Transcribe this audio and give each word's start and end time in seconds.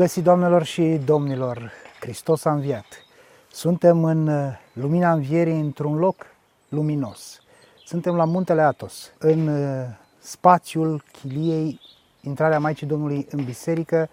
Bun 0.00 0.08
găsit, 0.08 0.24
doamnelor 0.24 0.62
și 0.62 1.00
domnilor! 1.04 1.70
Hristos 2.00 2.44
a 2.44 2.52
înviat! 2.52 2.84
Suntem 3.52 4.04
în 4.04 4.26
uh, 4.26 4.52
lumina 4.72 5.12
învierii 5.12 5.60
într-un 5.60 5.98
loc 5.98 6.26
luminos. 6.68 7.40
Suntem 7.84 8.14
la 8.14 8.24
muntele 8.24 8.60
Atos, 8.60 9.12
în 9.18 9.48
uh, 9.48 9.86
spațiul 10.18 11.04
chiliei, 11.12 11.80
intrarea 12.20 12.58
Maicii 12.58 12.86
Domnului 12.86 13.26
în 13.30 13.44
biserică, 13.44 14.08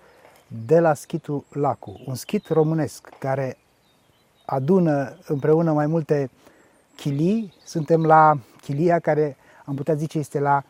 de 0.65 0.79
la 0.79 0.93
schitul 0.93 1.43
Lacu, 1.49 2.01
un 2.05 2.15
schit 2.15 2.47
românesc 2.47 3.09
care 3.19 3.57
adună 4.45 5.17
împreună 5.27 5.71
mai 5.71 5.87
multe 5.87 6.29
chilii. 6.95 7.53
Suntem 7.63 8.05
la 8.05 8.39
chilia 8.61 8.99
care 8.99 9.37
am 9.65 9.75
putea 9.75 9.93
zice 9.93 10.17
este 10.17 10.39
la 10.39 10.63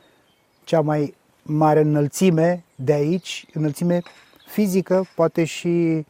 cea 0.64 0.82
mai 0.82 1.16
mare 1.42 1.80
înălțime 1.80 2.64
de 2.76 2.94
aici, 2.94 3.46
înălțime 3.54 4.02
fizică, 4.48 5.06
poate 5.16 5.44
și 5.44 6.06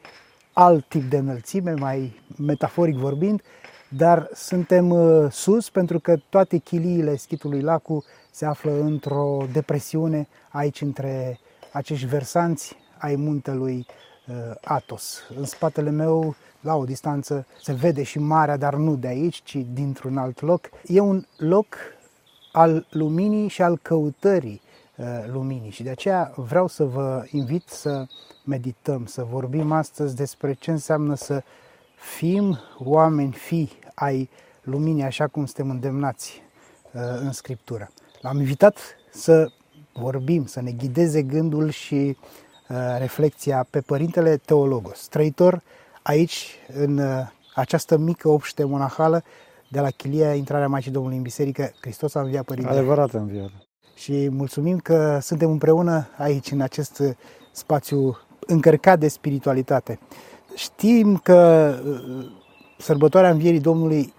alt 0.54 0.86
tip 0.88 1.10
de 1.10 1.18
înălțime, 1.18 1.74
mai 1.74 2.22
metaforic 2.38 2.96
vorbind, 2.96 3.42
dar 3.90 4.30
suntem 4.34 4.90
uh, 4.90 5.32
sus 5.32 5.70
pentru 5.70 6.00
că 6.00 6.18
toate 6.30 6.58
chiliile 6.58 7.16
schitului 7.16 7.62
Lacu 7.62 8.04
se 8.32 8.46
află 8.46 8.72
într-o 8.82 9.46
depresiune 9.52 10.28
aici 10.50 10.82
între 10.82 11.40
acești 11.72 12.06
versanți 12.06 12.76
ai 12.98 13.16
muntelui 13.16 13.86
uh, 14.28 14.36
Atos. 14.64 15.22
În 15.38 15.46
spatele 15.46 15.90
meu, 15.90 16.36
la 16.62 16.76
o 16.76 16.84
distanță, 16.84 17.46
se 17.62 17.74
vede 17.74 18.04
și 18.04 18.20
marea, 18.20 18.58
dar 18.58 18.76
nu 18.76 18.96
de 18.96 19.08
aici, 19.08 19.42
ci 19.44 19.58
dintr-un 19.74 20.18
alt 20.18 20.42
loc. 20.42 20.70
E 20.86 21.00
un 21.00 21.26
loc 21.38 21.76
al 22.52 22.88
luminii 22.90 23.48
și 23.48 23.62
al 23.62 23.78
căutării 23.82 24.62
uh, 24.64 24.67
luminii 25.32 25.70
și 25.70 25.84
de 25.84 25.90
aceea 25.90 26.32
vreau 26.36 26.68
să 26.68 26.84
vă 26.84 27.24
invit 27.32 27.68
să 27.68 28.06
medităm, 28.46 29.06
să 29.06 29.24
vorbim 29.24 29.72
astăzi 29.72 30.16
despre 30.16 30.54
ce 30.54 30.72
înseamnă 30.72 31.16
să 31.16 31.44
fim 31.96 32.60
oameni 32.78 33.32
fi 33.32 33.70
ai 33.96 34.30
luminii, 34.62 35.04
așa 35.04 35.28
cum 35.28 35.46
suntem 35.46 35.70
îndemnați 35.70 36.42
uh, 36.92 37.02
în 37.20 37.32
Scriptură. 37.32 37.90
L-am 38.22 38.40
invitat 38.40 38.78
să 39.12 39.52
vorbim, 39.94 40.46
să 40.46 40.62
ne 40.62 40.72
ghideze 40.72 41.22
gândul 41.22 41.70
și 41.70 42.18
uh, 42.70 42.78
reflexia 42.98 43.68
pe 43.70 43.82
Părintele 43.82 44.38
Teologos, 44.38 45.08
trăitor 45.08 45.62
aici, 46.02 46.56
în 46.74 46.98
uh, 46.98 47.28
această 47.56 47.98
mică 47.98 48.30
obște 48.30 48.64
monahală 48.64 49.24
de 49.70 49.80
la 49.80 49.90
Chilia, 49.90 50.34
intrarea 50.34 50.68
Maicii 50.68 50.92
Domnului 50.92 51.18
în 51.18 51.24
biserică. 51.24 51.72
Hristos 51.82 52.16
a 52.16 52.20
înviat, 52.20 52.46
Părinte. 52.46 52.70
Adevărat 52.70 53.14
a 53.14 53.18
înviat. 53.18 53.67
Și 53.98 54.30
mulțumim 54.30 54.78
că 54.78 55.20
suntem 55.22 55.50
împreună 55.52 56.08
aici, 56.18 56.52
în 56.52 56.62
acest 56.62 57.04
spațiu 57.52 58.18
încărcat 58.40 59.00
de 59.00 59.08
spiritualitate. 59.08 60.00
Știm 60.56 61.18
că 61.18 61.74
sărbătoarea 62.78 63.30
Învierii 63.30 63.60
Domnului 63.60 64.14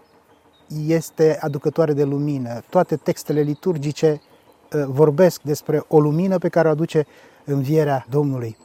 este 0.86 1.38
aducătoare 1.40 1.92
de 1.92 2.04
lumină. 2.04 2.62
Toate 2.70 2.96
textele 2.96 3.40
liturgice 3.40 4.20
vorbesc 4.86 5.42
despre 5.42 5.84
o 5.88 6.00
lumină 6.00 6.38
pe 6.38 6.48
care 6.48 6.68
o 6.68 6.70
aduce 6.70 7.06
învierea 7.44 8.06
Domnului. 8.10 8.56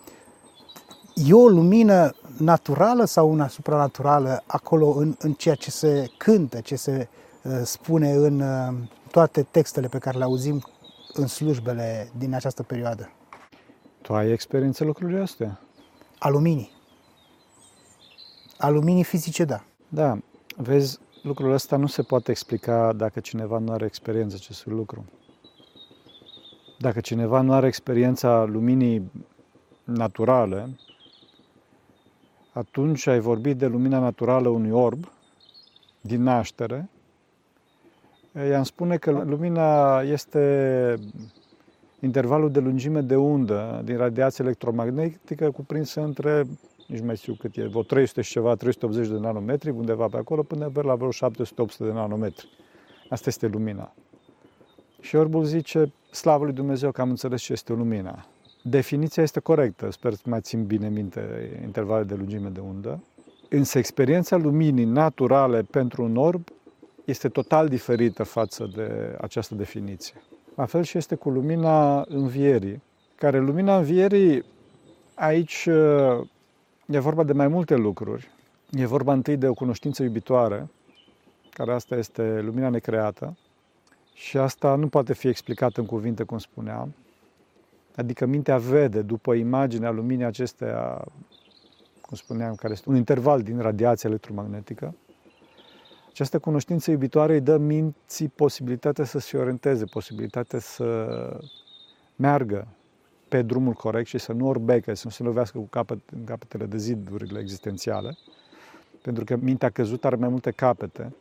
E 1.16 1.34
o 1.34 1.47
lumină 1.47 2.16
naturală 2.38 3.06
sau 3.06 3.31
una 3.31 3.47
supranaturală 3.47 4.44
acolo 4.47 4.88
în, 4.88 5.16
în 5.19 5.34
ceea 5.34 5.56
ce 5.56 5.72
se 5.72 6.09
cântă, 6.18 6.59
ce 6.59 6.75
se 6.75 7.07
uh, 7.41 7.51
spune 7.63 8.12
în 8.12 8.40
uh, 8.40 8.74
toate 9.12 9.47
textele 9.51 9.88
pe 9.88 9.97
care 9.97 10.18
le 10.18 10.24
auzim 10.24 10.63
în 11.13 11.28
slujbele 11.28 12.12
din 12.18 12.34
această 12.34 12.63
perioadă? 12.63 13.12
Tu 14.01 14.13
ai 14.13 14.31
experiență 14.31 14.84
lucrurile 14.84 15.19
astea? 15.19 15.59
A 16.19 16.29
luminii. 16.29 16.72
A 18.57 18.69
luminii 18.69 19.03
fizice, 19.03 19.46
da. 19.46 19.63
Da, 19.90 20.18
vezi, 20.57 21.00
lucrul 21.24 21.51
ăsta 21.51 21.78
nu 21.78 21.88
se 21.88 22.01
poate 22.01 22.31
explica 22.31 22.94
dacă 22.94 23.19
cineva 23.19 23.57
nu 23.57 23.72
are 23.72 23.85
experiență 23.85 24.35
acestui 24.40 24.72
lucru. 24.72 25.06
Dacă 26.79 27.00
cineva 27.00 27.41
nu 27.41 27.53
are 27.53 27.68
experiența 27.68 28.44
luminii 28.44 29.12
naturale, 29.84 30.78
atunci 32.53 33.07
ai 33.07 33.19
vorbit 33.19 33.57
de 33.57 33.68
lumina 33.68 34.00
naturală 34.00 34.50
unui 34.50 34.72
orb 34.72 35.12
din 36.01 36.24
naștere, 36.24 36.90
i-am 38.49 38.63
spune 38.63 38.97
că 38.97 39.11
lumina 39.11 40.01
este 40.01 40.95
intervalul 41.99 42.51
de 42.51 42.59
lungime 42.59 43.01
de 43.01 43.16
undă 43.16 43.81
din 43.85 43.97
radiație 43.97 44.44
electromagnetică 44.44 45.51
cuprinsă 45.51 46.01
între, 46.01 46.44
nici 46.88 47.01
mai 47.01 47.16
știu 47.16 47.33
cât 47.33 47.57
e, 47.57 47.67
vreo 47.67 47.81
300 47.81 48.21
și 48.21 48.31
ceva, 48.31 48.55
380 48.55 49.07
de 49.07 49.17
nanometri, 49.17 49.69
undeva 49.69 50.07
pe 50.07 50.17
acolo, 50.17 50.44
până 50.44 50.71
la 50.73 50.95
vreo 50.95 51.09
700-800 51.09 51.77
de 51.77 51.91
nanometri. 51.91 52.47
Asta 53.09 53.29
este 53.29 53.47
lumina. 53.47 53.94
Și 55.01 55.15
orbul 55.15 55.44
zice, 55.44 55.94
slavă 56.11 56.44
lui 56.44 56.53
Dumnezeu 56.53 56.91
că 56.91 57.01
am 57.01 57.09
înțeles 57.09 57.41
ce 57.41 57.51
este 57.51 57.73
lumina. 57.73 58.25
Definiția 58.63 59.23
este 59.23 59.39
corectă, 59.39 59.91
sper 59.91 60.13
să 60.13 60.21
mai 60.25 60.41
țin 60.41 60.65
bine 60.65 60.89
minte 60.89 61.21
intervalele 61.63 62.07
de 62.07 62.15
lungime 62.15 62.50
de 62.50 62.59
undă. 62.59 63.03
Însă 63.50 63.77
experiența 63.77 64.38
luminii 64.38 64.85
naturale 64.85 65.61
pentru 65.61 66.03
un 66.03 66.17
orb 66.17 66.44
este 67.06 67.30
total 67.30 67.68
diferită 67.68 68.24
față 68.24 68.72
de 68.75 69.18
această 69.22 69.56
definiție. 69.56 70.22
La 70.56 70.66
fel 70.66 70.84
și 70.84 70.97
este 70.97 71.16
cu 71.16 71.30
lumina 71.30 72.02
învierii, 72.08 72.81
care 73.16 73.40
lumina 73.40 73.78
învierii 73.78 74.46
aici 75.13 75.66
e 76.86 77.00
vorba 77.00 77.24
de 77.24 77.34
mai 77.34 77.47
multe 77.47 77.75
lucruri. 77.75 78.30
E 78.72 78.86
vorba 78.86 79.13
întâi 79.13 79.38
de 79.38 79.47
o 79.47 79.53
cunoștință 79.53 80.03
iubitoare, 80.03 80.69
care 81.50 81.74
asta 81.74 81.96
este 81.96 82.42
lumina 82.42 82.69
necreată, 82.69 83.38
și 84.13 84.38
asta 84.38 84.75
nu 84.75 84.88
poate 84.88 85.13
fi 85.13 85.28
explicat 85.28 85.78
în 85.78 85.86
cuvinte, 85.86 86.24
cum 86.24 86.38
spuneam. 86.38 86.94
Adică 87.96 88.25
mintea 88.25 88.58
vede 88.58 89.02
după 89.02 89.34
imaginea 89.34 89.92
luminii 89.92 90.25
acestea, 90.25 91.06
cum 92.02 92.18
spuneam, 92.18 92.56
care 92.56 92.74
este 92.74 92.90
un 92.90 92.96
interval 92.96 93.42
din 93.42 93.59
radiația 93.59 94.09
electromagnetică. 94.09 94.96
Această 96.13 96.40
cunoștință 96.40 96.91
iubitoare 96.91 97.34
îi 97.34 97.41
dă 97.41 97.57
minții 97.57 98.28
posibilitatea 98.28 99.06
să 99.06 99.19
se 99.19 99.38
orienteze, 99.38 99.85
posibilitatea 99.85 100.59
să 100.59 101.07
meargă 102.16 102.68
pe 103.28 103.41
drumul 103.41 103.74
corect 103.74 104.07
și 104.07 104.18
să 104.18 104.31
nu 104.34 104.47
orbecă, 104.47 104.94
să 104.94 105.01
nu 105.06 105.12
se 105.12 105.24
lovească 105.24 105.57
cu 105.57 105.68
capăt, 105.69 106.00
în 106.16 106.24
capetele 106.24 106.66
de 106.66 106.78
zidurile 106.78 107.40
existențiale, 107.40 108.18
pentru 109.01 109.24
că 109.24 109.35
mintea 109.35 109.69
căzută 109.69 110.07
are 110.07 110.16
mai 110.16 110.29
multe 110.29 110.51
capete, 110.51 111.16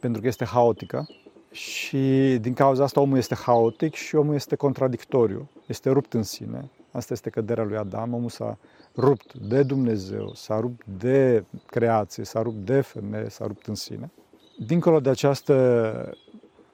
pentru 0.00 0.20
că 0.20 0.26
este 0.26 0.44
haotică 0.44 1.08
și 1.50 2.38
din 2.40 2.54
cauza 2.54 2.84
asta 2.84 3.00
omul 3.00 3.16
este 3.16 3.34
haotic 3.34 3.94
și 3.94 4.14
omul 4.14 4.34
este 4.34 4.56
contradictoriu, 4.56 5.50
este 5.66 5.90
rupt 5.90 6.12
în 6.12 6.22
sine. 6.22 6.70
Asta 6.90 7.12
este 7.12 7.30
căderea 7.30 7.64
lui 7.64 7.76
Adam, 7.76 8.14
omul 8.14 8.28
s-a 8.28 8.58
rupt 8.96 9.34
de 9.34 9.62
Dumnezeu, 9.62 10.30
s-a 10.34 10.60
rupt 10.60 10.86
de 10.98 11.44
creație, 11.66 12.24
s-a 12.24 12.42
rupt 12.42 12.64
de 12.66 12.80
femeie, 12.80 13.28
s-a 13.28 13.46
rupt 13.46 13.66
în 13.66 13.74
sine. 13.74 14.10
Dincolo 14.58 15.00
de 15.00 15.10
această 15.10 16.16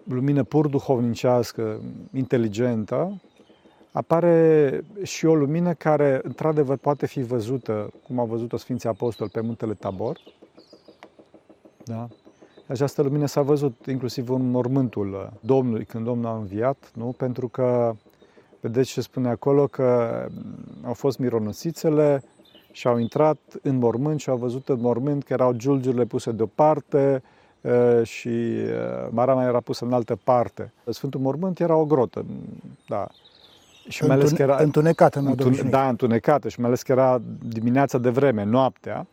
lumină 0.04 0.44
pur 0.44 0.66
duhovnicească, 0.66 1.80
inteligentă, 2.12 3.20
apare 3.92 4.80
și 5.02 5.26
o 5.26 5.34
lumină 5.34 5.74
care, 5.74 6.20
într-adevăr, 6.22 6.76
poate 6.76 7.06
fi 7.06 7.22
văzută, 7.22 7.90
cum 8.06 8.18
au 8.18 8.26
văzut-o 8.26 8.56
Sfinții 8.56 8.88
Apostoli 8.88 9.30
pe 9.30 9.40
muntele 9.40 9.74
Tabor. 9.74 10.20
Da? 11.84 12.08
Această 12.66 13.02
lumină 13.02 13.26
s-a 13.26 13.42
văzut 13.42 13.86
inclusiv 13.86 14.30
în 14.30 14.50
mormântul 14.50 15.32
Domnului, 15.40 15.84
când 15.84 16.04
Domnul 16.04 16.26
a 16.26 16.36
înviat, 16.36 16.90
nu? 16.94 17.14
pentru 17.16 17.48
că, 17.48 17.94
vedeți 18.64 18.90
ce 18.90 19.00
spune 19.00 19.28
acolo, 19.28 19.66
că 19.66 20.10
au 20.82 20.92
fost 20.92 21.18
mironosițele 21.18 22.22
și 22.72 22.86
au 22.86 22.98
intrat 22.98 23.38
în 23.62 23.78
mormânt 23.78 24.20
și 24.20 24.28
au 24.28 24.36
văzut 24.36 24.68
în 24.68 24.80
mormânt 24.80 25.24
că 25.24 25.32
erau 25.32 25.52
giulgiurile 25.52 26.04
puse 26.04 26.30
deoparte 26.32 27.22
și 28.02 28.30
marama 29.10 29.44
era 29.44 29.60
pusă 29.60 29.84
în 29.84 29.92
altă 29.92 30.18
parte. 30.24 30.72
Sfântul 30.90 31.20
Mormânt 31.20 31.60
era 31.60 31.76
o 31.76 31.84
grotă, 31.84 32.24
da. 32.88 33.06
Și 33.88 34.04
mai 34.04 34.16
ales 34.16 34.30
că 34.30 34.42
era 34.42 34.56
întunecată 34.56 35.18
în 35.18 35.26
întun, 35.26 35.70
Da, 35.70 35.88
întunecată 35.88 36.48
și 36.48 36.60
mai 36.60 36.68
ales 36.68 36.82
că 36.82 36.92
era 36.92 37.22
dimineața 37.48 37.98
de 37.98 38.10
vreme, 38.10 38.44
noaptea. 38.44 39.06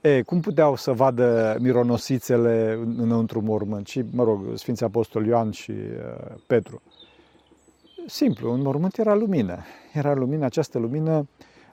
E, 0.00 0.22
cum 0.22 0.40
puteau 0.40 0.76
să 0.76 0.92
vadă 0.92 1.56
mironosițele 1.60 2.78
înăuntru 2.96 3.42
mormânt? 3.42 3.86
Și, 3.86 4.04
mă 4.10 4.24
rog, 4.24 4.40
Sfinții 4.54 4.86
Apostoli 4.86 5.28
Ioan 5.28 5.50
și 5.50 5.70
uh, 5.70 6.34
Petru. 6.46 6.82
Simplu, 8.06 8.52
în 8.52 8.60
mormânt 8.60 8.98
era 8.98 9.14
lumină. 9.14 9.58
Era 9.92 10.14
lumină, 10.14 10.44
această 10.44 10.78
lumină 10.78 11.28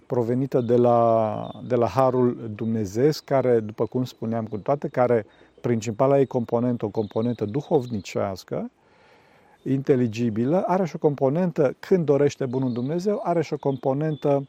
provenită 0.05 0.61
de 0.61 0.75
la, 0.75 1.51
de 1.67 1.75
la 1.75 1.87
Harul 1.87 2.51
Dumnezeu, 2.55 3.09
care, 3.25 3.59
după 3.59 3.85
cum 3.85 4.03
spuneam 4.03 4.45
cu 4.45 4.57
toate, 4.57 4.87
care 4.87 5.25
principala 5.61 6.19
ei 6.19 6.25
componentă, 6.25 6.85
o 6.85 6.89
componentă 6.89 7.45
duhovnicească, 7.45 8.71
inteligibilă, 9.63 10.63
are 10.67 10.85
și 10.85 10.95
o 10.95 10.99
componentă, 10.99 11.75
când 11.79 12.05
dorește 12.05 12.45
Bunul 12.45 12.73
Dumnezeu, 12.73 13.19
are 13.23 13.41
și 13.41 13.53
o 13.53 13.57
componentă 13.57 14.47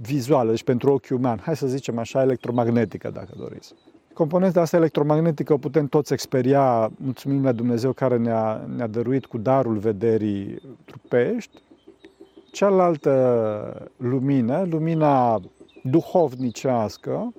vizuală, 0.00 0.50
deci 0.50 0.64
pentru 0.64 0.92
ochiul 0.92 1.16
uman, 1.16 1.38
hai 1.38 1.56
să 1.56 1.66
zicem 1.66 1.98
așa, 1.98 2.22
electromagnetică, 2.22 3.10
dacă 3.10 3.34
doriți. 3.38 3.74
Componenta 4.16 4.60
asta 4.60 4.76
electromagnetică 4.76 5.52
o 5.52 5.56
putem 5.58 5.86
toți 5.86 6.12
experia, 6.12 6.90
mulțumim 6.96 7.44
la 7.44 7.52
Dumnezeu 7.52 7.92
care 7.92 8.16
ne-a, 8.16 8.66
ne-a 8.76 8.86
dăruit 8.86 9.26
cu 9.26 9.38
darul 9.38 9.76
vederii 9.76 10.62
trupești. 10.84 11.62
Cealaltă 12.52 13.90
lumină, 13.96 14.66
lumina 14.70 15.40
duhovnicească, 15.82 17.34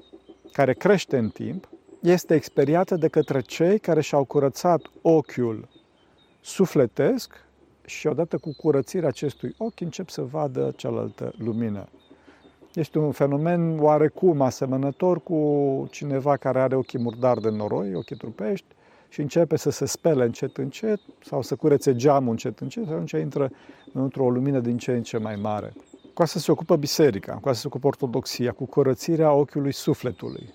care 0.51 0.73
crește 0.73 1.17
în 1.17 1.29
timp, 1.29 1.69
este 2.01 2.33
experiată 2.33 2.95
de 2.95 3.07
către 3.07 3.41
cei 3.41 3.79
care 3.79 4.01
și-au 4.01 4.23
curățat 4.23 4.81
ochiul 5.01 5.67
sufletesc 6.41 7.45
și 7.85 8.07
odată 8.07 8.37
cu 8.37 8.55
curățirea 8.57 9.07
acestui 9.07 9.53
ochi 9.57 9.81
încep 9.81 10.09
să 10.09 10.21
vadă 10.21 10.73
cealaltă 10.75 11.33
lumină. 11.37 11.87
Este 12.77 12.99
un 12.99 13.11
fenomen 13.11 13.79
oarecum 13.79 14.41
asemănător 14.41 15.21
cu 15.23 15.87
cineva 15.91 16.37
care 16.37 16.59
are 16.59 16.75
ochii 16.75 16.99
murdari 16.99 17.41
de 17.41 17.49
noroi, 17.49 17.95
ochii 17.95 18.15
trupești, 18.15 18.65
și 19.09 19.21
începe 19.21 19.55
să 19.55 19.69
se 19.69 19.85
spele 19.85 20.23
încet, 20.23 20.57
încet, 20.57 20.99
sau 21.23 21.41
să 21.41 21.55
curețe 21.55 21.95
geamul 21.95 22.29
încet, 22.29 22.59
încet, 22.59 22.83
și 22.83 22.89
atunci 22.89 23.11
intră 23.11 23.51
într-o 23.93 24.29
lumină 24.29 24.59
din 24.59 24.77
ce 24.77 24.91
în 24.91 25.03
ce 25.03 25.17
mai 25.17 25.35
mare. 25.35 25.73
Cu 26.13 26.21
asta 26.21 26.39
se 26.39 26.51
ocupă 26.51 26.75
biserica, 26.75 27.33
cu 27.33 27.49
asta 27.49 27.61
se 27.61 27.67
ocupă 27.67 27.87
ortodoxia, 27.87 28.51
cu 28.51 28.65
curățirea 28.65 29.31
ochiului 29.31 29.73
sufletului. 29.73 30.53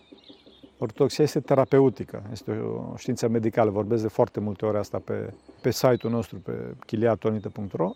Ortodoxia 0.79 1.25
este 1.25 1.41
terapeutică, 1.41 2.23
este 2.33 2.51
o 2.51 2.97
știință 2.97 3.29
medicală, 3.29 3.71
vorbesc 3.71 4.03
de 4.03 4.09
foarte 4.09 4.41
multe 4.41 4.65
ori 4.65 4.79
asta 4.79 5.01
pe, 5.05 5.33
pe 5.61 5.71
site-ul 5.71 6.13
nostru, 6.13 6.39
pe 6.39 6.53
chiliatonite.ro, 6.87 7.91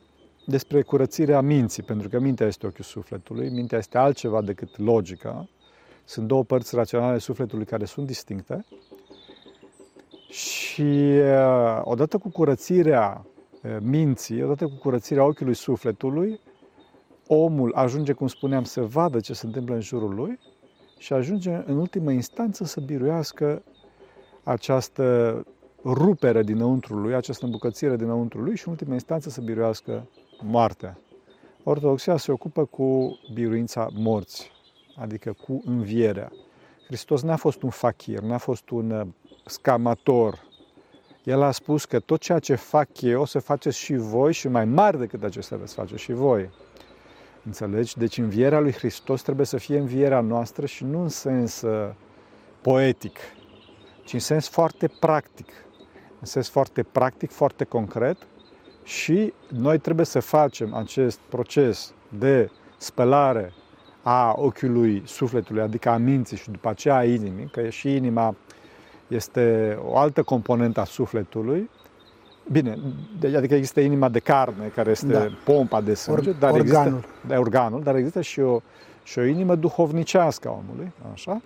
despre 0.47 0.83
curățirea 0.83 1.41
minții, 1.41 1.83
pentru 1.83 2.09
că 2.09 2.19
mintea 2.19 2.47
este 2.47 2.67
ochiul 2.67 2.85
sufletului, 2.85 3.49
mintea 3.49 3.79
este 3.79 3.99
altceva 3.99 4.43
decât 4.43 4.79
logica, 4.79 5.49
sunt 6.05 6.27
două 6.27 6.45
părți 6.45 6.75
raționale 6.75 7.19
sufletului 7.19 7.65
care 7.65 7.85
sunt 7.85 8.07
distincte. 8.07 8.65
Și 10.29 10.83
uh, 10.83 11.81
odată 11.83 12.19
cu 12.19 12.29
curățirea 12.29 13.27
uh, 13.63 13.77
minții, 13.81 14.43
odată 14.43 14.65
cu 14.65 14.75
curățirea 14.75 15.25
ochiului 15.25 15.55
sufletului, 15.55 16.41
omul 17.27 17.73
ajunge, 17.75 18.13
cum 18.13 18.27
spuneam, 18.27 18.65
să 18.65 18.81
vadă 18.81 19.21
ce 19.21 19.33
se 19.33 19.47
întâmplă 19.47 19.75
în 19.75 19.81
jurul 19.81 20.15
lui 20.15 20.39
și 20.99 21.13
ajunge 21.13 21.63
în 21.67 21.77
ultimă 21.77 22.11
instanță 22.11 22.65
să 22.65 22.81
biruiască 22.81 23.63
această 24.43 25.45
rupere 25.85 26.43
dinăuntru 26.43 26.95
lui, 26.97 27.15
această 27.15 27.45
îmbucățire 27.45 27.97
dinăuntru 27.97 28.41
lui 28.41 28.57
și 28.57 28.67
în 28.67 28.73
ultima 28.73 28.93
instanță 28.93 29.31
să 29.31 29.41
biruiască 29.41 30.09
moartea. 30.43 30.99
Ortodoxia 31.63 32.17
se 32.17 32.33
ocupă 32.33 32.65
cu 32.65 33.19
biruința 33.33 33.89
morții, 33.93 34.51
adică 34.97 35.33
cu 35.33 35.63
învierea. 35.65 36.33
Hristos 36.87 37.23
n-a 37.23 37.37
fost 37.37 37.63
un 37.63 37.71
fakir, 37.71 38.19
n-a 38.19 38.39
fost 38.39 38.71
un 38.71 38.91
uh, 38.91 39.07
scamator. 39.45 40.45
El 41.25 41.43
a 41.43 41.51
spus 41.51 41.85
că 41.85 42.01
tot 42.01 42.21
ceea 42.21 42.39
ce 42.39 42.55
fac 42.55 43.01
eu 43.01 43.21
o 43.21 43.25
să 43.25 43.39
faceți 43.39 43.79
și 43.79 43.95
voi 43.95 44.33
și 44.33 44.49
mai 44.49 44.65
mari 44.65 44.99
decât 44.99 45.23
acestea 45.23 45.57
veți 45.57 45.75
face 45.75 45.97
și 45.97 46.13
voi. 46.13 46.51
Înțelegi? 47.45 47.99
Deci 47.99 48.19
învierea 48.19 48.61
lui 48.61 48.73
Hristos 48.73 49.23
trebuie 49.23 49.47
să 49.47 49.57
fie 49.57 49.79
învierea 49.79 50.21
noastră 50.21 50.67
și 50.67 50.85
nu 50.85 51.03
în 51.03 51.09
sens 51.09 51.61
uh, 51.61 51.95
poetic, 52.61 53.19
ci 54.05 54.13
în 54.13 54.19
sens 54.19 54.49
foarte 54.49 54.89
practic. 55.01 55.49
În 56.21 56.27
sens 56.27 56.49
foarte 56.49 56.83
practic, 56.83 57.31
foarte 57.31 57.65
concret 57.65 58.27
și 58.87 59.33
noi 59.49 59.79
trebuie 59.79 60.07
să 60.07 60.21
facem 60.21 60.75
acest 60.75 61.19
proces 61.29 61.93
de 62.19 62.51
spălare 62.77 63.53
a 64.03 64.35
ochiului 64.37 65.03
sufletului, 65.07 65.63
adică 65.63 65.89
a 65.89 65.97
minții 65.97 66.37
și 66.37 66.51
după 66.51 66.69
aceea 66.69 66.97
a 66.97 67.05
inimii, 67.05 67.49
că 67.53 67.69
și 67.69 67.95
inima 67.95 68.35
este 69.07 69.79
o 69.85 69.97
altă 69.97 70.23
componentă 70.23 70.81
a 70.81 70.85
sufletului, 70.85 71.71
Bine, 72.53 72.79
deci, 73.21 73.35
adică 73.35 73.55
există 73.55 73.81
inima 73.81 74.09
de 74.09 74.19
carne, 74.19 74.67
care 74.75 74.91
este 74.91 75.07
da. 75.07 75.27
pompa 75.45 75.81
de 75.81 75.95
sânge, 75.95 76.29
Or, 76.29 76.37
dar 76.37 76.51
organul. 76.51 76.97
Există, 76.97 77.27
da, 77.27 77.39
organul, 77.39 77.83
dar 77.83 77.97
există 77.97 78.21
și 78.21 78.41
o, 78.41 78.61
și 79.03 79.19
o 79.19 79.25
inimă 79.25 79.55
duhovnicească 79.55 80.49
a 80.49 80.51
omului, 80.51 80.93
așa? 81.13 81.43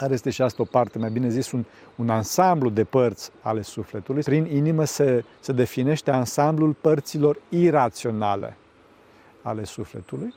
Care 0.00 0.12
este 0.12 0.30
și 0.30 0.42
asta 0.42 0.62
o 0.62 0.64
parte, 0.64 0.98
mai 0.98 1.10
bine 1.10 1.28
zis, 1.28 1.52
un, 1.52 1.64
un 1.96 2.10
ansamblu 2.10 2.70
de 2.70 2.84
părți 2.84 3.30
ale 3.40 3.62
sufletului. 3.62 4.22
Prin 4.22 4.44
inimă 4.44 4.84
se, 4.84 5.24
se 5.40 5.52
definește 5.52 6.10
ansamblul 6.10 6.72
părților 6.72 7.40
iraționale 7.48 8.56
ale 9.42 9.64
sufletului. 9.64 10.34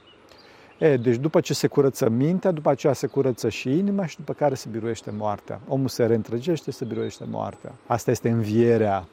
E, 0.77 0.98
deci 0.98 1.15
după 1.15 1.42
ce 1.42 1.54
se 1.54 1.68
curăță 1.68 2.10
mintea, 2.10 2.51
după 2.51 2.69
aceea 2.69 2.94
se 2.94 3.07
curăță 3.07 3.50
și 3.50 3.77
inima 3.77 4.06
și 4.06 4.15
după 4.15 4.33
care 4.33 4.56
se 4.56 4.68
biruiește 4.71 5.12
moartea. 5.18 5.60
Omul 5.68 5.88
se 5.88 6.06
reîntregește, 6.06 6.71
se 6.71 6.86
biruiește 6.86 7.25
moartea. 7.30 7.71
Asta 7.88 8.12
este 8.12 8.30
învierea 8.30 9.06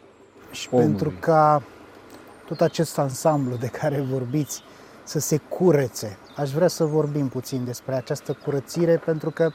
și 0.50 0.68
omului. 0.70 0.90
pentru 0.90 1.12
ca 1.20 1.62
tot 2.46 2.60
acest 2.60 2.98
ansamblu 2.98 3.56
de 3.56 3.66
care 3.66 4.00
vorbiți 4.00 4.62
să 5.04 5.18
se 5.18 5.36
curețe. 5.36 6.18
Aș 6.36 6.50
vrea 6.50 6.68
să 6.68 6.84
vorbim 6.84 7.28
puțin 7.28 7.64
despre 7.64 7.94
această 7.94 8.32
curățire, 8.44 8.96
pentru 8.96 9.30
că, 9.30 9.50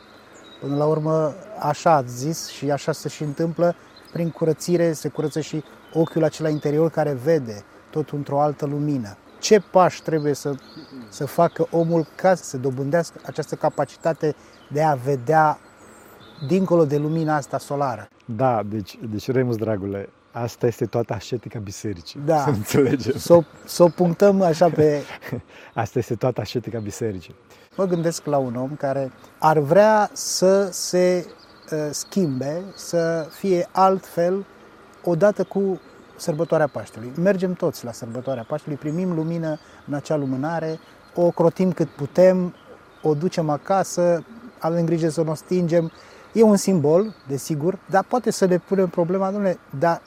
până 0.59 0.75
la 0.75 0.85
urmă, 0.85 1.33
așa 1.59 1.91
ați 1.91 2.17
zis 2.17 2.47
și 2.47 2.71
așa 2.71 2.91
se 2.91 3.09
și 3.09 3.23
întâmplă, 3.23 3.75
prin 4.11 4.29
curățire 4.29 4.93
se 4.93 5.09
curăță 5.09 5.39
și 5.39 5.63
ochiul 5.93 6.23
acela 6.23 6.49
interior 6.49 6.89
care 6.89 7.13
vede 7.23 7.63
tot 7.89 8.09
într-o 8.09 8.41
altă 8.41 8.65
lumină. 8.65 9.17
Ce 9.39 9.59
pași 9.71 10.01
trebuie 10.01 10.33
să, 10.33 10.55
să 11.09 11.25
facă 11.25 11.67
omul 11.71 12.07
ca 12.15 12.35
să 12.35 12.57
dobândească 12.57 13.19
această 13.25 13.55
capacitate 13.55 14.35
de 14.71 14.83
a 14.83 14.93
vedea 14.93 15.59
dincolo 16.47 16.85
de 16.85 16.97
lumina 16.97 17.35
asta 17.35 17.57
solară? 17.57 18.07
Da, 18.25 18.63
deci, 18.63 18.99
deci 19.09 19.31
Remus, 19.31 19.55
dragule, 19.55 20.09
Asta 20.37 20.67
este 20.67 20.85
toată 20.85 21.13
ascetica 21.13 21.59
bisericii, 21.59 22.19
da. 22.25 22.37
să 22.37 22.49
înțelegem. 22.49 23.17
Să 23.17 23.43
s-o, 23.65 23.83
o 23.83 23.87
punctăm 23.87 24.41
așa 24.41 24.69
pe... 24.69 25.01
Asta 25.73 25.99
este 25.99 26.15
toată 26.15 26.41
ascetica 26.41 26.79
bisericii. 26.79 27.35
Mă 27.75 27.85
gândesc 27.85 28.25
la 28.25 28.37
un 28.37 28.55
om 28.55 28.75
care 28.75 29.11
ar 29.39 29.59
vrea 29.59 30.09
să 30.13 30.69
se 30.71 31.25
uh, 31.71 31.87
schimbe, 31.91 32.61
să 32.75 33.27
fie 33.31 33.67
altfel 33.71 34.45
odată 35.03 35.43
cu 35.43 35.81
sărbătoarea 36.15 36.67
Paștelui. 36.67 37.11
Mergem 37.21 37.53
toți 37.53 37.85
la 37.85 37.91
sărbătoarea 37.91 38.45
Paștelui, 38.47 38.77
primim 38.77 39.13
lumină 39.13 39.59
în 39.87 39.93
acea 39.93 40.15
lumânare, 40.15 40.79
o 41.13 41.31
crotim 41.31 41.71
cât 41.71 41.87
putem, 41.87 42.55
o 43.01 43.13
ducem 43.13 43.49
acasă, 43.49 44.23
avem 44.59 44.85
grijă 44.85 45.09
să 45.09 45.23
o 45.27 45.33
stingem. 45.33 45.91
E 46.33 46.41
un 46.41 46.55
simbol, 46.55 47.15
desigur, 47.27 47.79
dar 47.89 48.03
poate 48.03 48.31
să 48.31 48.45
ne 48.45 48.57
punem 48.57 48.87
problema, 48.87 49.31
domnule, 49.31 49.57
dar 49.79 50.01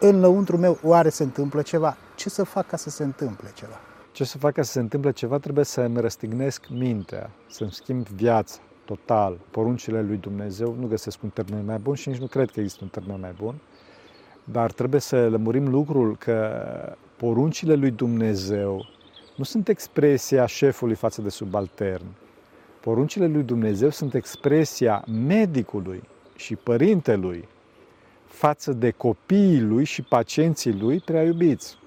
înăuntru 0.00 0.56
meu 0.56 0.78
oare 0.82 1.08
se 1.08 1.22
întâmplă 1.22 1.62
ceva? 1.62 1.96
Ce 2.16 2.28
să 2.28 2.44
fac 2.44 2.66
ca 2.66 2.76
să 2.76 2.90
se 2.90 3.02
întâmple 3.02 3.50
ceva? 3.54 3.80
Ce 4.12 4.24
să 4.24 4.38
fac 4.38 4.54
ca 4.54 4.62
să 4.62 4.72
se 4.72 4.80
întâmple 4.80 5.12
ceva? 5.12 5.38
Trebuie 5.38 5.64
să 5.64 5.80
îmi 5.80 6.00
răstignesc 6.00 6.68
mintea, 6.68 7.30
să-mi 7.48 7.72
schimb 7.72 8.06
viața 8.06 8.58
total. 8.84 9.38
Poruncile 9.50 10.02
lui 10.02 10.16
Dumnezeu, 10.16 10.76
nu 10.80 10.86
găsesc 10.86 11.22
un 11.22 11.28
termen 11.28 11.64
mai 11.64 11.78
bun 11.78 11.94
și 11.94 12.08
nici 12.08 12.18
nu 12.18 12.26
cred 12.26 12.50
că 12.50 12.60
există 12.60 12.84
un 12.84 12.90
termen 12.90 13.20
mai 13.20 13.34
bun, 13.38 13.54
dar 14.44 14.72
trebuie 14.72 15.00
să 15.00 15.28
lămurim 15.28 15.68
lucrul 15.68 16.16
că 16.16 16.62
poruncile 17.16 17.74
lui 17.74 17.90
Dumnezeu 17.90 18.86
nu 19.36 19.44
sunt 19.44 19.68
expresia 19.68 20.46
șefului 20.46 20.94
față 20.94 21.22
de 21.22 21.28
subaltern. 21.28 22.04
Poruncile 22.80 23.26
lui 23.26 23.42
Dumnezeu 23.42 23.90
sunt 23.90 24.14
expresia 24.14 25.04
medicului 25.26 26.02
și 26.36 26.56
părintelui 26.56 27.48
față 28.28 28.72
de 28.72 28.90
copiii 28.90 29.60
lui 29.60 29.84
și 29.84 30.02
pacienții 30.02 30.78
lui 30.78 31.00
prea 31.00 31.22
iubiți. 31.22 31.78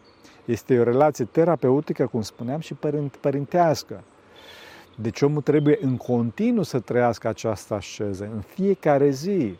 Este 0.45 0.79
o 0.79 0.83
relație 0.83 1.25
terapeutică, 1.25 2.07
cum 2.07 2.21
spuneam, 2.21 2.59
și 2.59 2.75
părintească. 3.19 4.03
Deci 4.95 5.21
omul 5.21 5.41
trebuie 5.41 5.77
în 5.81 5.97
continuu 5.97 6.63
să 6.63 6.79
trăiască 6.79 7.27
această 7.27 7.73
asceză, 7.73 8.29
în 8.33 8.41
fiecare 8.41 9.09
zi 9.09 9.55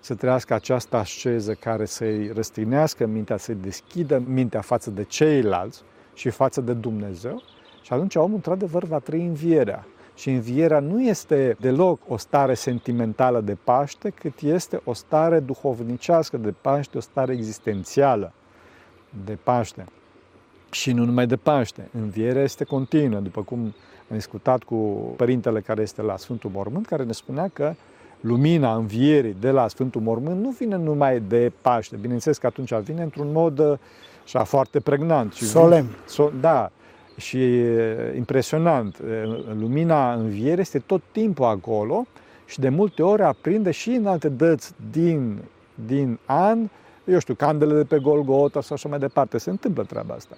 să 0.00 0.14
trăiască 0.14 0.54
această 0.54 0.96
asceză 0.96 1.54
care 1.54 1.84
să-i 1.84 2.30
răstignească 2.34 3.06
mintea, 3.06 3.36
să-i 3.36 3.54
deschidă 3.54 4.22
mintea 4.26 4.60
față 4.60 4.90
de 4.90 5.04
ceilalți 5.04 5.82
și 6.14 6.30
față 6.30 6.60
de 6.60 6.72
Dumnezeu 6.72 7.42
și 7.82 7.92
atunci 7.92 8.14
omul 8.14 8.34
într-adevăr 8.34 8.84
va 8.84 8.98
trăi 8.98 9.26
învierea. 9.26 9.86
Și 10.14 10.30
învierea 10.30 10.78
nu 10.78 11.02
este 11.02 11.56
deloc 11.60 12.00
o 12.08 12.16
stare 12.16 12.54
sentimentală 12.54 13.40
de 13.40 13.56
Paște, 13.64 14.10
cât 14.10 14.40
este 14.40 14.80
o 14.84 14.92
stare 14.92 15.40
duhovnicească 15.40 16.36
de 16.36 16.54
Paște, 16.60 16.96
o 16.96 17.00
stare 17.00 17.32
existențială 17.32 18.32
de 19.24 19.38
Paște. 19.42 19.84
Și 20.70 20.92
nu 20.92 21.04
numai 21.04 21.26
de 21.26 21.36
Paște. 21.36 21.88
Învierea 21.92 22.42
este 22.42 22.64
continuă, 22.64 23.20
după 23.20 23.42
cum 23.42 23.58
am 24.10 24.16
discutat 24.16 24.62
cu 24.62 24.74
părintele 25.16 25.60
care 25.60 25.82
este 25.82 26.02
la 26.02 26.16
Sfântul 26.16 26.50
Mormânt, 26.50 26.86
care 26.86 27.02
ne 27.02 27.12
spunea 27.12 27.48
că 27.52 27.74
lumina 28.20 28.74
învierii 28.74 29.36
de 29.40 29.50
la 29.50 29.68
Sfântul 29.68 30.00
Mormânt 30.00 30.40
nu 30.40 30.50
vine 30.50 30.76
numai 30.76 31.20
de 31.20 31.52
Paște. 31.60 31.96
Bineînțeles 31.96 32.38
că 32.38 32.46
atunci 32.46 32.74
vine 32.74 33.02
într-un 33.02 33.32
mod 33.32 33.78
așa 34.24 34.44
foarte 34.44 34.80
pregnant. 34.80 35.32
Solemn. 35.32 35.88
So, 36.06 36.30
da, 36.40 36.70
Și 37.16 37.38
e 37.38 38.14
impresionant, 38.16 38.96
lumina 39.58 40.14
înviere 40.14 40.60
este 40.60 40.78
tot 40.78 41.02
timpul 41.12 41.44
acolo 41.44 42.06
și 42.46 42.60
de 42.60 42.68
multe 42.68 43.02
ori 43.02 43.22
aprinde 43.22 43.70
și 43.70 43.90
în 43.90 44.06
alte 44.06 44.28
dăți 44.28 44.72
din, 44.90 45.38
din 45.86 46.18
an, 46.24 46.68
eu 47.04 47.18
știu, 47.18 47.34
candele 47.34 47.74
de 47.74 47.84
pe 47.84 47.98
Golgota 47.98 48.60
sau 48.60 48.76
așa 48.76 48.88
mai 48.88 48.98
departe. 48.98 49.38
Se 49.38 49.50
întâmplă 49.50 49.84
treaba 49.84 50.14
asta. 50.14 50.36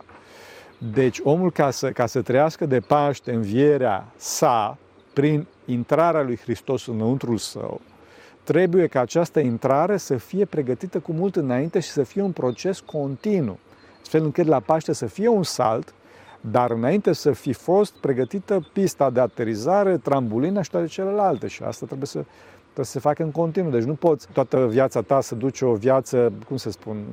Deci 0.93 1.21
omul 1.23 1.51
ca 1.51 1.71
să, 1.71 1.91
ca 1.91 2.07
să 2.07 2.23
trăiască 2.23 2.67
de 2.67 2.81
Paște 2.81 3.33
învierea 3.33 4.07
sa, 4.17 4.79
prin 5.13 5.47
intrarea 5.65 6.23
lui 6.23 6.37
Hristos 6.37 6.87
înăuntrul 6.87 7.37
său, 7.37 7.81
trebuie 8.45 8.87
ca 8.87 9.01
această 9.01 9.41
intrare 9.41 9.97
să 9.97 10.17
fie 10.17 10.45
pregătită 10.45 10.99
cu 10.99 11.13
mult 11.13 11.37
înainte 11.37 11.81
și 11.81 11.89
să 11.89 12.03
fie 12.03 12.23
un 12.23 12.33
proces 12.33 12.81
continuu, 12.81 13.59
astfel 14.01 14.25
încât 14.25 14.47
la 14.47 14.61
Paște 14.61 14.93
să 14.93 15.07
fie 15.07 15.29
un 15.29 15.43
salt, 15.43 15.95
dar 16.51 16.71
înainte 16.71 17.13
să 17.13 17.33
fi 17.33 17.53
fost 17.53 17.93
pregătită 17.93 18.67
pista 18.73 19.11
de 19.11 19.21
aterizare, 19.21 19.97
trambulina 19.97 20.63
și 20.63 20.71
toate 20.71 20.87
celelalte. 20.87 21.47
Și 21.47 21.63
asta 21.63 21.87
trebuie 21.87 22.07
să, 22.07 22.25
trebuie 22.63 22.85
să 22.85 22.91
se 22.91 22.99
facă 22.99 23.23
în 23.23 23.31
continuu. 23.31 23.71
Deci 23.71 23.83
nu 23.83 23.95
poți 23.95 24.29
toată 24.33 24.67
viața 24.67 25.03
ta 25.03 25.21
să 25.21 25.35
duci 25.35 25.61
o 25.61 25.73
viață, 25.73 26.33
cum 26.47 26.57
să 26.57 26.71
spun, 26.71 27.05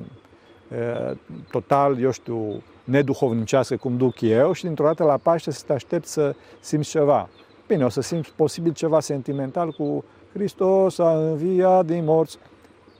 total, 1.52 2.00
eu 2.00 2.12
știu, 2.12 2.62
neduhovnicească 2.84 3.76
cum 3.76 3.98
duc 3.98 4.22
eu 4.22 4.52
și 4.52 4.64
dintr-o 4.64 4.86
dată 4.86 5.04
la 5.04 5.18
Paște 5.18 5.52
să 5.52 5.64
te 5.66 5.74
aștepți 5.74 6.12
să 6.12 6.36
simți 6.60 6.90
ceva. 6.90 7.30
Bine, 7.68 7.86
o 7.86 7.90
să 7.90 8.02
simți 8.02 8.32
posibil 8.36 8.74
ceva 8.74 9.00
sentimental 9.00 9.72
cu 9.72 10.04
Hristos 10.34 11.00
a 11.00 11.18
înviat 11.18 11.86
din 11.86 12.04
morți. 12.04 12.38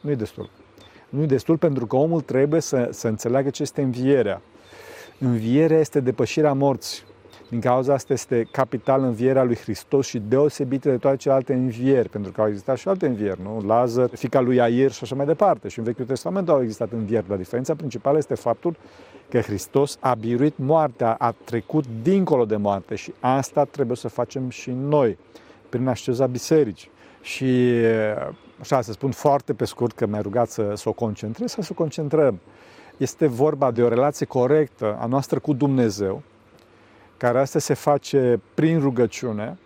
Nu 0.02 0.12
e 0.12 0.16
destul. 0.16 0.50
Nu 1.10 1.22
e 1.22 1.26
destul 1.26 1.58
pentru 1.58 1.86
că 1.86 1.96
omul 1.96 2.22
trebuie 2.22 2.62
să, 2.62 2.88
să 2.92 3.08
înțeleagă 3.08 3.50
ce 3.50 3.62
este 3.62 3.82
învierea. 3.82 4.42
Învierea 5.26 5.80
este 5.80 6.00
depășirea 6.00 6.54
morții. 6.54 7.04
Din 7.50 7.60
cauza 7.60 7.94
asta 7.94 8.14
este 8.14 8.48
capital 8.52 9.04
învierea 9.04 9.44
lui 9.44 9.56
Hristos 9.56 10.08
și 10.08 10.22
deosebită 10.28 10.90
de 10.90 10.98
toate 10.98 11.18
celelalte 11.18 11.54
învieri, 11.54 12.10
pentru 12.10 12.32
că 12.32 12.42
au 12.42 12.48
existat 12.48 12.78
și 12.78 12.88
alte 12.88 13.08
învieri, 13.08 13.42
nu? 13.42 13.64
Lazar, 13.66 14.10
fica 14.14 14.40
lui 14.40 14.62
Air 14.62 14.92
și 14.92 15.00
așa 15.04 15.16
mai 15.16 15.26
departe. 15.26 15.68
Și 15.68 15.80
în 15.80 15.86
Vechiul 15.86 16.06
Testament 16.06 16.50
au 16.50 16.62
existat 16.62 16.92
învieri, 16.92 17.28
dar 17.28 17.38
diferența 17.38 17.76
principală 17.76 18.18
este 18.18 18.36
faptul 18.36 18.76
că 19.30 19.40
Hristos 19.40 19.98
a 20.00 20.14
biruit 20.14 20.58
moartea, 20.58 21.14
a 21.14 21.36
trecut 21.44 21.86
dincolo 22.02 22.46
de 22.46 22.56
moarte 22.56 22.96
și 22.96 23.14
asta 23.20 23.64
trebuie 23.64 23.98
să 23.98 24.08
facem 24.08 24.50
și 24.50 24.72
noi, 24.72 25.18
prin 25.70 25.88
așeza 25.88 26.26
bisericii. 26.26 26.92
Și 27.22 27.74
așa 28.60 28.82
să 28.82 28.92
spun 28.92 29.12
foarte 29.12 29.54
pe 29.54 29.66
scurt 29.66 29.96
că 29.96 30.06
mi-ai 30.06 30.22
rugat 30.22 30.50
să, 30.50 30.72
să 30.76 30.90
o 30.90 30.94
concentrez, 30.94 31.52
să 31.52 31.68
o 31.72 31.74
concentrăm. 31.74 32.40
Este 32.98 33.28
vorba 33.28 33.72
de 33.72 33.84
o 33.84 33.88
relație 33.88 34.26
corectă 34.26 34.98
a 35.00 35.06
noastră 35.06 35.40
cu 35.40 35.54
Dumnezeu, 35.54 36.22
care 37.18 37.40
asta 37.40 37.60
se 37.60 37.74
face 37.74 38.42
prin 38.54 38.80
rugăciune, 38.80 39.58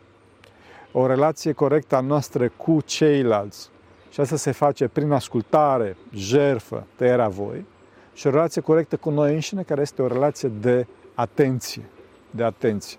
o 0.91 1.07
relație 1.07 1.51
corectă 1.51 1.96
a 1.96 2.00
noastră 2.00 2.51
cu 2.57 2.81
ceilalți 2.86 3.69
și 4.10 4.19
asta 4.19 4.36
se 4.36 4.51
face 4.51 4.88
prin 4.88 5.12
ascultare, 5.12 5.98
jerfă, 6.13 6.88
tăierea 6.96 7.27
voi 7.27 7.65
și 8.13 8.27
o 8.27 8.29
relație 8.29 8.62
corectă 8.62 8.96
cu 8.98 9.10
noi 9.10 9.34
înșine, 9.34 9.63
care 9.63 9.81
este 9.81 10.01
o 10.01 10.07
relație 10.07 10.51
de 10.62 10.88
atenție, 11.13 11.84
de 12.31 12.43
atenție. 12.43 12.98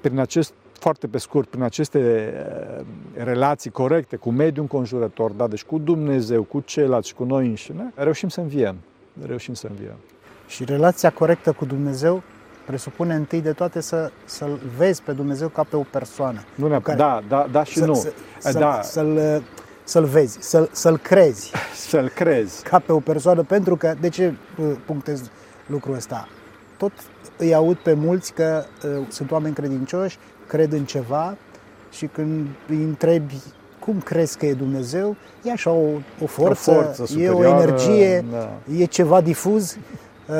Prin 0.00 0.18
acest, 0.18 0.52
foarte 0.72 1.06
pe 1.06 1.18
scurt, 1.18 1.48
prin 1.48 1.62
aceste 1.62 1.98
eh, 1.98 2.84
relații 3.24 3.70
corecte 3.70 4.16
cu 4.16 4.30
mediul 4.30 4.62
înconjurător, 4.62 5.30
da, 5.30 5.46
deci 5.46 5.64
cu 5.64 5.78
Dumnezeu, 5.78 6.42
cu 6.42 6.60
ceilalți 6.60 7.08
și 7.08 7.14
cu 7.14 7.24
noi 7.24 7.46
înșine, 7.46 7.92
reușim 7.94 8.28
să 8.28 8.40
înviem. 8.40 8.76
Reușim 9.22 9.54
să 9.54 9.66
înviem. 9.70 9.96
Și 10.46 10.64
relația 10.64 11.10
corectă 11.10 11.52
cu 11.52 11.64
Dumnezeu 11.64 12.22
presupune 12.66 13.14
întâi 13.14 13.40
de 13.40 13.52
toate 13.52 13.80
să, 13.80 14.10
să-L 14.24 14.60
vezi 14.76 15.02
pe 15.02 15.12
Dumnezeu 15.12 15.48
ca 15.48 15.62
pe 15.62 15.76
o 15.76 15.82
persoană. 15.82 16.44
Nu 16.54 16.68
ne 16.68 16.80
care, 16.80 16.96
da, 16.96 17.22
da, 17.28 17.46
da 17.52 17.64
și 17.64 17.78
să, 17.78 17.84
nu. 17.84 17.94
Să, 18.38 18.58
da. 18.58 18.82
Să-L, 18.82 19.42
să-l 19.84 20.04
vezi, 20.04 20.38
să-l, 20.40 20.68
să-l 20.72 20.98
crezi. 20.98 21.52
Să-L 21.88 22.08
crezi. 22.08 22.62
Ca 22.62 22.78
pe 22.78 22.92
o 22.92 23.00
persoană, 23.00 23.42
pentru 23.42 23.76
că, 23.76 23.94
de 24.00 24.08
ce 24.08 24.34
uh, 24.58 24.72
punctez 24.86 25.30
lucrul 25.66 25.94
ăsta? 25.94 26.28
Tot 26.76 26.92
îi 27.36 27.54
aud 27.54 27.76
pe 27.76 27.92
mulți 27.92 28.32
că 28.32 28.64
uh, 28.84 29.06
sunt 29.08 29.30
oameni 29.30 29.54
credincioși, 29.54 30.18
cred 30.46 30.72
în 30.72 30.84
ceva 30.84 31.36
și 31.90 32.06
când 32.06 32.46
îi 32.68 32.82
întrebi 32.82 33.42
cum 33.84 34.00
crezi 34.00 34.38
că 34.38 34.46
e 34.46 34.52
Dumnezeu, 34.54 35.16
e 35.42 35.50
așa 35.50 35.70
o, 35.70 35.86
o 36.22 36.26
forță, 36.26 36.70
o 36.70 36.74
forță 36.74 37.18
e 37.18 37.28
o 37.28 37.44
energie, 37.44 38.24
da. 38.30 38.50
e 38.78 38.84
ceva 38.84 39.20
difuz. 39.20 39.76
Uh, 40.28 40.36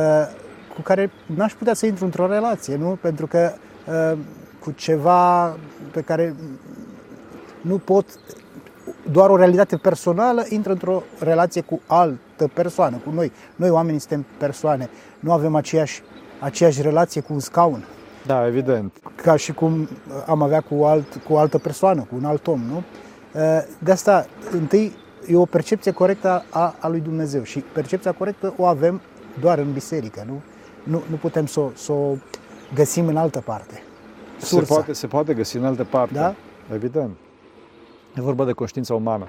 cu 0.74 0.80
care 0.80 1.10
n-aș 1.26 1.52
putea 1.52 1.74
să 1.74 1.86
intru 1.86 2.04
într-o 2.04 2.26
relație, 2.26 2.76
nu? 2.76 2.98
Pentru 3.00 3.26
că 3.26 3.52
uh, 3.86 4.18
cu 4.60 4.70
ceva 4.70 5.56
pe 5.90 6.00
care 6.00 6.34
nu 7.60 7.78
pot, 7.78 8.06
doar 9.10 9.30
o 9.30 9.36
realitate 9.36 9.76
personală 9.76 10.44
intră 10.48 10.72
într-o 10.72 11.02
relație 11.18 11.60
cu 11.60 11.80
altă 11.86 12.50
persoană, 12.54 12.96
cu 13.04 13.10
noi. 13.10 13.32
Noi 13.56 13.70
oamenii 13.70 14.00
suntem 14.00 14.24
persoane, 14.38 14.90
nu 15.20 15.32
avem 15.32 15.54
aceeași, 15.54 16.02
aceeași 16.40 16.82
relație 16.82 17.20
cu 17.20 17.32
un 17.32 17.40
scaun. 17.40 17.84
Da, 18.26 18.46
evident. 18.46 18.92
Ca 19.14 19.36
și 19.36 19.52
cum 19.52 19.88
am 20.26 20.42
avea 20.42 20.60
cu, 20.60 20.84
alt, 20.84 21.20
cu 21.26 21.32
o 21.32 21.38
altă 21.38 21.58
persoană, 21.58 22.00
cu 22.00 22.14
un 22.16 22.24
alt 22.24 22.46
om, 22.46 22.60
nu? 22.68 22.82
Uh, 23.34 23.40
de 23.78 23.90
asta, 23.90 24.26
întâi, 24.50 24.92
e 25.26 25.36
o 25.36 25.44
percepție 25.44 25.92
corectă 25.92 26.44
a, 26.50 26.74
a 26.78 26.88
lui 26.88 27.00
Dumnezeu 27.00 27.42
și 27.42 27.58
percepția 27.58 28.12
corectă 28.12 28.54
o 28.56 28.64
avem 28.64 29.00
doar 29.40 29.58
în 29.58 29.72
biserică, 29.72 30.24
nu? 30.26 30.42
nu, 30.82 31.02
nu 31.10 31.16
putem 31.16 31.46
să, 31.46 31.60
să 31.74 31.92
o 31.92 32.14
găsim 32.74 33.06
în 33.06 33.16
altă 33.16 33.40
parte. 33.40 33.82
Se 34.38 34.60
poate, 34.60 34.92
se 34.92 35.06
poate 35.06 35.34
găsi 35.34 35.56
în 35.56 35.64
altă 35.64 35.84
parte, 35.84 36.14
da? 36.14 36.34
evident. 36.72 37.16
E 38.16 38.20
vorba 38.20 38.44
de 38.44 38.52
conștiința 38.52 38.94
umană. 38.94 39.28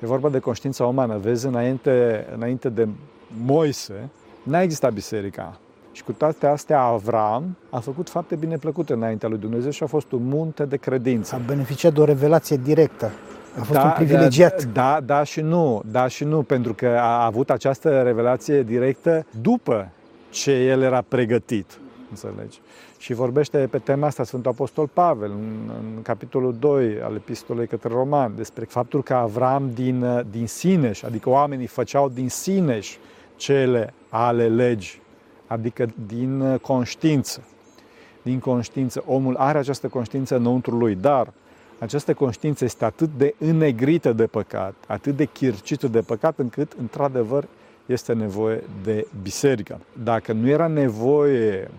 E 0.00 0.06
vorba 0.06 0.28
de 0.28 0.38
conștiința 0.38 0.86
umană. 0.86 1.18
Vezi, 1.18 1.46
înainte, 1.46 2.26
înainte 2.34 2.68
de 2.68 2.88
Moise, 3.44 4.08
n-a 4.42 4.62
existat 4.62 4.92
biserica. 4.92 5.60
Și 5.96 6.02
cu 6.02 6.12
toate 6.12 6.46
astea, 6.46 6.80
Avram 6.80 7.56
a 7.70 7.78
făcut 7.78 8.08
fapte 8.08 8.34
bine 8.34 8.56
plăcute 8.56 8.92
înaintea 8.92 9.28
lui 9.28 9.38
Dumnezeu 9.38 9.70
și 9.70 9.82
a 9.82 9.86
fost 9.86 10.12
un 10.12 10.28
munte 10.28 10.64
de 10.64 10.76
credință. 10.76 11.34
A 11.34 11.40
beneficiat 11.46 11.92
de 11.92 12.00
o 12.00 12.04
revelație 12.04 12.56
directă. 12.56 13.10
A 13.58 13.62
fost 13.62 13.78
da, 13.78 13.84
un 13.84 13.90
privilegiat. 13.90 14.64
Da, 14.64 15.00
da 15.04 15.22
și 15.22 15.40
nu, 15.40 15.82
da 15.90 16.08
și 16.08 16.24
nu, 16.24 16.42
pentru 16.42 16.74
că 16.74 16.86
a 17.00 17.24
avut 17.24 17.50
această 17.50 18.02
revelație 18.02 18.62
directă 18.62 19.26
după 19.40 19.88
ce 20.30 20.50
el 20.50 20.82
era 20.82 21.04
pregătit, 21.08 21.78
înțelegi? 22.10 22.60
Și 22.98 23.14
vorbește 23.14 23.58
pe 23.70 23.78
tema 23.78 24.06
asta 24.06 24.24
Sfântul 24.24 24.50
Apostol 24.50 24.86
Pavel 24.86 25.30
în, 25.30 25.70
în 25.78 26.02
capitolul 26.02 26.56
2 26.58 27.00
al 27.02 27.14
epistolei 27.14 27.66
către 27.66 27.88
roman 27.88 28.32
despre 28.36 28.64
faptul 28.64 29.02
că 29.02 29.14
Avram 29.14 29.70
din, 29.74 30.24
din 30.30 30.46
sineș, 30.46 31.02
adică 31.02 31.28
oamenii 31.28 31.66
făceau 31.66 32.08
din 32.08 32.28
sineș 32.28 32.96
cele 33.36 33.94
ale 34.08 34.48
legi, 34.48 35.00
adică 35.46 35.88
din 36.06 36.58
conștiință. 36.58 37.42
Din 38.22 38.38
conștiință. 38.38 39.02
Omul 39.06 39.36
are 39.36 39.58
această 39.58 39.88
conștiință 39.88 40.36
înăuntru 40.36 40.76
lui, 40.76 40.94
dar 40.94 41.32
această 41.78 42.14
conștiință 42.14 42.64
este 42.64 42.84
atât 42.84 43.10
de 43.16 43.34
înnegrită 43.38 44.12
de 44.12 44.26
păcat, 44.26 44.74
atât 44.86 45.16
de 45.16 45.24
chircită 45.24 45.88
de 45.88 46.00
păcat, 46.00 46.38
încât, 46.38 46.72
într-adevăr, 46.80 47.44
este 47.86 48.12
nevoie 48.12 48.62
de 48.84 49.06
biserică. 49.22 49.80
Dacă 50.02 50.32
nu 50.32 50.48
era 50.48 50.66
nevoie 50.66 51.70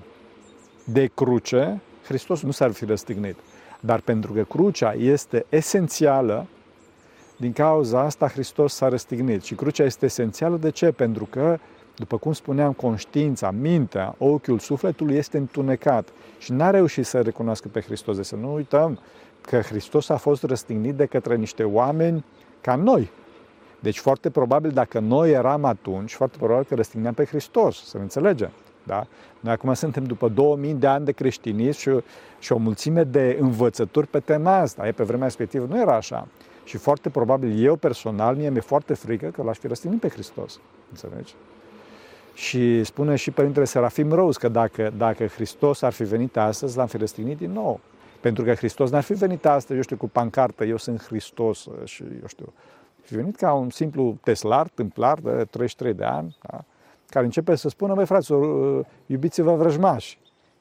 de 0.83 1.09
cruce, 1.13 1.81
Hristos 2.03 2.41
nu 2.41 2.51
s-ar 2.51 2.71
fi 2.71 2.85
răstignit. 2.85 3.35
Dar 3.79 3.99
pentru 3.99 4.33
că 4.33 4.43
crucea 4.43 4.93
este 4.93 5.45
esențială, 5.49 6.45
din 7.37 7.53
cauza 7.53 7.99
asta 7.99 8.27
Hristos 8.27 8.73
s-a 8.73 8.87
răstignit. 8.87 9.43
Și 9.43 9.55
crucea 9.55 9.83
este 9.83 10.05
esențială 10.05 10.57
de 10.57 10.69
ce? 10.69 10.91
Pentru 10.91 11.25
că, 11.25 11.57
după 11.97 12.17
cum 12.17 12.33
spuneam, 12.33 12.73
conștiința, 12.73 13.51
mintea, 13.51 14.15
ochiul 14.17 14.59
sufletului 14.59 15.15
este 15.15 15.37
întunecat 15.37 16.09
și 16.37 16.51
n-a 16.51 16.69
reușit 16.69 17.05
să 17.05 17.21
recunoască 17.21 17.67
pe 17.67 17.81
Hristos. 17.81 18.15
De 18.15 18.23
să 18.23 18.35
nu 18.35 18.53
uităm, 18.53 18.99
că 19.41 19.61
Hristos 19.61 20.09
a 20.09 20.17
fost 20.17 20.43
răstignit 20.43 20.95
de 20.95 21.05
către 21.05 21.35
niște 21.35 21.63
oameni 21.63 22.25
ca 22.61 22.75
noi. 22.75 23.09
Deci 23.79 23.99
foarte 23.99 24.29
probabil 24.29 24.71
dacă 24.71 24.99
noi 24.99 25.31
eram 25.31 25.65
atunci, 25.65 26.13
foarte 26.13 26.37
probabil 26.37 26.65
că 26.65 26.75
răstigneam 26.75 27.13
pe 27.13 27.25
Hristos, 27.25 27.83
să 27.83 27.97
ne 27.97 28.03
înțelegem. 28.03 28.51
Da? 28.83 29.07
Noi 29.39 29.53
acum 29.53 29.73
suntem 29.73 30.03
după 30.03 30.27
2000 30.29 30.73
de 30.73 30.87
ani 30.87 31.05
de 31.05 31.11
creștinism 31.11 31.79
și, 31.79 31.91
și 32.39 32.51
o 32.51 32.57
mulțime 32.57 33.03
de 33.03 33.37
învățături 33.39 34.07
pe 34.07 34.19
tema 34.19 34.55
asta. 34.57 34.87
E, 34.87 34.91
pe 34.91 35.03
vremea 35.03 35.25
respectivă 35.25 35.65
nu 35.69 35.79
era 35.79 35.95
așa. 35.95 36.27
Și 36.63 36.77
foarte 36.77 37.09
probabil 37.09 37.63
eu 37.63 37.75
personal, 37.75 38.35
mie 38.35 38.49
mi-e 38.49 38.61
foarte 38.61 38.93
frică 38.93 39.27
că 39.27 39.43
l-aș 39.43 39.57
fi 39.57 39.67
răstignit 39.67 39.99
pe 39.99 40.09
Hristos. 40.09 40.59
Înțelegi? 40.89 41.35
Și 42.37 42.83
spune 42.83 43.15
și 43.15 43.31
Părintele 43.31 43.65
Serafim 43.65 44.11
Rose 44.11 44.39
că 44.39 44.47
dacă, 44.47 44.93
dacă 44.97 45.25
Hristos 45.25 45.81
ar 45.81 45.91
fi 45.91 46.03
venit 46.03 46.37
astăzi, 46.37 46.77
l-am 46.77 46.87
fi 46.87 46.97
răstignit 46.97 47.37
din 47.37 47.51
nou. 47.51 47.79
Pentru 48.21 48.43
că 48.43 48.53
Hristos 48.53 48.89
n-ar 48.89 49.03
fi 49.03 49.13
venit 49.13 49.45
astăzi, 49.45 49.75
eu 49.75 49.81
știu, 49.81 49.97
cu 49.97 50.07
pancartă, 50.07 50.65
eu 50.65 50.77
sunt 50.77 51.03
Hristos 51.03 51.65
uh, 51.65 51.73
și, 51.83 52.03
eu 52.03 52.27
știu, 52.27 52.53
fi 53.01 53.15
venit 53.15 53.35
ca 53.35 53.53
un 53.53 53.69
simplu 53.69 54.17
teslar, 54.23 54.67
tâmplar 54.67 55.19
de 55.19 55.29
33 55.29 55.93
de 55.93 56.03
ani, 56.03 56.37
da? 56.41 56.63
care 57.09 57.25
începe 57.25 57.55
să 57.55 57.69
spună, 57.69 57.93
băi 57.93 58.05
fraților, 58.05 58.85
iubiți-vă 59.05 59.55
vrăjmași. 59.55 60.19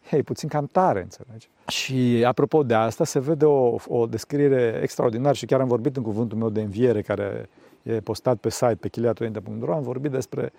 Hei, 0.09 0.23
puțin 0.23 0.49
cam 0.49 0.69
tare, 0.73 1.03
înțelegi? 1.03 1.49
Și 1.67 2.25
apropo 2.27 2.63
de 2.63 2.75
asta, 2.75 3.05
se 3.05 3.19
vede 3.19 3.45
o, 3.45 3.77
o 3.89 4.07
descriere 4.07 4.81
extraordinară 4.83 5.35
și 5.35 5.47
chiar 5.47 5.61
am 5.61 5.69
vorbit 5.69 5.97
în 5.97 6.03
cuvântul 6.03 6.39
meu 6.39 6.51
de 6.51 6.61
înviere, 6.61 7.03
care 7.03 7.49
e 7.83 8.01
postat 8.01 8.37
pe 8.37 8.51
site, 8.51 8.77
pe 8.81 8.89
chiliatorinte.ro, 8.89 9.75
am 9.75 9.83
vorbit 9.83 10.11
despre, 10.11 10.53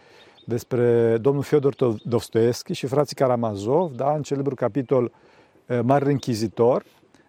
despre 0.48 1.18
domnul 1.18 1.44
Fyodor 1.44 1.76
Dostoevski 2.04 2.74
și 2.74 2.88
frații 2.88 3.16
Karamazov, 3.16 3.92
da, 3.92 4.14
în 4.14 4.22
celebrul 4.22 4.56
capitol 4.56 5.12
Marele 5.84 6.12
Închizitor, 6.12 6.84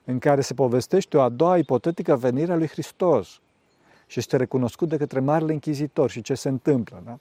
în 0.05 0.19
care 0.19 0.41
se 0.41 0.55
povestește 0.55 1.17
o 1.17 1.21
a 1.21 1.29
doua 1.29 1.59
ipotetică 1.59 2.17
venire 2.17 2.53
a 2.53 2.57
lui 2.57 2.69
Hristos 2.69 3.41
și 4.07 4.19
este 4.19 4.37
recunoscut 4.37 4.89
de 4.89 4.97
către 4.97 5.21
Marele 5.21 5.53
Închizitor 5.53 6.11
și 6.11 6.21
ce 6.21 6.35
se 6.35 6.49
întâmplă. 6.49 7.03
Da? 7.05 7.19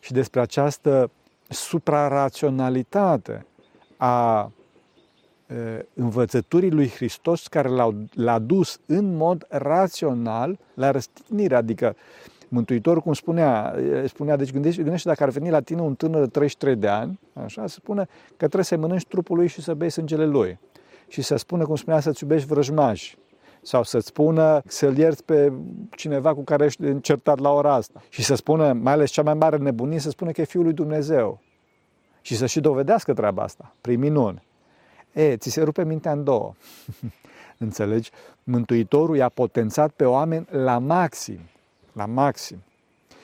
Și 0.00 0.12
despre 0.12 0.40
această 0.40 1.10
supraraționalitate 1.48 3.46
a 3.96 4.50
învățăturii 5.94 6.70
lui 6.70 6.88
Hristos 6.88 7.46
care 7.46 7.68
l-a 8.12 8.38
dus 8.38 8.80
în 8.86 9.16
mod 9.16 9.46
rațional 9.48 10.58
la 10.74 10.90
răstignire. 10.90 11.54
Adică 11.54 11.96
Mântuitorul, 12.48 13.02
cum 13.02 13.12
spunea, 13.12 13.74
spunea 14.06 14.36
deci 14.36 14.52
gândește, 14.52 14.82
gândește 14.82 15.08
dacă 15.08 15.22
ar 15.22 15.28
veni 15.28 15.50
la 15.50 15.60
tine 15.60 15.80
un 15.80 15.94
tânăr 15.94 16.20
de 16.20 16.26
33 16.26 16.76
de 16.76 16.88
ani, 16.88 17.20
așa, 17.32 17.66
se 17.66 17.74
spune 17.78 18.06
că 18.26 18.36
trebuie 18.36 18.64
să 18.64 18.76
mănânci 18.76 19.06
trupul 19.06 19.36
lui 19.36 19.46
și 19.46 19.62
să 19.62 19.74
bei 19.74 19.90
sângele 19.90 20.24
lui. 20.24 20.58
Și 21.08 21.22
să 21.22 21.36
spună, 21.36 21.64
cum 21.64 21.76
spunea, 21.76 22.00
să-ți 22.00 22.22
iubești 22.22 22.46
vrăjmași 22.46 23.16
sau 23.62 23.82
să-ți 23.82 24.06
spună 24.06 24.62
să-l 24.66 24.96
ierți 24.96 25.24
pe 25.24 25.52
cineva 25.90 26.34
cu 26.34 26.42
care 26.42 26.64
ești 26.64 26.82
încertat 26.82 27.38
la 27.38 27.52
ora 27.52 27.74
asta. 27.74 28.02
Și 28.08 28.22
să 28.22 28.34
spună, 28.34 28.72
mai 28.72 28.92
ales 28.92 29.10
cea 29.10 29.22
mai 29.22 29.34
mare 29.34 29.56
nebunie, 29.56 29.98
să 29.98 30.10
spună 30.10 30.30
că 30.30 30.40
e 30.40 30.44
Fiul 30.44 30.64
lui 30.64 30.72
Dumnezeu. 30.72 31.40
Și 32.20 32.36
să 32.36 32.46
și 32.46 32.60
dovedească 32.60 33.14
treaba 33.14 33.42
asta, 33.42 33.74
prin 33.80 33.98
minuni. 33.98 34.42
E, 35.12 35.36
ți 35.36 35.50
se 35.50 35.62
rupe 35.62 35.84
mintea 35.84 36.12
în 36.12 36.24
două. 36.24 36.52
Înțelegi? 37.58 38.10
Mântuitorul 38.44 39.16
i-a 39.16 39.28
potențat 39.28 39.90
pe 39.90 40.04
oameni 40.04 40.46
la 40.50 40.78
maxim. 40.78 41.38
La 41.96 42.06
maxim. 42.06 42.62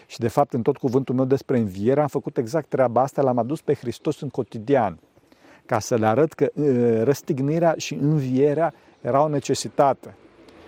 Și 0.06 0.18
de 0.18 0.28
fapt, 0.28 0.52
în 0.52 0.62
tot 0.62 0.76
cuvântul 0.76 1.14
meu 1.14 1.24
despre 1.24 1.58
înviere, 1.58 2.00
am 2.00 2.06
făcut 2.06 2.36
exact 2.36 2.68
treaba 2.68 3.02
asta, 3.02 3.22
l-am 3.22 3.38
adus 3.38 3.60
pe 3.60 3.74
Hristos 3.74 4.20
în 4.20 4.28
cotidian. 4.28 4.98
Ca 5.66 5.78
să 5.78 5.94
le 5.94 6.06
arăt 6.06 6.32
că 6.32 6.50
răstignirea 7.02 7.74
și 7.76 7.94
învierea 7.94 8.74
era 9.00 9.22
o 9.22 9.28
necesitate. 9.28 10.14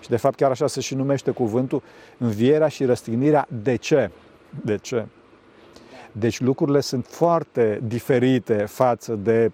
Și 0.01 0.09
de 0.09 0.17
fapt 0.17 0.37
chiar 0.37 0.51
așa 0.51 0.67
se 0.67 0.81
și 0.81 0.95
numește 0.95 1.31
cuvântul, 1.31 1.83
învierea 2.19 2.69
și 2.69 2.85
răstignirea. 2.85 3.47
De 3.63 3.77
ce? 3.77 4.11
De 4.65 4.77
ce? 4.77 5.07
Deci 6.13 6.41
lucrurile 6.41 6.81
sunt 6.81 7.07
foarte 7.07 7.81
diferite 7.87 8.55
față 8.55 9.15
de 9.15 9.53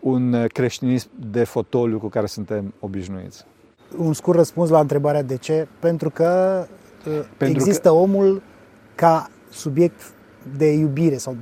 un 0.00 0.46
creștinism 0.46 1.10
de 1.30 1.44
fotoliu 1.44 1.98
cu 1.98 2.08
care 2.08 2.26
suntem 2.26 2.74
obișnuiți. 2.80 3.44
Un 3.96 4.12
scurt 4.12 4.36
răspuns 4.36 4.68
la 4.68 4.80
întrebarea 4.80 5.22
de 5.22 5.36
ce? 5.36 5.68
Pentru 5.80 6.10
că 6.10 6.58
uh, 6.70 6.83
Pentru 7.36 7.58
există 7.58 7.88
că... 7.88 7.94
omul 7.94 8.42
ca 8.94 9.30
subiect 9.50 10.12
de 10.56 10.72
iubire 10.72 11.16
sau 11.16 11.36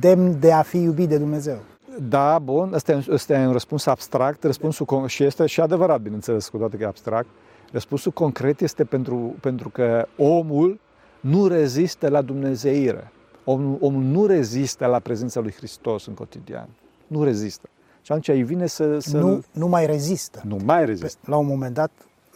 demn 0.00 0.40
de 0.40 0.52
a 0.52 0.62
fi 0.62 0.78
iubit 0.82 1.08
de 1.08 1.18
Dumnezeu. 1.18 1.58
Da, 2.08 2.38
bun, 2.38 2.72
ăsta 2.72 2.92
e, 2.92 3.04
ăsta 3.08 3.32
e 3.32 3.46
un 3.46 3.52
răspuns 3.52 3.86
abstract, 3.86 4.44
răspunsul 4.44 5.06
și 5.06 5.24
este 5.24 5.46
și 5.46 5.60
adevărat, 5.60 6.00
bineînțeles, 6.00 6.48
cu 6.48 6.56
toate 6.56 6.76
că 6.76 6.82
e 6.82 6.86
abstract. 6.86 7.28
Răspunsul 7.72 8.12
concret 8.12 8.60
este 8.60 8.84
pentru, 8.84 9.34
pentru 9.40 9.68
că 9.68 10.06
omul 10.16 10.80
nu 11.20 11.46
rezistă 11.46 12.08
la 12.08 12.22
dumnezeire. 12.22 13.12
Omul, 13.44 13.76
omul 13.80 14.02
nu 14.02 14.26
rezistă 14.26 14.86
la 14.86 14.98
prezența 14.98 15.40
lui 15.40 15.52
Hristos 15.52 16.06
în 16.06 16.14
cotidian. 16.14 16.68
Nu 17.06 17.24
rezistă. 17.24 17.68
Și 18.02 18.12
atunci 18.12 18.28
îi 18.28 18.42
vine 18.42 18.66
să... 18.66 18.98
să... 18.98 19.18
Nu, 19.18 19.42
nu 19.52 19.68
mai 19.68 19.86
rezistă. 19.86 20.42
Nu 20.44 20.56
mai 20.64 20.84
rezistă. 20.84 21.18
La 21.24 21.36
un 21.36 21.46
moment 21.46 21.74
dat, 21.74 21.90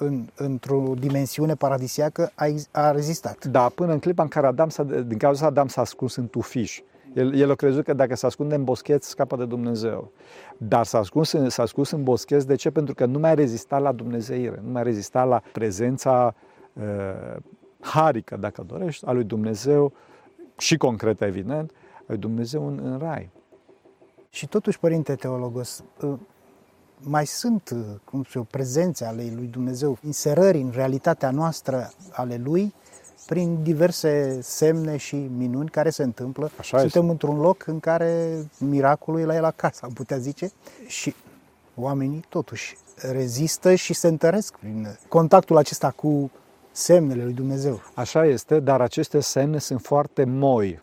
în, 0.05 0.27
într-o 0.37 0.95
dimensiune 0.99 1.55
paradisiacă, 1.55 2.33
a, 2.35 2.47
a 2.71 2.91
rezistat. 2.91 3.45
Da, 3.45 3.69
până 3.69 3.93
în 3.93 3.99
clipa 3.99 4.23
în 4.23 4.29
care 4.29 4.47
Adam 4.47 4.69
s-a, 4.69 4.83
din 4.83 5.19
cauza 5.19 5.47
asta 5.47 5.47
Adam 5.47 5.69
s-a 5.69 5.81
ascuns 5.81 6.17
în 6.17 6.29
tufiș. 6.29 6.81
El, 7.15 7.35
el 7.35 7.51
a 7.51 7.55
crezut 7.55 7.85
că 7.85 7.93
dacă 7.93 8.17
se 8.17 8.27
ascunde 8.27 8.55
în 8.55 8.65
boscheți, 8.65 9.09
scapă 9.09 9.37
de 9.37 9.45
Dumnezeu. 9.45 10.13
Dar 10.57 10.85
s-a 10.85 10.99
ascuns, 10.99 11.35
s-a 11.49 11.63
ascuns 11.63 11.91
în 11.91 12.03
boscheți, 12.03 12.47
de 12.47 12.55
ce? 12.55 12.71
Pentru 12.71 12.95
că 12.95 13.07
nu 13.07 13.19
mai 13.19 13.35
rezista 13.35 13.79
la 13.79 13.93
Dumnezeire, 13.93 14.61
nu 14.65 14.71
mai 14.71 14.83
rezista 14.83 15.25
la 15.25 15.43
prezența 15.53 16.35
uh, 16.73 17.37
harică, 17.81 18.37
dacă 18.37 18.63
dorești, 18.67 19.07
a 19.07 19.13
lui 19.13 19.25
Dumnezeu 19.25 19.93
și 20.57 20.77
concretă, 20.77 21.25
evident, 21.25 21.71
a 21.97 22.05
lui 22.07 22.19
Dumnezeu 22.19 22.67
în, 22.67 22.81
în 22.83 22.99
rai. 22.99 23.31
Și 24.29 24.47
totuși, 24.49 24.79
Părinte 24.79 25.15
Teologos, 25.15 25.85
ă, 26.03 26.19
mai 27.05 27.27
sunt, 27.27 27.69
ă, 27.69 28.01
cum 28.05 28.23
știu, 28.23 28.47
prezențe 28.51 29.05
ale 29.05 29.33
lui 29.35 29.47
Dumnezeu, 29.47 29.99
inserări 30.07 30.61
în 30.61 30.71
realitatea 30.75 31.31
noastră 31.31 31.93
ale 32.13 32.41
lui, 32.45 32.75
prin 33.27 33.63
diverse 33.63 34.39
semne 34.43 34.97
și 34.97 35.17
minuni 35.37 35.69
care 35.69 35.91
se 35.91 36.03
întâmplă. 36.03 36.51
Așa 36.59 36.79
Suntem 36.79 37.03
este. 37.03 37.13
într-un 37.13 37.41
loc 37.41 37.67
în 37.67 37.81
care 37.81 38.43
miracolul 38.59 39.21
e 39.21 39.25
la 39.25 39.35
el 39.35 39.45
acasă, 39.45 39.81
am 39.83 39.93
putea 39.93 40.19
zice, 40.19 40.51
și 40.87 41.15
oamenii 41.75 42.25
totuși 42.29 42.77
rezistă 42.97 43.75
și 43.75 43.93
se 43.93 44.09
întăresc 44.09 44.57
prin 44.57 44.99
contactul 45.09 45.57
acesta 45.57 45.91
cu 45.91 46.31
semnele 46.73 47.25
lui 47.25 47.33
Dumnezeu. 47.33 47.81
Așa 47.95 48.27
este, 48.27 48.61
dar 48.61 48.81
aceste 48.81 49.21
semne 49.21 49.59
sunt 49.59 49.81
foarte 49.81 50.25
moi. 50.25 50.81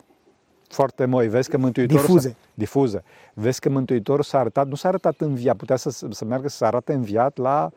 Foarte 0.72 1.04
moi. 1.04 1.28
Vezi 1.28 1.50
că 1.50 1.58
Mântuitorul 1.58 2.06
difuze. 2.06 2.28
S-a, 2.28 2.36
difuze. 2.54 3.02
Vezi 3.34 3.60
că 3.60 3.68
Mântuitorul 3.68 4.22
s-a 4.22 4.38
arătat, 4.38 4.68
nu 4.68 4.74
s-a 4.74 4.88
arătat 4.88 5.20
înviat, 5.20 5.56
putea 5.56 5.76
să, 5.76 5.90
să 6.10 6.24
meargă 6.24 6.48
să 6.48 6.56
se 6.56 6.64
arate 6.64 6.92
înviat 6.92 7.36
la, 7.36 7.70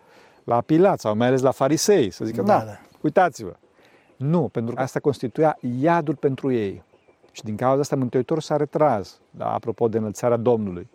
la 0.43 0.61
Pilat 0.61 0.99
sau 0.99 1.15
mai 1.15 1.27
ales 1.27 1.41
la 1.41 1.51
farisei, 1.51 2.11
să 2.11 2.25
zică, 2.25 2.41
da, 2.41 2.57
da, 2.57 2.63
da. 2.63 2.79
uitați-vă. 3.01 3.55
Nu, 4.15 4.49
pentru 4.51 4.75
că 4.75 4.81
asta 4.81 4.99
constituia 4.99 5.57
iadul 5.79 6.15
pentru 6.15 6.51
ei. 6.51 6.83
Și 7.31 7.43
din 7.43 7.55
cauza 7.55 7.81
asta 7.81 7.95
Mântuitorul 7.95 8.41
s-a 8.41 8.55
retras, 8.55 9.19
da, 9.29 9.53
apropo 9.53 9.87
de 9.87 9.97
înălțarea 9.97 10.37
Domnului. 10.37 10.89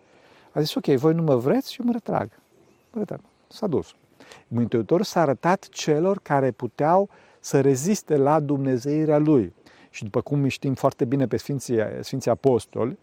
A 0.51 0.59
zis, 0.59 0.75
ok, 0.75 0.85
voi 0.85 1.13
nu 1.13 1.21
mă 1.21 1.35
vreți 1.35 1.73
și 1.73 1.79
eu 1.79 1.85
mă 1.85 1.91
retrag. 1.91 2.29
Mă 2.91 2.99
retrag. 2.99 3.19
S-a 3.47 3.67
dus. 3.67 3.95
Mântuitorul 4.47 5.05
s-a 5.05 5.21
arătat 5.21 5.67
celor 5.69 6.19
care 6.23 6.51
puteau 6.51 7.09
să 7.39 7.61
reziste 7.61 8.17
la 8.17 8.39
Dumnezeirea 8.39 9.17
Lui. 9.17 9.53
Și 9.91 10.03
după 10.03 10.21
cum 10.21 10.47
știm 10.47 10.73
foarte 10.73 11.05
bine 11.05 11.27
pe 11.27 11.37
Sfinții, 11.37 11.79
Sfinții 11.99 12.31
Apostoli, 12.31 12.97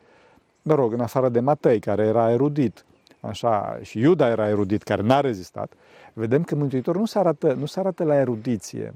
mă 0.62 0.74
rog, 0.74 0.92
în 0.92 1.01
afară 1.01 1.29
de 1.29 1.40
Matei, 1.40 1.81
care 1.81 2.07
era 2.07 2.31
erudit, 2.31 2.85
așa, 3.20 3.79
și 3.83 3.98
Iuda 3.98 4.29
era 4.29 4.48
erudit, 4.48 4.83
care 4.83 5.03
n-a 5.03 5.20
rezistat, 5.20 5.72
vedem 6.12 6.42
că 6.42 6.55
Mântuitorul 6.55 7.01
nu 7.01 7.07
se 7.07 7.18
arată, 7.18 7.53
nu 7.53 7.66
se 7.66 7.81
arată 7.81 8.05
la 8.05 8.14
erudiție, 8.14 8.94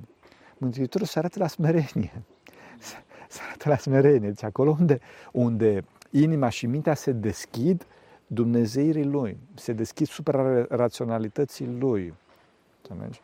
Mântuitorul 0.58 1.06
se 1.06 1.18
arată 1.18 1.38
la 1.38 1.46
smerenie. 1.46 2.22
Se 3.28 3.40
arată 3.46 3.68
la 3.68 3.76
smerenie. 3.76 4.28
Deci 4.28 4.42
acolo 4.42 4.76
unde, 4.80 4.98
unde 5.32 5.84
inima 6.10 6.48
și 6.48 6.66
mintea 6.66 6.94
se 6.94 7.12
deschid, 7.12 7.86
Dumnezeirii 8.26 9.04
Lui, 9.04 9.38
se 9.54 9.72
deschid 9.72 10.06
supra-raționalității 10.06 11.76
Lui. 11.78 12.14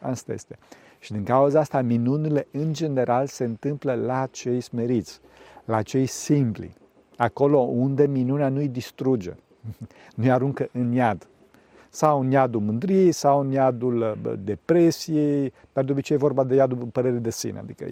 Asta 0.00 0.32
este. 0.32 0.58
Și 0.98 1.12
din 1.12 1.24
cauza 1.24 1.60
asta, 1.60 1.80
minunile, 1.80 2.46
în 2.50 2.72
general, 2.72 3.26
se 3.26 3.44
întâmplă 3.44 3.94
la 3.94 4.28
cei 4.30 4.60
smeriți, 4.60 5.20
la 5.64 5.82
cei 5.82 6.06
simpli, 6.06 6.76
acolo 7.16 7.58
unde 7.58 8.06
minunea 8.06 8.48
nu-i 8.48 8.68
distruge, 8.68 9.34
nu-i 10.14 10.30
aruncă 10.30 10.68
în 10.72 10.92
iad. 10.92 11.28
Sau 11.90 12.20
în 12.20 12.30
iadul 12.30 12.60
mândriei, 12.60 13.12
sau 13.12 13.40
în 13.40 13.50
iadul 13.50 14.18
depresiei, 14.44 15.52
dar 15.72 15.84
de 15.84 15.92
obicei 15.92 16.16
e 16.16 16.18
vorba 16.18 16.44
de 16.44 16.54
iadul 16.54 16.76
părerii 16.92 17.18
de 17.18 17.30
sine, 17.30 17.58
adică 17.58 17.84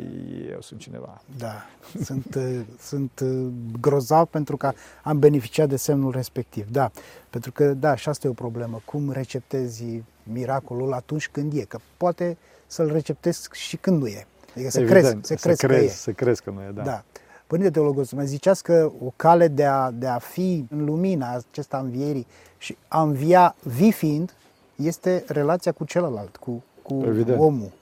eu 0.50 0.60
sunt 0.60 0.80
cineva. 0.80 1.22
Da, 1.38 1.66
sunt, 2.02 2.34
uh, 2.38 2.60
sunt 2.78 3.20
uh, 3.22 3.46
grozav 3.80 4.26
pentru 4.26 4.56
că 4.56 4.72
am 5.02 5.18
beneficiat 5.18 5.68
de 5.68 5.76
semnul 5.76 6.12
respectiv, 6.12 6.70
da, 6.70 6.90
pentru 7.30 7.52
că, 7.52 7.74
da, 7.74 7.94
și 7.94 8.08
asta 8.08 8.26
e 8.26 8.30
o 8.30 8.34
problemă, 8.34 8.80
cum 8.84 9.10
receptezi 9.10 10.02
miracolul 10.22 10.92
atunci 10.92 11.28
când 11.28 11.52
e, 11.52 11.64
că 11.64 11.78
poate 11.96 12.36
să-l 12.66 12.92
receptezi 12.92 13.48
și 13.52 13.76
când 13.76 14.00
nu 14.00 14.06
e. 14.06 14.26
Adică 14.54 14.70
să 14.70 14.80
Evident, 14.80 15.02
crezi, 15.02 15.42
să 15.42 15.48
crezi, 15.48 15.60
să 15.60 15.66
crezi 15.66 15.66
că 15.66 15.84
e. 15.84 15.88
Să 15.88 16.12
crezi 16.12 16.42
că 16.42 16.50
nu 16.50 16.62
e, 16.62 16.70
da. 16.74 16.82
da. 16.82 17.04
Părinte 17.46 17.70
Teologos, 17.70 18.12
mai 18.12 18.26
ziceați 18.26 18.62
că 18.62 18.92
o 19.04 19.12
cale 19.16 19.48
de 19.48 19.64
a, 19.64 19.90
de 19.90 20.06
a 20.06 20.18
fi 20.18 20.66
în 20.70 20.84
lumina 20.84 21.42
acesta 21.50 21.78
învierii 21.78 22.26
și 22.58 22.76
a 22.88 23.02
învia 23.02 23.54
vii 23.62 23.92
fiind 23.92 24.34
este 24.76 25.24
relația 25.26 25.72
cu 25.72 25.84
celălalt, 25.84 26.36
cu, 26.36 26.64
cu 26.82 27.02
Evident. 27.06 27.40
omul. 27.40 27.72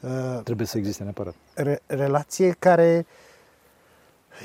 Uh, 0.00 0.40
Trebuie 0.44 0.66
să 0.66 0.78
existe 0.78 1.02
neapărat. 1.02 1.34
Re, 1.54 1.80
relație 1.86 2.56
care 2.58 3.06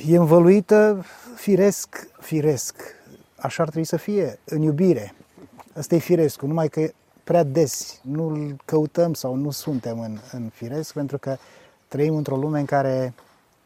e 0.08 0.18
învăluită 0.18 1.06
firesc, 1.36 2.08
firesc. 2.20 2.76
Așa 3.36 3.64
ar 3.64 3.70
trebui 3.70 3.88
să 3.88 3.98
fie, 3.98 4.40
în 4.46 4.62
iubire. 4.62 5.14
Asta 5.76 5.96
e 5.96 5.98
firesc, 5.98 6.42
numai 6.42 6.68
că 6.68 6.90
prea 7.28 7.44
des 7.44 8.00
nu-l 8.04 8.56
căutăm 8.66 9.14
sau 9.14 9.36
nu 9.36 9.52
suntem 9.52 10.00
în, 10.00 10.18
în 10.32 10.50
firesc, 10.54 10.94
pentru 10.94 11.18
că 11.18 11.38
trăim 11.88 12.16
într-o 12.16 12.36
lume 12.36 12.60
în 12.60 12.66
care 12.66 13.14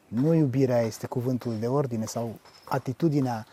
nu 0.08 0.34
iubirea 0.34 0.82
este 0.82 1.08
cuvântul 1.08 1.54
de 1.60 1.68
ordine 1.68 2.06
sau 2.06 2.36
atitudinea 2.64 3.46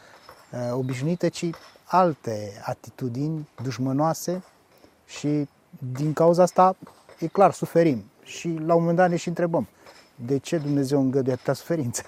uh, 0.53 0.59
obișnuită, 0.73 1.29
ci 1.29 1.51
alte 1.85 2.53
atitudini 2.65 3.49
dușmănoase 3.63 4.43
și 5.07 5.49
din 5.93 6.13
cauza 6.13 6.43
asta, 6.43 6.77
e 7.19 7.27
clar, 7.27 7.53
suferim. 7.53 8.05
Și 8.23 8.49
la 8.49 8.75
un 8.75 8.81
moment 8.81 8.97
dat 8.97 9.11
ne 9.11 9.17
și 9.17 9.29
întrebăm, 9.29 9.69
de 10.15 10.39
ce 10.39 10.59
Dumnezeu 10.59 11.01
îngăduie 11.01 11.35
atâta 11.35 11.53
suferință? 11.53 12.03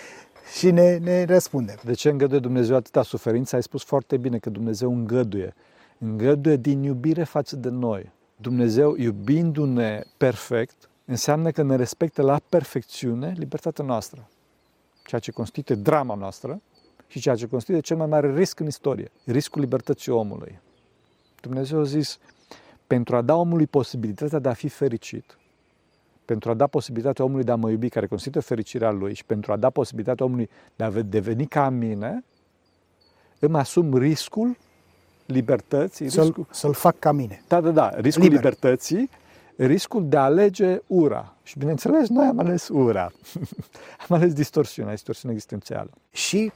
și 0.58 0.70
ne, 0.70 0.96
ne 0.96 1.24
răspunde. 1.24 1.74
De 1.84 1.92
ce 1.92 2.08
îngăduie 2.08 2.40
Dumnezeu 2.40 2.76
atâta 2.76 3.02
suferință? 3.02 3.56
Ai 3.56 3.62
spus 3.62 3.84
foarte 3.84 4.16
bine 4.16 4.38
că 4.38 4.50
Dumnezeu 4.50 4.92
îngăduie. 4.94 5.54
Îngăduie 5.98 6.56
din 6.56 6.82
iubire 6.82 7.24
față 7.24 7.56
de 7.56 7.68
noi. 7.68 8.12
Dumnezeu, 8.36 8.96
iubindu-ne 8.96 10.02
perfect, 10.16 10.90
înseamnă 11.04 11.50
că 11.50 11.62
ne 11.62 11.76
respectă 11.76 12.22
la 12.22 12.40
perfecțiune 12.48 13.34
libertatea 13.36 13.84
noastră. 13.84 14.28
Ceea 15.04 15.20
ce 15.20 15.30
constituie 15.30 15.78
drama 15.78 16.14
noastră 16.14 16.62
și 17.06 17.20
ceea 17.20 17.34
ce 17.34 17.46
constituie 17.46 17.80
cel 17.80 17.96
mai 17.96 18.06
mare 18.06 18.34
risc 18.34 18.60
în 18.60 18.66
istorie, 18.66 19.10
riscul 19.24 19.60
libertății 19.60 20.12
omului. 20.12 20.60
Dumnezeu 21.40 21.78
a 21.78 21.84
zis, 21.84 22.18
pentru 22.86 23.16
a 23.16 23.22
da 23.22 23.34
omului 23.34 23.66
posibilitatea 23.66 24.38
de 24.38 24.48
a 24.48 24.52
fi 24.52 24.68
fericit, 24.68 25.38
pentru 26.24 26.50
a 26.50 26.54
da 26.54 26.66
posibilitatea 26.66 27.24
omului 27.24 27.44
de 27.44 27.50
a 27.50 27.56
mă 27.56 27.70
iubi, 27.70 27.88
care 27.88 28.06
constituie 28.06 28.42
fericirea 28.42 28.90
lui, 28.90 29.14
și 29.14 29.24
pentru 29.24 29.52
a 29.52 29.56
da 29.56 29.70
posibilitatea 29.70 30.26
omului 30.26 30.50
de 30.76 30.84
a 30.84 30.90
deveni 30.90 31.46
ca 31.46 31.68
mine, 31.68 32.24
îmi 33.38 33.56
asum 33.56 33.96
riscul 33.96 34.56
libertății. 35.26 36.08
Să-l, 36.08 36.24
riscul... 36.24 36.46
să-l 36.50 36.72
fac 36.72 36.98
ca 36.98 37.12
mine. 37.12 37.42
Da, 37.48 37.60
da, 37.60 37.70
da. 37.70 37.90
Riscul 37.96 38.22
Liber. 38.22 38.38
libertății, 38.38 39.10
riscul 39.56 40.08
de 40.08 40.16
a 40.16 40.22
alege 40.22 40.78
ura. 40.86 41.34
Și 41.42 41.58
bineînțeles, 41.58 42.08
noi 42.08 42.26
am 42.26 42.38
ales 42.38 42.68
ura. 42.68 43.12
am 44.08 44.16
ales 44.16 44.32
distorsiunea, 44.32 44.92
distorsiunea 44.92 45.36
existențială. 45.36 45.90
Și 46.10 46.52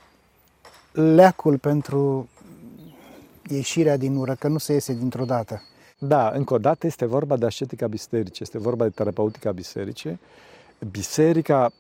leacul 0.93 1.59
pentru 1.59 2.29
ieșirea 3.49 3.97
din 3.97 4.17
ură, 4.17 4.35
că 4.35 4.49
nu 4.49 4.59
se 4.59 4.73
iese 4.73 4.95
dintr-o 4.95 5.25
dată. 5.25 5.63
Da, 5.99 6.33
încă 6.35 6.55
o 6.55 6.59
dată 6.59 6.87
este 6.87 7.07
vorba 7.07 7.37
de 7.37 7.47
ascetica 7.47 7.87
bisericii, 7.87 8.39
este 8.45 8.59
vorba 8.59 8.85
de 8.85 8.91
terapeutica 8.91 9.53
bisericii. 9.53 10.21
Biserica, 10.91 11.73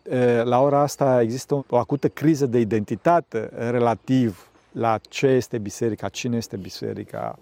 la 0.42 0.60
ora 0.60 0.80
asta 0.80 1.22
există 1.22 1.64
o 1.68 1.76
acută 1.76 2.08
criză 2.08 2.46
de 2.46 2.58
identitate 2.58 3.50
relativ 3.70 4.49
la 4.72 4.98
ce 5.08 5.26
este 5.26 5.58
biserica, 5.58 6.08
cine 6.08 6.36
este 6.36 6.56
biserica, 6.56 7.38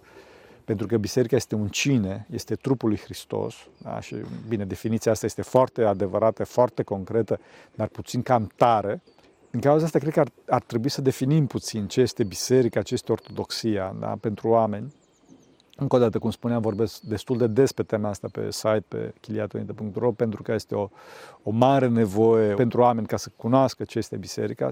pentru 0.64 0.86
că 0.86 0.96
biserica 0.96 1.36
este 1.36 1.54
un 1.54 1.68
cine, 1.68 2.26
este 2.30 2.54
trupul 2.54 2.88
lui 2.88 2.98
Hristos, 2.98 3.54
da? 3.78 4.00
și 4.00 4.16
bine, 4.48 4.64
definiția 4.64 5.12
asta 5.12 5.26
este 5.26 5.42
foarte 5.42 5.82
adevărată, 5.84 6.44
foarte 6.44 6.82
concretă, 6.82 7.40
dar 7.74 7.86
puțin 7.88 8.22
cam 8.22 8.50
tare. 8.56 9.02
În 9.50 9.60
cauza 9.60 9.84
asta, 9.84 9.98
cred 9.98 10.12
că 10.12 10.20
ar, 10.20 10.28
ar 10.48 10.62
trebui 10.62 10.88
să 10.88 11.00
definim 11.00 11.46
puțin 11.46 11.86
ce 11.86 12.00
este 12.00 12.24
biserica, 12.24 12.82
ce 12.82 12.94
este 12.94 13.12
ortodoxia 13.12 13.96
da? 14.00 14.16
pentru 14.20 14.48
oameni. 14.48 14.94
Încă 15.80 15.96
o 15.96 15.98
dată, 15.98 16.18
cum 16.18 16.30
spuneam, 16.30 16.60
vorbesc 16.60 17.00
destul 17.00 17.38
de 17.38 17.46
des 17.46 17.72
pe 17.72 17.82
tema 17.82 18.08
asta 18.08 18.28
pe 18.32 18.50
site, 18.50 18.84
pe 18.88 19.14
chiliatonite.ro, 19.20 20.12
pentru 20.12 20.42
că 20.42 20.52
este 20.52 20.74
o, 20.74 20.88
o 21.42 21.50
mare 21.50 21.88
nevoie 21.88 22.54
pentru 22.54 22.80
oameni 22.80 23.06
ca 23.06 23.16
să 23.16 23.30
cunoască 23.36 23.84
ce 23.84 23.98
este 23.98 24.16
biserica 24.16 24.70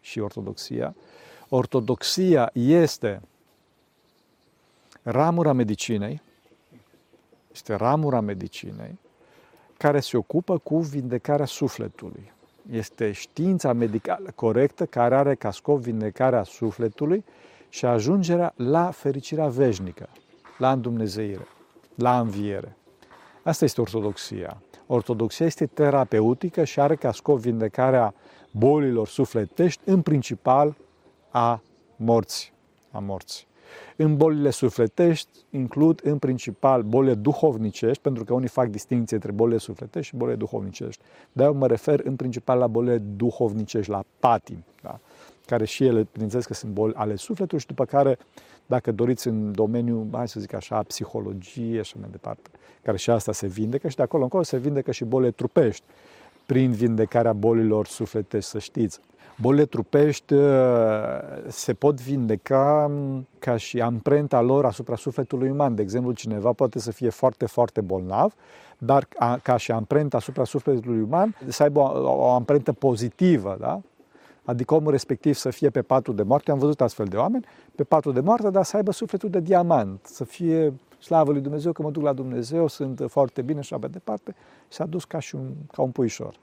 și 0.00 0.20
ortodoxia. 0.20 0.94
Ortodoxia 1.54 2.50
este 2.52 3.22
ramura 5.02 5.52
medicinei, 5.52 6.20
este 7.52 7.74
ramura 7.74 8.20
medicinei 8.20 8.98
care 9.76 10.00
se 10.00 10.16
ocupă 10.16 10.58
cu 10.58 10.78
vindecarea 10.78 11.46
sufletului. 11.46 12.32
Este 12.70 13.12
știința 13.12 13.72
medicală 13.72 14.32
corectă 14.34 14.86
care 14.86 15.14
are 15.14 15.34
ca 15.34 15.50
scop 15.50 15.80
vindecarea 15.80 16.42
sufletului 16.42 17.24
și 17.68 17.84
ajungerea 17.84 18.52
la 18.56 18.90
fericirea 18.90 19.48
veșnică, 19.48 20.08
la 20.58 20.72
îndumnezeire, 20.72 21.46
la 21.94 22.20
înviere. 22.20 22.76
Asta 23.42 23.64
este 23.64 23.80
ortodoxia. 23.80 24.62
Ortodoxia 24.86 25.46
este 25.46 25.66
terapeutică 25.66 26.64
și 26.64 26.80
are 26.80 26.96
ca 26.96 27.12
scop 27.12 27.38
vindecarea 27.38 28.14
bolilor 28.50 29.08
sufletești, 29.08 29.80
în 29.84 30.02
principal 30.02 30.74
a 31.32 31.62
morții. 31.96 32.52
A 32.90 32.98
morții. 32.98 33.46
În 33.96 34.16
bolile 34.16 34.50
sufletești 34.50 35.28
includ 35.50 36.00
în 36.04 36.18
principal 36.18 36.82
bolile 36.82 37.14
duhovnicești, 37.14 38.02
pentru 38.02 38.24
că 38.24 38.34
unii 38.34 38.48
fac 38.48 38.68
distinție 38.68 39.16
între 39.16 39.32
bolile 39.32 39.58
sufletești 39.58 40.08
și 40.08 40.16
bolile 40.16 40.36
duhovnicești. 40.36 41.02
Dar 41.32 41.46
eu 41.46 41.54
mă 41.54 41.66
refer 41.66 42.00
în 42.04 42.16
principal 42.16 42.58
la 42.58 42.66
bolile 42.66 42.98
duhovnicești, 42.98 43.90
la 43.90 44.04
patim, 44.18 44.64
da? 44.82 44.98
care 45.46 45.64
și 45.64 45.84
ele, 45.84 46.06
bineînțeles 46.12 46.46
că 46.46 46.54
sunt 46.54 46.72
boli 46.72 46.94
ale 46.94 47.16
sufletului 47.16 47.60
și 47.60 47.66
după 47.66 47.84
care, 47.84 48.18
dacă 48.66 48.92
doriți 48.92 49.28
în 49.28 49.52
domeniul, 49.52 50.06
hai 50.12 50.28
să 50.28 50.40
zic 50.40 50.52
așa, 50.52 50.82
psihologie 50.82 51.82
și 51.82 51.98
mai 51.98 52.08
departe, 52.10 52.50
care 52.82 52.96
și 52.96 53.10
asta 53.10 53.32
se 53.32 53.46
vindecă 53.46 53.88
și 53.88 53.96
de 53.96 54.02
acolo 54.02 54.22
încolo 54.22 54.42
se 54.42 54.56
vindecă 54.56 54.92
și 54.92 55.04
bolile 55.04 55.30
trupești 55.30 55.84
prin 56.46 56.72
vindecarea 56.72 57.32
bolilor 57.32 57.86
sufletești, 57.86 58.50
să 58.50 58.58
știți. 58.58 59.00
Bolile 59.42 59.64
trupești 59.64 60.34
uh, 60.34 60.44
se 61.48 61.74
pot 61.74 62.00
vindeca 62.00 62.90
um, 62.90 63.26
ca 63.38 63.56
și 63.56 63.80
amprenta 63.80 64.40
lor 64.40 64.64
asupra 64.64 64.96
sufletului 64.96 65.50
uman. 65.50 65.74
De 65.74 65.82
exemplu, 65.82 66.12
cineva 66.12 66.52
poate 66.52 66.78
să 66.78 66.90
fie 66.90 67.08
foarte, 67.08 67.46
foarte 67.46 67.80
bolnav, 67.80 68.34
dar 68.78 69.08
ca 69.42 69.56
și 69.56 69.72
amprenta 69.72 70.16
asupra 70.16 70.44
sufletului 70.44 71.00
uman 71.00 71.36
să 71.48 71.62
aibă 71.62 71.80
o, 71.80 72.10
o 72.10 72.30
amprentă 72.30 72.72
pozitivă, 72.72 73.56
da? 73.60 73.80
Adică 74.44 74.74
omul 74.74 74.90
respectiv 74.90 75.34
să 75.34 75.50
fie 75.50 75.70
pe 75.70 75.82
patul 75.82 76.14
de 76.14 76.22
moarte, 76.22 76.50
am 76.50 76.58
văzut 76.58 76.80
astfel 76.80 77.06
de 77.06 77.16
oameni, 77.16 77.44
pe 77.74 77.84
patul 77.84 78.12
de 78.12 78.20
moarte, 78.20 78.50
dar 78.50 78.64
să 78.64 78.76
aibă 78.76 78.92
sufletul 78.92 79.30
de 79.30 79.40
diamant, 79.40 80.00
să 80.02 80.24
fie 80.24 80.72
slavă 80.98 81.32
lui 81.32 81.40
Dumnezeu 81.40 81.72
că 81.72 81.82
mă 81.82 81.90
duc 81.90 82.02
la 82.02 82.12
Dumnezeu, 82.12 82.66
sunt 82.66 83.04
foarte 83.08 83.42
bine 83.42 83.60
și 83.60 83.72
așa 83.72 83.80
mai 83.80 83.90
departe, 83.92 84.34
și 84.68 84.76
s-a 84.76 84.86
dus 84.86 85.04
ca, 85.04 85.18
și 85.18 85.34
un, 85.34 85.50
ca 85.72 85.82
un 85.82 85.90
puișor. 85.90 86.34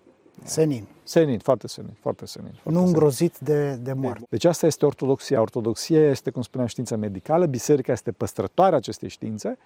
Senin. 0.43 0.87
Senin, 1.03 1.39
foarte 1.39 1.67
senin, 1.67 1.93
foarte 1.99 2.25
senin. 2.25 2.51
Foarte 2.51 2.79
nu 2.79 2.85
îngrozit 2.85 3.37
de, 3.37 3.73
de 3.75 3.93
moarte. 3.93 4.25
Deci 4.29 4.45
asta 4.45 4.65
este 4.65 4.85
ortodoxia. 4.85 5.41
Ortodoxia 5.41 6.09
este, 6.09 6.29
cum 6.29 6.41
spuneam, 6.41 6.67
știința 6.67 6.95
medicală, 6.95 7.45
biserica 7.45 7.91
este 7.91 8.11
păstrătoarea 8.11 8.77
acestei 8.77 9.09
științe 9.09 9.57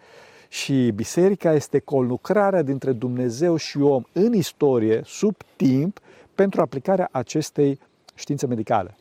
și 0.48 0.92
biserica 0.92 1.54
este 1.54 1.80
conlucrarea 1.80 2.62
dintre 2.62 2.92
Dumnezeu 2.92 3.56
și 3.56 3.78
om 3.78 4.04
în 4.12 4.34
istorie, 4.34 5.02
sub 5.06 5.36
timp, 5.56 6.00
pentru 6.36 6.62
aplicarea 6.62 7.10
acestei 7.12 7.80
științe 8.16 8.48
medicale. 8.48 8.96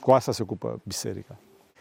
Cu 0.00 0.10
asta 0.10 0.32
se 0.32 0.42
ocupă 0.42 0.80
biserica. 0.82 1.36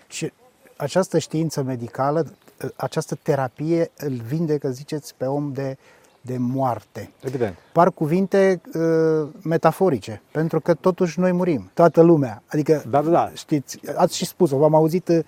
Și 0.08 0.32
această 0.76 1.20
știință 1.20 1.64
medicală, 1.64 2.34
această 2.76 3.16
terapie 3.16 3.92
îl 3.98 4.14
vindecă, 4.14 4.70
ziceți, 4.70 5.16
pe 5.16 5.26
om 5.26 5.54
de 5.54 5.78
de 6.22 6.38
moarte. 6.38 7.12
Evident. 7.24 7.56
Par 7.72 7.92
cuvinte 7.92 8.62
uh, 8.74 9.28
metaforice, 9.44 10.22
pentru 10.32 10.60
că 10.60 10.74
totuși 10.74 11.20
noi 11.20 11.32
murim, 11.32 11.70
toată 11.74 12.02
lumea. 12.02 12.44
Adică, 12.48 12.84
da, 12.90 13.02
da, 13.02 13.10
da. 13.10 13.32
știți, 13.34 13.80
ați 13.96 14.18
și 14.18 14.26
spus-o, 14.26 14.58
v-am 14.58 14.76
auzit 14.76 15.08
uh, 15.08 15.20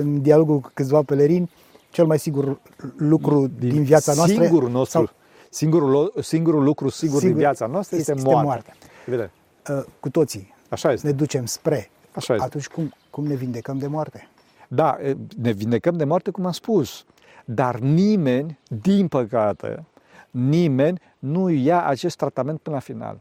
în 0.00 0.22
dialogul 0.22 0.60
cu 0.60 0.70
câțiva 0.74 1.02
pelerini, 1.02 1.50
cel 1.90 2.06
mai 2.06 2.18
sigur 2.18 2.60
lucru 2.96 3.50
din, 3.58 3.68
din 3.68 3.82
viața 3.82 4.12
noastră... 4.14 4.42
Singurul 4.42 4.70
nostru, 4.70 4.98
sau, 4.98 5.10
singurul, 5.50 6.12
singurul 6.20 6.62
lucru 6.62 6.88
sigur, 6.88 7.18
sigur 7.18 7.28
din 7.28 7.38
viața 7.38 7.66
noastră 7.66 7.96
este, 7.96 8.12
este 8.12 8.24
moartea. 8.24 8.44
moartea. 8.44 8.74
Evident. 9.06 9.30
Uh, 9.70 9.84
cu 10.00 10.10
toții 10.10 10.54
Așa 10.68 10.92
este. 10.92 11.06
ne 11.06 11.12
ducem 11.12 11.46
spre. 11.46 11.90
Așa 12.12 12.32
este. 12.32 12.46
Atunci 12.46 12.66
cum, 12.66 12.92
cum 13.10 13.26
ne 13.26 13.34
vindecăm 13.34 13.78
de 13.78 13.86
moarte? 13.86 14.28
Da, 14.68 14.96
ne 15.36 15.52
vindecăm 15.52 15.96
de 15.96 16.04
moarte, 16.04 16.30
cum 16.30 16.46
am 16.46 16.52
spus. 16.52 17.04
Dar 17.44 17.78
nimeni, 17.78 18.58
din 18.82 19.08
păcate, 19.08 19.84
nimeni 20.36 21.00
nu 21.18 21.50
ia 21.50 21.86
acest 21.86 22.16
tratament 22.16 22.60
până 22.60 22.76
la 22.76 22.82
final. 22.82 23.20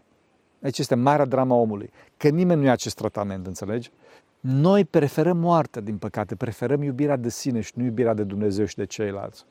Aici 0.64 0.80
este 0.80 0.96
marea 0.96 1.26
drama 1.26 1.56
omului. 1.56 1.92
Că 2.18 2.30
nimeni 2.30 2.60
nu 2.60 2.66
ia 2.66 2.72
acest 2.72 2.96
tratament, 2.96 3.48
înțelegi? 3.48 3.92
Noi 4.40 4.86
preferăm 4.86 5.38
moartea, 5.38 5.82
din 5.82 5.98
păcate, 5.98 6.36
preferăm 6.36 6.82
iubirea 6.82 7.16
de 7.16 7.30
sine 7.30 7.62
și 7.62 7.72
nu 7.76 7.84
iubirea 7.84 8.14
de 8.14 8.24
Dumnezeu 8.24 8.66
și 8.66 8.76
de 8.76 8.86
ceilalți. 8.86 9.46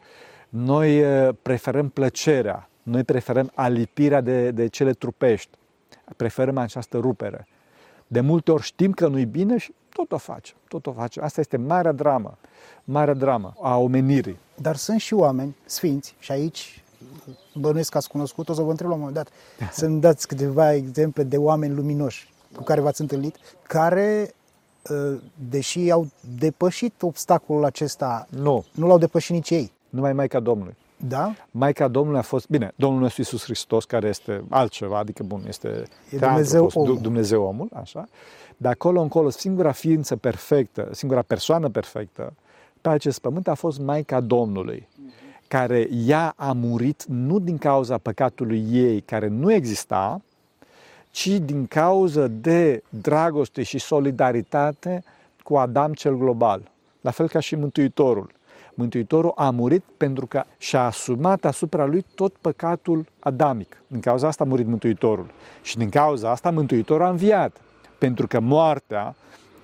Noi 0.48 0.98
eh, 0.98 1.35
preferăm 1.42 1.88
plăcerea, 1.88 2.68
noi 2.83 3.05
preferăm 3.05 3.50
alipirea 3.55 4.20
de, 4.20 4.50
de 4.50 4.66
cele 4.66 4.92
trupești, 4.92 5.50
preferăm 6.16 6.59
această 6.59 6.98
rupere. 6.98 7.46
De 8.07 8.20
multe 8.20 8.50
ori 8.50 8.62
știm 8.62 8.92
că 8.92 9.09
nu-i 9.09 9.24
bine 9.27 9.57
și 9.57 9.74
tot 9.88 10.12
o 10.12 10.16
facem, 10.16 10.57
tot 10.68 10.87
o 10.87 10.92
facem. 10.92 11.24
Asta 11.24 11.40
este 11.40 11.57
marea 11.57 11.92
dramă, 11.92 12.38
marea 12.85 13.14
dramă 13.14 13.55
a 13.61 13.79
omenirii. 13.79 14.38
Dar 14.55 14.77
sunt 14.77 15.00
și 15.00 15.14
oameni 15.14 15.57
sfinți 15.64 16.14
și 16.18 16.33
aici 16.33 16.84
bănuiesc 17.55 17.90
că 17.90 17.97
ați 17.97 18.09
cunoscut, 18.09 18.49
o 18.49 18.53
să 18.53 18.62
vă 18.62 18.71
întreb 18.71 18.88
la 18.88 18.95
un 18.95 19.01
moment 19.01 19.17
dat 19.17 19.29
să-mi 19.73 20.01
dați 20.01 20.27
câteva 20.27 20.75
exemple 20.75 21.23
de 21.23 21.37
oameni 21.37 21.75
luminoși 21.75 22.33
cu 22.57 22.62
care 22.62 22.81
v-ați 22.81 23.01
întâlnit, 23.01 23.37
care, 23.62 24.35
ă, 24.90 25.14
deși 25.49 25.90
au 25.90 26.07
depășit 26.38 27.03
obstacolul 27.03 27.64
acesta, 27.64 28.27
nu, 28.31 28.64
nu 28.73 28.87
l-au 28.87 28.99
depășit 28.99 29.35
nici 29.35 29.51
ei. 29.51 29.73
Numai 29.88 30.12
Maica 30.12 30.40
Domnului. 30.40 30.77
Da? 31.09 31.35
Maica 31.51 31.88
Domnului 31.88 32.19
a 32.19 32.23
fost, 32.23 32.49
bine, 32.49 32.73
Domnul 32.77 33.01
nostru 33.01 33.21
Iisus 33.21 33.43
Hristos, 33.43 33.85
care 33.85 34.09
este 34.09 34.45
altceva, 34.49 34.99
adică 34.99 35.23
bun, 35.23 35.45
este 35.49 35.83
E 36.11 36.17
Dumnezeu 36.17 36.71
omul. 36.75 36.99
Dumnezeu 37.01 37.43
omul, 37.43 37.69
așa. 37.75 38.09
De 38.57 38.69
acolo 38.69 39.01
încolo, 39.01 39.31
singura 39.31 39.73
ființă 39.73 40.17
perfectă, 40.17 40.88
singura 40.93 41.23
persoană 41.23 41.69
perfectă 41.69 42.33
pe 42.85 42.90
acest 42.90 43.19
pământ 43.19 43.49
a 43.49 43.55
fost 43.55 43.79
Maica 43.79 44.21
Domnului, 44.21 44.88
care 45.55 45.88
ea 46.07 46.33
a 46.37 46.53
murit 46.53 47.05
nu 47.05 47.38
din 47.38 47.59
cauza 47.59 47.99
păcatului 47.99 48.67
ei, 48.71 49.01
care 49.01 49.29
nu 49.29 49.53
exista, 49.53 50.21
ci 51.11 51.27
din 51.27 51.67
cauza 51.67 52.27
de 52.27 52.83
dragoste 52.88 53.62
și 53.62 53.79
solidaritate 53.79 55.03
cu 55.43 55.57
Adam 55.57 55.93
cel 55.93 56.17
global. 56.17 56.71
La 57.01 57.11
fel 57.11 57.29
ca 57.29 57.40
și 57.40 57.57
Mântuitorul. 57.57 58.31
Mântuitorul 58.75 59.33
a 59.37 59.51
murit 59.51 59.83
pentru 59.97 60.27
că 60.27 60.43
și-a 60.59 60.85
asumat 60.85 61.45
asupra 61.45 61.85
lui 61.85 62.05
tot 62.14 62.35
păcatul 62.40 63.07
adamic. 63.19 63.83
Din 63.87 64.01
cauza 64.01 64.27
asta 64.27 64.45
a 64.45 64.47
murit 64.47 64.67
Mântuitorul. 64.67 65.31
Și 65.62 65.77
din 65.77 65.88
cauza 65.88 66.31
asta 66.31 66.51
Mântuitorul 66.51 67.07
a 67.07 67.11
înviat. 67.11 67.57
Pentru 67.99 68.27
că 68.27 68.40
moartea, 68.40 69.14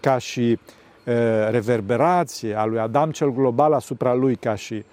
ca 0.00 0.18
și 0.18 0.58
e, 1.04 1.48
reverberație 1.48 2.54
a 2.54 2.64
lui 2.64 2.78
Adam 2.78 3.10
cel 3.10 3.30
global 3.30 3.72
asupra 3.72 4.14
lui, 4.14 4.36
ca 4.36 4.54
și 4.54 4.84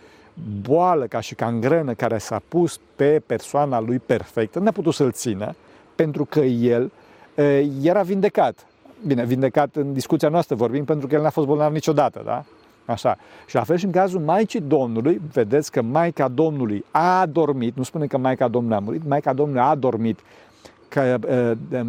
boală, 0.62 1.06
ca 1.06 1.19
și 1.19 1.36
cangrenă 1.36 1.93
care 1.93 2.17
s-a 2.17 2.41
pus 2.47 2.80
pe 2.95 3.21
persoana 3.26 3.80
lui 3.80 4.00
perfectă, 4.00 4.60
n-a 4.60 4.71
putut 4.71 4.93
să-l 4.93 5.12
țină, 5.12 5.56
pentru 5.95 6.26
că 6.26 6.39
el 6.39 6.91
e, 7.36 7.65
era 7.82 8.02
vindecat. 8.02 8.65
Bine, 9.08 9.26
vindecat 9.26 9.76
în 9.76 9.93
discuția 9.93 10.30
noastră 10.30 10.56
vorbim, 10.56 10.86
pentru 10.86 11.08
că 11.08 11.15
el 11.15 11.21
n-a 11.21 11.30
fost 11.30 11.47
bolnav 11.47 11.73
niciodată, 11.73 12.21
da? 12.26 12.43
Așa. 12.86 13.17
Și 13.45 13.56
la 13.56 13.63
fel 13.63 13.78
și 13.78 13.86
în 13.86 13.91
cazul 13.91 14.19
Maicii 14.19 14.62
Domnului, 14.62 15.21
vedeți 15.34 15.71
că 15.71 15.82
Maica 15.82 16.28
Domnului 16.28 16.86
a 16.91 17.26
dormit, 17.26 17.76
nu 17.76 17.84
spune 17.84 18.06
că 18.06 18.17
Maica 18.17 18.47
Domnului 18.47 18.78
a 18.78 18.80
murit, 18.80 19.08
Maica 19.08 19.34
Domnului 19.34 19.62
a 19.62 19.76
dormit 19.76 20.19
că, 20.88 21.19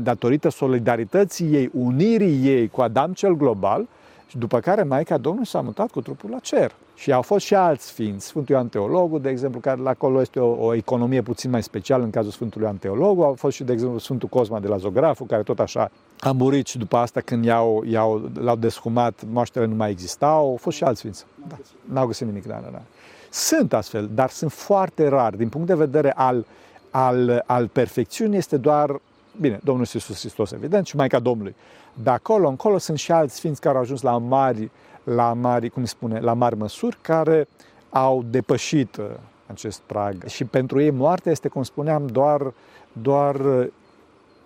datorită 0.02 0.48
solidarității 0.48 1.54
ei, 1.54 1.70
unirii 1.72 2.46
ei 2.46 2.68
cu 2.68 2.80
Adam 2.80 3.12
cel 3.12 3.37
global, 3.37 3.87
și 4.29 4.38
după 4.38 4.61
care 4.61 4.83
Maica 4.83 5.19
Domnului 5.19 5.47
s-a 5.47 5.61
mutat 5.61 5.91
cu 5.91 6.01
trupul 6.01 6.31
la 6.31 6.38
cer. 6.38 6.73
Și 6.95 7.12
au 7.12 7.23
fost 7.23 7.45
și 7.45 7.55
alți 7.55 7.87
sfinți. 7.87 8.27
Sfântul 8.27 8.55
Ioan 8.55 8.69
Teologul, 8.69 9.21
de 9.21 9.29
exemplu, 9.29 9.61
care 9.61 9.81
la 9.81 9.91
acolo 9.91 10.21
este 10.21 10.41
o, 10.41 10.67
o 10.67 10.75
economie 10.75 11.23
puțin 11.23 11.51
mai 11.51 11.62
specială 11.62 12.05
în 12.05 12.11
cazul 12.11 12.31
Sfântului 12.31 12.67
Ioan 12.67 12.77
Teologul. 12.77 13.25
Au 13.25 13.35
fost 13.35 13.57
și, 13.57 13.64
de 13.64 13.73
exemplu, 13.73 13.99
Sfântul 13.99 14.29
Cosma 14.29 14.61
de 14.61 14.69
la 14.69 14.77
Zografu, 14.77 15.25
care 15.25 15.43
tot 15.43 15.59
așa 15.59 15.91
a 16.21 16.33
murit 16.33 16.67
și 16.67 16.79
după 16.79 16.97
asta 16.97 17.21
când 17.21 17.45
i-au, 17.45 17.85
i-au, 17.87 18.31
l-au 18.41 18.57
deshumat, 18.57 19.23
moaștele 19.31 19.67
nu 19.67 19.75
mai 19.75 19.91
existau. 19.91 20.47
Au 20.47 20.57
fost 20.61 20.77
și 20.77 20.85
alți 20.85 20.99
sfinți. 20.99 21.25
Da. 21.49 21.57
N-au 21.85 22.07
găsit 22.07 22.27
nimic, 22.27 22.47
da, 22.47 22.61
da, 22.62 22.69
da. 22.73 22.83
Sunt 23.31 23.73
astfel, 23.73 24.09
dar 24.14 24.31
sunt 24.31 24.53
foarte 24.53 25.09
rari. 25.09 25.37
Din 25.37 25.49
punct 25.49 25.67
de 25.67 25.75
vedere 25.75 26.12
al, 26.12 26.47
al, 26.91 27.43
al 27.47 27.69
perfecțiunii 27.69 28.38
este 28.38 28.57
doar, 28.57 29.01
bine, 29.40 29.61
Domnul 29.64 29.87
Iisus 29.92 30.20
Hristos, 30.20 30.53
evident, 30.53 30.87
și 30.87 30.96
Maica 30.96 31.18
Domnului. 31.18 31.55
De 32.03 32.11
acolo 32.11 32.48
încolo 32.48 32.79
sunt 32.79 32.98
și 32.98 33.12
alți 33.12 33.35
sfinți 33.35 33.61
care 33.61 33.77
au 33.77 33.83
ajuns 33.83 34.03
la 34.03 34.18
mari, 34.18 34.70
la 35.05 35.33
mari, 35.33 35.68
cum 35.68 35.85
spune, 35.85 36.20
la 36.20 36.33
mari 36.33 36.57
măsuri, 36.57 36.98
care 37.01 37.48
au 37.90 38.22
depășit 38.22 38.96
uh, 38.96 39.05
acest 39.46 39.81
prag. 39.81 40.27
Și 40.27 40.44
pentru 40.44 40.81
ei 40.81 40.90
moartea 40.90 41.33
este, 41.33 41.48
cum 41.48 41.62
spuneam, 41.62 42.07
doar, 42.07 42.53
doar 42.92 43.35
uh, 43.35 43.66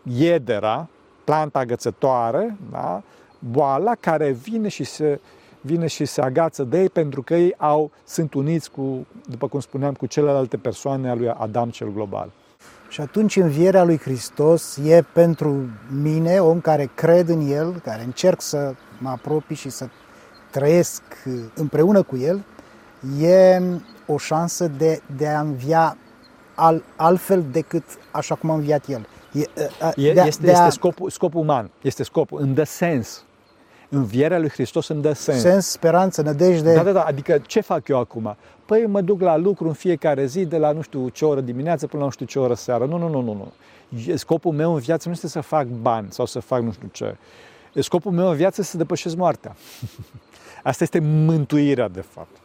iedera, 0.02 0.88
planta 1.24 1.58
agățătoare, 1.58 2.56
da? 2.70 3.02
boala 3.38 3.94
care 3.94 4.30
vine 4.30 4.68
și 4.68 4.84
se, 4.84 5.20
vine 5.60 5.86
și 5.86 6.04
se 6.04 6.20
agață 6.20 6.64
de 6.64 6.80
ei 6.80 6.88
pentru 6.88 7.22
că 7.22 7.34
ei 7.34 7.54
au, 7.56 7.90
sunt 8.04 8.34
uniți 8.34 8.70
cu, 8.70 9.06
după 9.28 9.48
cum 9.48 9.60
spuneam, 9.60 9.94
cu 9.94 10.06
celelalte 10.06 10.56
persoane 10.56 11.10
a 11.10 11.14
lui 11.14 11.28
Adam 11.28 11.70
cel 11.70 11.92
global. 11.92 12.30
Și 12.92 13.00
atunci 13.00 13.36
învierea 13.36 13.84
lui 13.84 13.98
Hristos 13.98 14.76
e 14.84 15.04
pentru 15.12 15.68
mine, 16.02 16.38
om 16.38 16.60
care 16.60 16.90
cred 16.94 17.28
în 17.28 17.40
El, 17.50 17.80
care 17.84 18.02
încerc 18.02 18.40
să 18.40 18.74
mă 18.98 19.08
apropii 19.08 19.56
și 19.56 19.70
să 19.70 19.88
trăiesc 20.50 21.02
împreună 21.54 22.02
cu 22.02 22.16
El, 22.16 22.44
e 23.20 23.62
o 24.06 24.18
șansă 24.18 24.68
de, 24.68 25.00
de 25.16 25.28
a 25.28 25.40
învia 25.40 25.96
al, 26.54 26.82
altfel 26.96 27.44
decât 27.52 27.84
așa 28.10 28.34
cum 28.34 28.50
a 28.50 28.54
înviat 28.54 28.88
El. 28.88 29.06
E, 29.32 29.44
de, 30.12 30.22
este, 30.26 30.42
de 30.42 30.52
a... 30.52 30.58
este 30.58 30.70
scopul, 30.70 31.10
scopul 31.10 31.40
uman, 31.40 31.70
este 31.82 32.02
scopul, 32.02 32.40
în 32.40 32.54
the 32.54 32.64
sens. 32.64 33.24
Învierea 33.94 34.38
lui 34.38 34.48
Hristos 34.48 34.88
în 34.88 35.00
dă 35.00 35.12
sens. 35.12 35.40
Sens, 35.40 35.66
speranță, 35.66 36.22
nădejde. 36.22 36.74
Da, 36.74 36.82
da, 36.82 36.92
da. 36.92 37.02
Adică 37.02 37.38
ce 37.46 37.60
fac 37.60 37.88
eu 37.88 37.98
acum? 37.98 38.36
Păi 38.66 38.86
mă 38.86 39.00
duc 39.00 39.20
la 39.20 39.36
lucru 39.36 39.66
în 39.66 39.72
fiecare 39.72 40.26
zi, 40.26 40.44
de 40.44 40.56
la 40.56 40.72
nu 40.72 40.82
știu 40.82 41.08
ce 41.08 41.24
oră 41.24 41.40
dimineață 41.40 41.86
până 41.86 41.98
la 41.98 42.04
nu 42.04 42.12
știu 42.12 42.26
ce 42.26 42.38
oră 42.38 42.54
seară. 42.54 42.84
Nu, 42.84 42.98
nu, 42.98 43.08
nu, 43.08 43.20
nu. 43.20 43.32
nu. 43.32 43.52
Scopul 44.16 44.52
meu 44.52 44.74
în 44.74 44.80
viață 44.80 45.08
nu 45.08 45.14
este 45.14 45.28
să 45.28 45.40
fac 45.40 45.66
bani 45.66 46.06
sau 46.10 46.26
să 46.26 46.40
fac 46.40 46.62
nu 46.62 46.72
știu 46.72 46.88
ce. 46.92 47.16
Scopul 47.74 48.12
meu 48.12 48.28
în 48.28 48.36
viață 48.36 48.60
este 48.60 48.72
să 48.72 48.76
depășesc 48.76 49.16
moartea. 49.16 49.56
Asta 50.62 50.84
este 50.84 50.98
mântuirea, 50.98 51.88
de 51.88 52.00
fapt. 52.00 52.36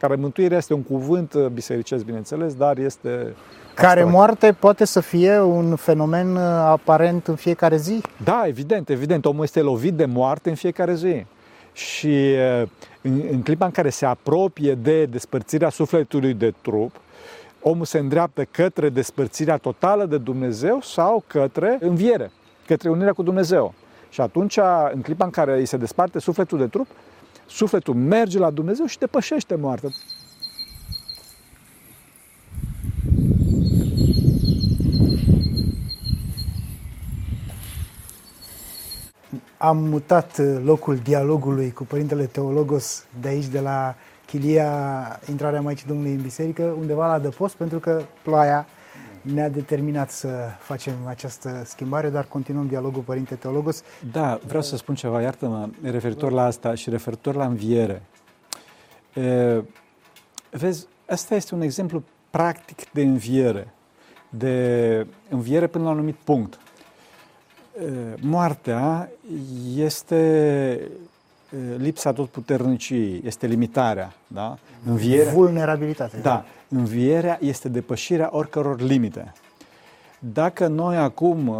Care 0.00 0.14
mântuirea 0.14 0.56
este 0.56 0.74
un 0.74 0.82
cuvânt 0.82 1.36
bisericesc, 1.36 2.04
bineînțeles, 2.04 2.54
dar 2.54 2.78
este 2.78 3.34
care 3.76 4.04
moarte 4.04 4.52
poate 4.52 4.84
să 4.84 5.00
fie 5.00 5.40
un 5.40 5.76
fenomen 5.76 6.36
uh, 6.36 6.42
aparent 6.64 7.26
în 7.26 7.34
fiecare 7.34 7.76
zi? 7.76 8.00
Da, 8.24 8.42
evident, 8.46 8.88
evident. 8.88 9.24
Omul 9.24 9.42
este 9.42 9.60
lovit 9.60 9.94
de 9.94 10.04
moarte 10.04 10.48
în 10.48 10.54
fiecare 10.54 10.94
zi. 10.94 11.24
Și 11.72 12.06
uh, 12.06 12.68
în, 13.02 13.22
în 13.30 13.42
clipa 13.42 13.64
în 13.64 13.70
care 13.70 13.90
se 13.90 14.06
apropie 14.06 14.74
de 14.74 15.04
despărțirea 15.04 15.68
sufletului 15.68 16.34
de 16.34 16.54
trup, 16.62 16.94
omul 17.62 17.84
se 17.84 17.98
îndreaptă 17.98 18.44
către 18.44 18.88
despărțirea 18.88 19.56
totală 19.56 20.04
de 20.04 20.18
Dumnezeu 20.18 20.78
sau 20.82 21.24
către 21.26 21.78
înviere, 21.80 22.30
către 22.66 22.88
unirea 22.88 23.12
cu 23.12 23.22
Dumnezeu. 23.22 23.74
Și 24.08 24.20
atunci, 24.20 24.58
în 24.92 25.00
clipa 25.00 25.24
în 25.24 25.30
care 25.30 25.58
îi 25.58 25.66
se 25.66 25.76
desparte 25.76 26.18
sufletul 26.18 26.58
de 26.58 26.66
trup, 26.66 26.86
sufletul 27.46 27.94
merge 27.94 28.38
la 28.38 28.50
Dumnezeu 28.50 28.86
și 28.86 28.98
depășește 28.98 29.54
moartea. 29.54 29.90
am 39.58 39.76
mutat 39.76 40.38
uh, 40.38 40.60
locul 40.64 40.96
dialogului 40.96 41.72
cu 41.72 41.84
Părintele 41.84 42.24
Teologos 42.24 43.04
de 43.20 43.28
aici, 43.28 43.46
de 43.46 43.60
la 43.60 43.94
Chilia, 44.26 44.70
intrarea 45.30 45.60
Maicii 45.60 45.86
Domnului 45.86 46.12
în 46.12 46.22
biserică, 46.22 46.62
undeva 46.62 47.06
la 47.06 47.18
dăpost, 47.18 47.54
pentru 47.54 47.78
că 47.78 48.02
ploaia 48.22 48.66
ne-a 49.32 49.48
determinat 49.48 50.10
să 50.10 50.28
facem 50.58 50.94
această 51.06 51.62
schimbare, 51.64 52.10
dar 52.10 52.24
continuăm 52.24 52.66
dialogul 52.66 53.02
Părinte 53.02 53.34
Teologos. 53.34 53.82
Da, 54.12 54.40
vreau 54.46 54.62
să 54.62 54.76
spun 54.76 54.94
ceva, 54.94 55.22
iartă-mă, 55.22 55.68
referitor 55.82 56.32
la 56.32 56.44
asta 56.44 56.74
și 56.74 56.90
referitor 56.90 57.34
la 57.34 57.46
înviere. 57.46 58.02
E, 59.14 59.62
vezi, 60.50 60.86
asta 61.06 61.34
este 61.34 61.54
un 61.54 61.60
exemplu 61.60 62.02
practic 62.30 62.90
de 62.90 63.02
înviere, 63.02 63.74
de 64.28 65.06
înviere 65.28 65.66
până 65.66 65.84
la 65.84 65.90
un 65.90 65.96
anumit 65.96 66.16
punct 66.24 66.58
moartea 68.20 69.10
este 69.76 70.90
lipsa 71.76 72.12
tot 72.12 72.28
puterniciei, 72.28 73.22
este 73.24 73.46
limitarea, 73.46 74.12
da? 74.26 74.58
Învierea, 74.88 75.32
Vulnerabilitatea. 75.32 76.20
Da, 76.20 76.44
învierea 76.68 77.38
este 77.40 77.68
depășirea 77.68 78.28
oricăror 78.32 78.80
limite. 78.80 79.32
Dacă 80.18 80.66
noi 80.66 80.96
acum 80.96 81.52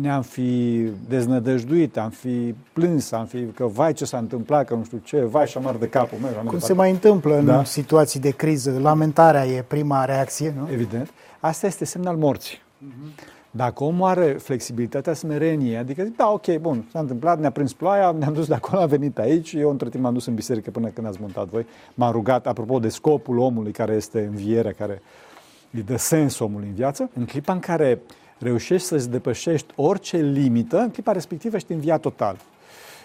ne-am 0.00 0.22
fi 0.22 0.82
deznădăjduit, 1.08 1.96
am 1.96 2.10
fi 2.10 2.54
plâns, 2.72 3.12
am 3.12 3.26
fi 3.26 3.46
că 3.46 3.66
vai 3.66 3.92
ce 3.92 4.04
s-a 4.04 4.18
întâmplat, 4.18 4.66
că 4.66 4.74
nu 4.74 4.84
știu 4.84 5.00
ce, 5.04 5.20
vai 5.20 5.46
și 5.46 5.58
amar 5.58 5.74
de 5.74 5.88
capul 5.88 6.18
meu. 6.22 6.42
Cum 6.44 6.58
se 6.58 6.72
mai 6.72 6.90
întâmplă 6.90 7.38
în 7.38 7.44
da? 7.44 7.64
situații 7.64 8.20
de 8.20 8.30
criză, 8.30 8.78
lamentarea 8.82 9.46
e 9.46 9.62
prima 9.62 10.04
reacție, 10.04 10.54
nu? 10.58 10.72
Evident. 10.72 11.10
Asta 11.40 11.66
este 11.66 11.84
semn 11.84 12.06
al 12.06 12.16
morții. 12.16 12.58
Uh-huh. 12.58 13.36
Dacă 13.50 13.84
omul 13.84 14.08
are 14.08 14.32
flexibilitatea 14.32 15.12
smereniei, 15.12 15.76
adică 15.76 16.02
zic, 16.02 16.16
da, 16.16 16.30
ok, 16.30 16.56
bun, 16.56 16.88
s-a 16.92 16.98
întâmplat, 16.98 17.40
ne-a 17.40 17.50
prins 17.50 17.72
ploaia, 17.72 18.10
ne-am 18.10 18.32
dus 18.32 18.46
de 18.46 18.54
acolo, 18.54 18.82
a 18.82 18.86
venit 18.86 19.18
aici, 19.18 19.52
eu 19.52 19.70
între 19.70 19.88
timp 19.88 20.02
m-am 20.02 20.12
dus 20.12 20.26
în 20.26 20.34
biserică 20.34 20.70
până 20.70 20.88
când 20.88 21.06
ați 21.06 21.20
montat 21.20 21.48
voi, 21.48 21.66
m-am 21.94 22.12
rugat, 22.12 22.46
apropo 22.46 22.78
de 22.78 22.88
scopul 22.88 23.38
omului 23.38 23.72
care 23.72 23.94
este 23.94 24.24
învierea, 24.30 24.72
care 24.72 25.02
îi 25.70 25.82
dă 25.82 25.96
sens 25.96 26.38
omului 26.38 26.68
în 26.68 26.74
viață, 26.74 27.10
în 27.14 27.24
clipa 27.24 27.52
în 27.52 27.58
care 27.58 28.00
reușești 28.38 28.86
să-ți 28.86 29.10
depășești 29.10 29.72
orice 29.76 30.16
limită, 30.16 30.78
în 30.78 30.90
clipa 30.90 31.12
respectivă 31.12 31.56
ești 31.56 31.72
înviat 31.72 32.00
total. 32.00 32.36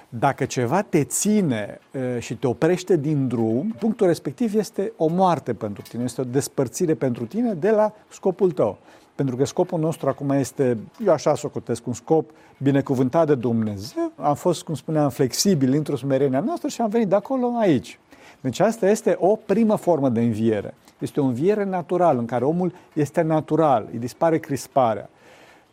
Dacă 0.09 0.45
ceva 0.45 0.81
te 0.81 1.03
ține 1.03 1.79
și 2.19 2.35
te 2.35 2.47
oprește 2.47 2.97
din 2.97 3.27
drum, 3.27 3.75
punctul 3.79 4.07
respectiv 4.07 4.55
este 4.55 4.93
o 4.97 5.07
moarte 5.07 5.53
pentru 5.53 5.83
tine, 5.89 6.03
este 6.03 6.21
o 6.21 6.23
despărțire 6.23 6.93
pentru 6.93 7.25
tine 7.25 7.53
de 7.53 7.69
la 7.69 7.93
scopul 8.09 8.51
tău. 8.51 8.77
Pentru 9.15 9.35
că 9.35 9.45
scopul 9.45 9.79
nostru 9.79 10.09
acum 10.09 10.29
este, 10.29 10.77
eu 11.05 11.13
așa 11.13 11.35
socotesc, 11.35 11.87
un 11.87 11.93
scop 11.93 12.29
binecuvântat 12.57 13.27
de 13.27 13.35
Dumnezeu. 13.35 14.11
Am 14.15 14.35
fost, 14.35 14.63
cum 14.63 14.73
spuneam, 14.73 15.09
flexibil 15.09 15.73
într-o 15.73 15.95
smerenia 15.95 16.39
noastră 16.39 16.67
și 16.67 16.81
am 16.81 16.89
venit 16.89 17.07
de 17.07 17.15
acolo 17.15 17.53
aici. 17.59 17.99
Deci 18.41 18.59
asta 18.59 18.89
este 18.89 19.15
o 19.19 19.35
primă 19.35 19.75
formă 19.75 20.09
de 20.09 20.21
înviere. 20.21 20.73
Este 20.99 21.19
o 21.19 21.23
înviere 21.23 21.63
naturală, 21.63 22.19
în 22.19 22.25
care 22.25 22.45
omul 22.45 22.73
este 22.93 23.21
natural, 23.21 23.87
îi 23.91 23.99
dispare 23.99 24.37
crisparea. 24.37 25.09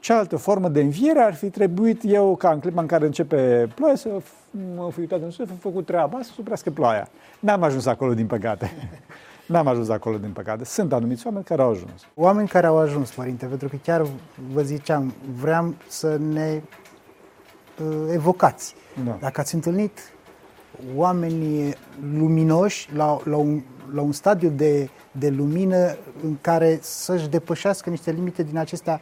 Cealaltă 0.01 0.37
formă 0.37 0.69
de 0.69 0.81
înviere 0.81 1.21
ar 1.21 1.35
fi 1.35 1.51
trebuit 1.51 2.01
eu, 2.05 2.37
ca 2.37 2.51
în 2.51 2.59
clipa 2.59 2.81
în 2.81 2.87
care 2.87 3.07
începe 3.07 3.69
ploaia, 3.75 3.95
să 3.95 4.09
mă 4.77 4.91
fi 4.91 5.01
uitat 5.01 5.23
în 5.23 5.31
sus, 5.31 5.47
să 5.47 5.55
făcut 5.61 5.87
treaba, 5.87 6.19
să 6.23 6.31
suprească 6.33 6.71
ploaia. 6.71 7.09
N-am 7.41 7.63
ajuns 7.63 7.87
acolo, 7.87 8.15
din 8.15 8.27
păcate. 8.27 8.73
N-am 9.51 9.67
ajuns 9.67 9.89
acolo, 9.89 10.19
din 10.19 10.31
păcate. 10.31 10.65
Sunt 10.65 10.93
anumiți 10.93 11.27
oameni 11.27 11.45
care 11.45 11.63
au 11.63 11.71
ajuns. 11.71 12.07
Oameni 12.15 12.49
care 12.49 12.67
au 12.67 12.79
ajuns, 12.79 13.11
Părinte, 13.11 13.47
pentru 13.47 13.69
că 13.69 13.77
chiar 13.83 14.07
vă 14.53 14.63
ziceam, 14.63 15.15
vreau 15.41 15.75
să 15.89 16.17
ne 16.33 16.61
uh, 17.85 18.13
evocați. 18.13 18.75
Da. 19.05 19.17
Dacă 19.21 19.41
ați 19.41 19.55
întâlnit 19.55 19.99
oameni 20.97 21.75
luminoși 22.13 22.89
la, 22.95 23.19
la, 23.25 23.37
un, 23.37 23.63
la 23.95 24.01
un 24.01 24.13
stadiu 24.13 24.49
de, 24.49 24.89
de 25.13 25.29
lumină 25.29 25.97
în 26.25 26.37
care 26.41 26.79
să-și 26.83 27.29
depășească 27.29 27.91
niște 27.91 28.11
limite 28.11 28.43
din 28.43 28.59
acestea 28.59 29.01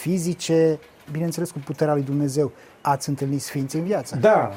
fizice, 0.00 0.78
bineînțeles 1.12 1.50
cu 1.50 1.58
puterea 1.58 1.94
lui 1.94 2.02
Dumnezeu. 2.02 2.52
Ați 2.80 3.08
întâlnit 3.08 3.40
sfinți 3.40 3.76
în 3.76 3.84
viață? 3.84 4.16
Da, 4.16 4.50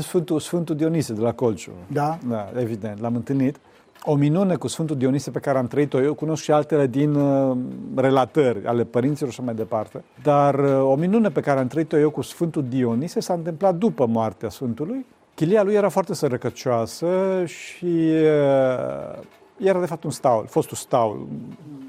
Sfântul, 0.00 0.40
Sfântul 0.40 0.76
Dionise 0.76 1.12
de 1.12 1.20
la 1.20 1.32
Colciu. 1.32 1.72
Da? 1.86 2.18
Da, 2.28 2.52
evident, 2.56 3.00
l-am 3.00 3.14
întâlnit. 3.14 3.58
O 4.02 4.14
minune 4.14 4.54
cu 4.54 4.66
Sfântul 4.66 4.96
Dionise 4.96 5.30
pe 5.30 5.38
care 5.38 5.58
am 5.58 5.66
trăit-o 5.66 6.02
eu, 6.02 6.14
cunosc 6.14 6.42
și 6.42 6.52
altele 6.52 6.86
din 6.86 7.14
uh, 7.14 7.56
relatări 7.94 8.66
ale 8.66 8.84
părinților 8.84 9.32
și 9.32 9.42
mai 9.42 9.54
departe, 9.54 10.04
dar 10.22 10.54
uh, 10.58 10.80
o 10.82 10.94
minune 10.94 11.28
pe 11.28 11.40
care 11.40 11.60
am 11.60 11.66
trăit-o 11.66 11.98
eu 11.98 12.10
cu 12.10 12.22
Sfântul 12.22 12.64
Dionise 12.68 13.20
s-a 13.20 13.34
întâmplat 13.34 13.74
după 13.74 14.06
moartea 14.06 14.48
Sfântului. 14.48 15.06
Chilia 15.34 15.62
lui 15.62 15.74
era 15.74 15.88
foarte 15.88 16.14
sărăcăcioasă 16.14 17.42
și 17.46 17.84
uh, 17.84 19.22
era 19.56 19.80
de 19.80 19.86
fapt 19.86 20.04
un 20.04 20.10
staul, 20.10 20.46
fostul 20.46 20.76
staul. 20.76 21.26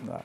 Da 0.08 0.22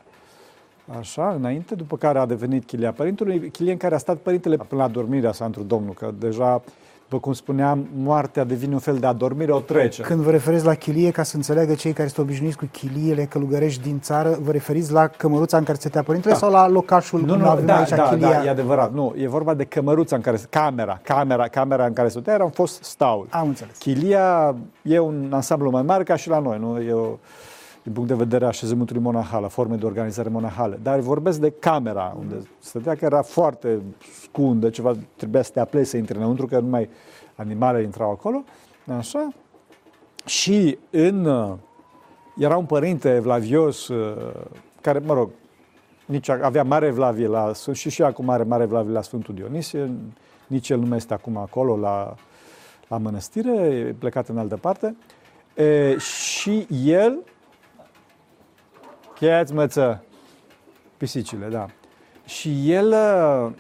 Așa, 0.99 1.31
înainte, 1.31 1.75
după 1.75 1.97
care 1.97 2.19
a 2.19 2.27
devenit 2.27 2.64
chilia 2.64 2.93
părintelui, 2.93 3.51
chilie 3.51 3.73
în 3.73 3.79
care 3.79 3.95
a 3.95 3.99
stat 3.99 4.16
părintele 4.16 4.57
până 4.57 4.83
la 4.83 4.88
dormirea 4.88 5.33
sa 5.33 5.45
într 5.45 5.61
Domnul, 5.61 5.95
că 5.95 6.12
deja 6.19 6.62
după 7.11 7.23
cum 7.23 7.33
spuneam, 7.33 7.88
moartea 7.94 8.44
devine 8.44 8.73
un 8.73 8.79
fel 8.79 8.96
de 8.96 9.07
adormire, 9.07 9.53
o 9.53 9.61
trece. 9.61 10.03
Când 10.03 10.20
vă 10.20 10.31
referiți 10.31 10.64
la 10.64 10.75
chilie, 10.75 11.11
ca 11.11 11.23
să 11.23 11.37
înțeleagă 11.37 11.75
cei 11.75 11.92
care 11.92 12.09
sunt 12.09 12.27
obișnuiți 12.27 12.57
cu 12.57 12.68
chiliele 12.73 13.25
călugărești 13.25 13.83
din 13.83 14.01
țară, 14.01 14.38
vă 14.40 14.51
referiți 14.51 14.92
la 14.92 15.07
cămăruța 15.07 15.57
în 15.57 15.64
care 15.64 15.79
stătea 15.79 16.03
părintele 16.03 16.33
da. 16.33 16.38
sau 16.40 16.51
la 16.51 16.68
locașul 16.68 17.20
nu, 17.20 17.37
nu, 17.37 17.49
avem 17.49 17.66
da, 17.66 17.77
aici 17.77 17.88
da, 17.88 18.03
chilia? 18.03 18.31
Da, 18.31 18.44
e 18.44 18.49
adevărat. 18.49 18.92
Nu, 18.92 19.14
e 19.16 19.29
vorba 19.29 19.55
de 19.55 19.64
cămăruța 19.64 20.16
în 20.16 20.23
care, 20.23 20.38
camera, 20.51 21.01
camera, 21.03 21.49
camera 21.49 21.87
în 21.87 21.92
care 21.92 22.09
stătea 22.09 22.35
era 22.35 22.44
un 22.44 22.51
fost 22.51 22.85
staul. 22.85 23.27
Am 23.31 23.46
înțeles. 23.46 23.77
Chilia 23.79 24.55
e 24.83 24.99
un 24.99 25.31
ansamblu 25.31 25.70
mai 25.70 25.83
mare 25.83 26.03
ca 26.03 26.16
și 26.16 26.29
la 26.29 26.38
noi, 26.38 26.59
nu? 26.59 26.81
E 26.81 26.92
o, 26.92 27.18
din 27.83 27.93
punct 27.93 28.09
de 28.09 28.14
vedere 28.14 28.45
a 28.45 28.49
așezământului 28.49 29.03
monahal, 29.03 29.45
a 29.45 29.49
formei 29.49 29.79
de 29.79 29.87
organizare 29.87 30.29
monahale. 30.29 30.79
Dar 30.83 30.99
vorbesc 30.99 31.40
de 31.40 31.51
camera, 31.51 32.16
unde 32.19 32.35
stătea 32.59 32.95
că 32.95 33.05
era 33.05 33.23
foarte 33.23 33.81
scundă, 34.23 34.71
ceva, 34.71 34.97
trebuia 35.16 35.43
să 35.43 35.51
te 35.51 35.61
apleci 35.61 35.87
să 35.87 35.97
intri 35.97 36.16
înăuntru, 36.16 36.47
că 36.47 36.59
numai 36.59 36.88
animale 37.35 37.83
intrau 37.83 38.11
acolo. 38.11 38.45
Așa. 38.99 39.29
Și 40.25 40.79
în, 40.90 41.25
era 42.37 42.57
un 42.57 42.64
părinte 42.64 43.14
evlavios, 43.14 43.88
care, 44.81 44.99
mă 44.99 45.14
rog, 45.14 45.31
nici 46.07 46.29
avea 46.29 46.62
mare 46.62 46.87
evlavie 46.87 47.27
la 47.27 47.53
și 47.73 47.90
și 47.90 48.03
acum 48.03 48.29
are 48.29 48.43
mare 48.43 48.62
evlavie 48.62 48.93
la 48.93 49.03
Sfântul 49.03 49.35
Dionisie, 49.35 49.90
nici 50.47 50.69
el 50.69 50.79
nu 50.79 50.87
mai 50.87 50.97
este 50.97 51.14
acum 51.14 51.37
acolo 51.37 51.77
la, 51.77 52.14
la 52.88 52.99
mănăstire, 52.99 53.53
e 53.53 53.95
plecat 53.99 54.29
în 54.29 54.38
altă 54.38 54.57
parte. 54.57 54.97
E, 55.55 55.99
și 55.99 56.66
el 56.85 57.19
Cheiați 59.20 59.54
măță 59.54 60.04
pisicile, 60.96 61.46
da. 61.46 61.66
Și 62.24 62.72
el, 62.72 62.88
uh, 62.88 63.52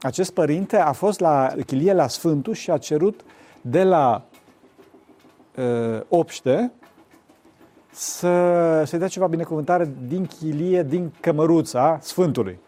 acest 0.00 0.32
părinte, 0.32 0.76
a 0.76 0.92
fost 0.92 1.20
la 1.20 1.54
chilie 1.66 1.92
la 1.92 2.08
Sfântul 2.08 2.54
și 2.54 2.70
a 2.70 2.78
cerut 2.78 3.20
de 3.60 3.82
la 3.82 4.24
uh, 5.56 6.00
obște 6.08 6.72
să, 7.90 8.82
să 8.86 8.96
dea 8.96 9.08
ceva 9.08 9.26
binecuvântare 9.26 9.92
din 10.06 10.26
chilie, 10.26 10.82
din 10.82 11.12
cămăruța 11.20 11.98
Sfântului 12.00 12.58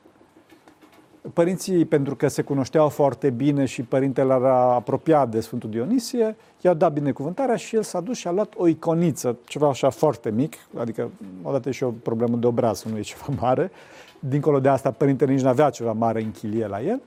părinții, 1.34 1.84
pentru 1.84 2.16
că 2.16 2.28
se 2.28 2.42
cunoșteau 2.42 2.88
foarte 2.88 3.30
bine 3.30 3.64
și 3.64 3.82
părintele 3.82 4.34
era 4.34 4.74
apropiat 4.74 5.28
de 5.28 5.40
Sfântul 5.40 5.70
Dionisie, 5.70 6.36
i-au 6.60 6.74
dat 6.74 6.92
binecuvântarea 6.92 7.56
și 7.56 7.76
el 7.76 7.82
s-a 7.82 8.00
dus 8.00 8.16
și 8.16 8.26
a 8.28 8.30
luat 8.30 8.52
o 8.56 8.66
iconiță, 8.66 9.36
ceva 9.44 9.68
așa 9.68 9.90
foarte 9.90 10.30
mic, 10.30 10.54
adică 10.76 11.10
odată 11.42 11.70
și 11.70 11.82
o 11.82 11.90
problemă 12.02 12.36
de 12.36 12.46
obraz, 12.46 12.82
nu 12.82 12.98
e 12.98 13.00
ceva 13.00 13.26
mare. 13.40 13.70
Dincolo 14.18 14.60
de 14.60 14.68
asta, 14.68 14.90
părintele 14.90 15.32
nici 15.32 15.42
nu 15.42 15.48
avea 15.48 15.70
ceva 15.70 15.92
mare 15.92 16.22
în 16.22 16.30
chilie 16.30 16.66
la 16.66 16.82
el. 16.82 17.00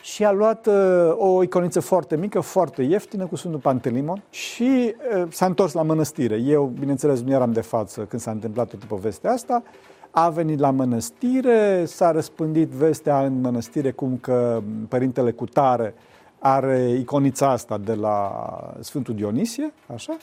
Și 0.00 0.24
a 0.24 0.30
luat 0.30 0.66
uh, 0.66 0.74
o 1.16 1.42
iconiță 1.42 1.80
foarte 1.80 2.16
mică, 2.16 2.40
foarte 2.40 2.82
ieftină, 2.82 3.26
cu 3.26 3.36
Sfântul 3.36 3.60
Pantelimon 3.60 4.22
și 4.30 4.94
uh, 5.14 5.26
s-a 5.30 5.46
întors 5.46 5.72
la 5.72 5.82
mănăstire. 5.82 6.36
Eu, 6.36 6.72
bineînțeles, 6.78 7.22
nu 7.22 7.32
eram 7.32 7.52
de 7.52 7.60
față 7.60 8.00
când 8.00 8.22
s-a 8.22 8.30
întâmplat 8.30 8.68
toată 8.68 8.86
povestea 8.88 9.32
asta, 9.32 9.62
a 10.10 10.28
venit 10.28 10.58
la 10.58 10.70
mănăstire, 10.70 11.84
s-a 11.84 12.10
răspândit 12.10 12.68
vestea 12.68 13.24
în 13.24 13.40
mănăstire 13.40 13.90
cum 13.90 14.18
că 14.20 14.62
părintele 14.88 15.30
Cutare 15.30 15.94
are 16.38 16.88
iconița 16.98 17.50
asta 17.50 17.78
de 17.78 17.94
la 17.94 18.32
Sfântul 18.80 19.14
Dionisie, 19.14 19.72
așa, 19.94 20.16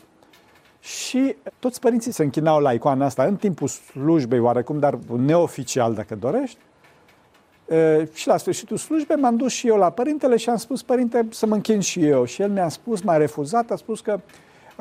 și 0.79 1.35
toți 1.59 1.79
părinții 1.79 2.11
se 2.11 2.23
închinau 2.23 2.59
la 2.59 2.73
icoana 2.73 3.05
asta 3.05 3.23
în 3.23 3.35
timpul 3.35 3.67
slujbei 3.67 4.39
oarecum, 4.39 4.79
dar 4.79 4.97
neoficial 5.17 5.93
dacă 5.93 6.15
dorești. 6.15 6.57
E, 7.69 8.09
și 8.13 8.27
la 8.27 8.37
sfârșitul 8.37 8.77
slujbei 8.77 9.15
m-am 9.15 9.35
dus 9.35 9.51
și 9.51 9.67
eu 9.67 9.77
la 9.77 9.89
părintele 9.89 10.37
și 10.37 10.49
am 10.49 10.57
spus, 10.57 10.83
părinte, 10.83 11.27
să 11.29 11.45
mă 11.45 11.53
închin 11.53 11.79
și 11.79 12.05
eu. 12.05 12.25
Și 12.25 12.41
el 12.41 12.49
mi-a 12.49 12.69
spus, 12.69 13.01
m-a 13.01 13.17
refuzat, 13.17 13.71
a 13.71 13.75
spus 13.75 14.01
că 14.01 14.19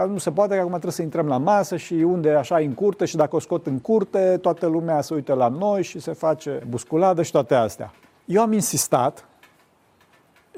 nu 0.04 0.18
se 0.18 0.30
poate 0.30 0.54
că 0.54 0.58
acum 0.58 0.70
trebuie 0.70 0.92
să 0.92 1.02
intrăm 1.02 1.26
la 1.26 1.38
masă 1.38 1.76
și 1.76 1.94
unde 1.94 2.30
așa 2.30 2.56
în 2.56 2.74
curte 2.74 3.04
și 3.04 3.16
dacă 3.16 3.36
o 3.36 3.38
scot 3.38 3.66
în 3.66 3.78
curte, 3.78 4.38
toată 4.40 4.66
lumea 4.66 5.00
se 5.00 5.14
uită 5.14 5.34
la 5.34 5.48
noi 5.48 5.82
și 5.82 5.98
se 5.98 6.12
face 6.12 6.62
busculadă 6.68 7.22
și 7.22 7.30
toate 7.30 7.54
astea. 7.54 7.92
Eu 8.24 8.42
am 8.42 8.52
insistat 8.52 9.28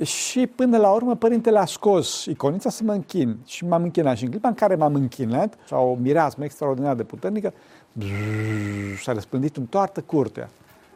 și 0.03 0.47
până 0.47 0.79
la 0.79 0.91
urmă 0.91 1.15
părintele 1.15 1.59
a 1.59 1.65
scos 1.65 2.25
iconița 2.25 2.71
să 2.71 2.83
mă 2.85 2.93
închin 2.93 3.37
și 3.45 3.65
m-am 3.65 3.83
închinat 3.83 4.17
și 4.17 4.25
în 4.25 4.31
clipa 4.31 4.49
în 4.49 4.55
care 4.55 4.75
m-am 4.75 4.95
închinat, 4.95 5.55
sau 5.67 5.91
o 5.91 5.95
mireasmă 5.95 6.45
extraordinar 6.45 6.95
de 6.95 7.03
puternică, 7.03 7.53
s-a 9.03 9.13
răspândit 9.13 9.57
în 9.57 9.65
toată 9.65 10.01
curtea 10.01 10.49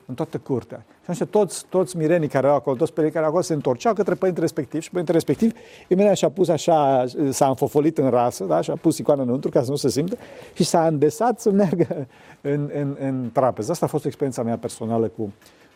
în 0.07 0.15
toată 0.15 0.39
curtea. 0.39 0.85
Și 1.03 1.11
atunci 1.11 1.31
toți, 1.31 1.65
toți 1.69 1.97
mirenii 1.97 2.29
care 2.29 2.47
erau 2.47 2.59
acolo, 2.59 2.77
toți 2.77 2.93
perii 2.93 3.11
care 3.11 3.19
erau 3.19 3.29
acolo 3.29 3.45
se 3.45 3.55
întorceau 3.55 3.95
către 3.95 4.15
părintele 4.15 4.45
respectiv 4.45 4.81
și 4.81 4.91
părintele 4.91 5.17
respectiv 5.17 5.53
imediat 5.89 6.17
și-a 6.17 6.31
pus 6.31 6.49
așa, 6.49 7.05
s-a 7.31 7.49
înfofolit 7.49 7.99
în 7.99 8.11
rasă, 8.11 8.45
da? 8.45 8.61
și-a 8.61 8.77
pus 8.77 8.99
icoana 8.99 9.23
înăuntru 9.23 9.51
ca 9.51 9.63
să 9.63 9.71
nu 9.71 9.77
se 9.77 9.89
simtă 9.89 10.17
și 10.53 10.65
s-a 10.65 10.87
îndesat 10.87 11.41
să 11.41 11.51
meargă 11.51 12.07
în, 12.41 12.71
în, 12.75 12.97
în 13.01 13.31
trapeză. 13.33 13.71
Asta 13.71 13.85
a 13.85 13.89
fost 13.89 14.05
experiența 14.05 14.43
mea 14.43 14.59
personală 14.59 15.09
cu, 15.09 15.33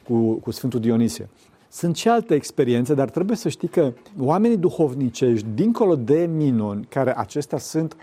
cu, 0.09 0.33
cu 0.33 0.51
Sfântul 0.51 0.81
Dionisie. 0.81 1.29
Sunt 1.69 1.97
și 1.97 2.09
alte 2.09 2.35
experiențe, 2.35 2.95
dar 2.95 3.11
trebuie 3.11 3.37
să 3.37 3.49
știi 3.49 3.69
că 3.69 3.93
oamenii 4.21 4.57
duhovnicești, 4.57 5.47
dincolo 5.55 5.97
de 5.97 6.29
minuni, 6.33 6.87
care 6.89 7.19
acestea 7.19 7.59
sunt 7.59 7.97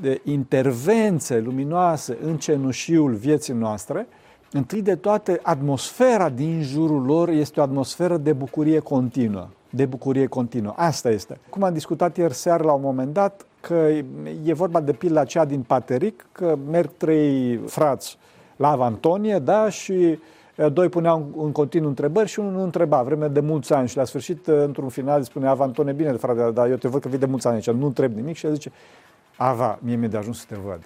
de 0.00 0.20
intervențe 0.24 1.40
luminoase 1.40 2.18
în 2.22 2.36
cenușiul 2.36 3.14
vieții 3.14 3.54
noastre, 3.54 4.06
Întâi 4.56 4.82
de 4.82 4.96
toate, 4.96 5.40
atmosfera 5.42 6.28
din 6.28 6.62
jurul 6.62 7.04
lor 7.04 7.28
este 7.28 7.60
o 7.60 7.62
atmosferă 7.62 8.16
de 8.16 8.32
bucurie 8.32 8.78
continuă. 8.78 9.46
De 9.70 9.86
bucurie 9.86 10.26
continuă. 10.26 10.72
Asta 10.76 11.10
este. 11.10 11.38
Cum 11.48 11.62
am 11.62 11.72
discutat 11.72 12.16
ieri 12.16 12.34
seară 12.34 12.64
la 12.64 12.72
un 12.72 12.80
moment 12.80 13.12
dat, 13.12 13.46
că 13.60 13.88
e 14.44 14.52
vorba 14.52 14.80
de 14.80 14.92
pila 14.92 15.20
aceea 15.20 15.44
din 15.44 15.62
Pateric, 15.62 16.26
că 16.32 16.58
merg 16.70 16.90
trei 16.96 17.56
frați 17.56 18.18
la 18.56 18.70
Antonie, 18.70 19.38
da, 19.38 19.68
și 19.68 20.18
doi 20.72 20.88
puneau 20.88 21.26
în 21.36 21.52
continuu 21.52 21.88
întrebări 21.88 22.28
și 22.28 22.38
unul 22.38 22.52
nu 22.52 22.62
întreba, 22.62 23.02
vreme 23.02 23.28
de 23.28 23.40
mulți 23.40 23.72
ani 23.72 23.88
și 23.88 23.96
la 23.96 24.04
sfârșit, 24.04 24.46
într-un 24.46 24.88
final, 24.88 25.22
spunea 25.22 25.56
Antonie, 25.58 25.92
bine, 25.92 26.12
frate, 26.12 26.50
dar 26.50 26.70
eu 26.70 26.76
te 26.76 26.88
văd 26.88 27.00
că 27.00 27.08
vii 27.08 27.18
de 27.18 27.26
mulți 27.26 27.46
ani 27.46 27.56
aici, 27.56 27.70
nu 27.70 27.86
întreb 27.86 28.14
nimic 28.14 28.36
și 28.36 28.46
el 28.46 28.52
zice, 28.52 28.72
Ava, 29.36 29.78
mie 29.82 29.96
mi-e 29.96 30.08
de 30.08 30.16
ajuns 30.16 30.38
să 30.38 30.44
te 30.48 30.56
văd. 30.64 30.80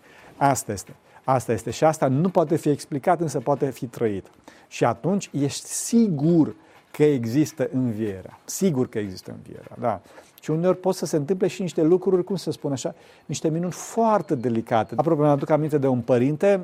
Asta 0.50 0.72
este. 0.72 0.94
Asta 1.24 1.52
este. 1.52 1.70
Și 1.70 1.84
asta 1.84 2.08
nu 2.08 2.28
poate 2.28 2.56
fi 2.56 2.68
explicat, 2.68 3.20
însă 3.20 3.40
poate 3.40 3.70
fi 3.70 3.86
trăit. 3.86 4.26
Și 4.68 4.84
atunci 4.84 5.30
ești 5.32 5.66
sigur 5.66 6.54
că 6.90 7.04
există 7.04 7.68
învierea. 7.72 8.38
Sigur 8.44 8.88
că 8.88 8.98
există 8.98 9.34
învierea, 9.36 9.76
da. 9.80 10.00
Și 10.40 10.50
uneori 10.50 10.76
pot 10.76 10.94
să 10.94 11.06
se 11.06 11.16
întâmple 11.16 11.46
și 11.46 11.60
niște 11.60 11.82
lucruri, 11.82 12.24
cum 12.24 12.36
să 12.36 12.50
spun 12.50 12.72
așa, 12.72 12.94
niște 13.26 13.48
minuni 13.48 13.72
foarte 13.72 14.34
delicate. 14.34 14.94
Apropo, 14.96 15.22
mi-aduc 15.22 15.50
aminte 15.50 15.78
de 15.78 15.86
un 15.86 16.00
părinte 16.00 16.60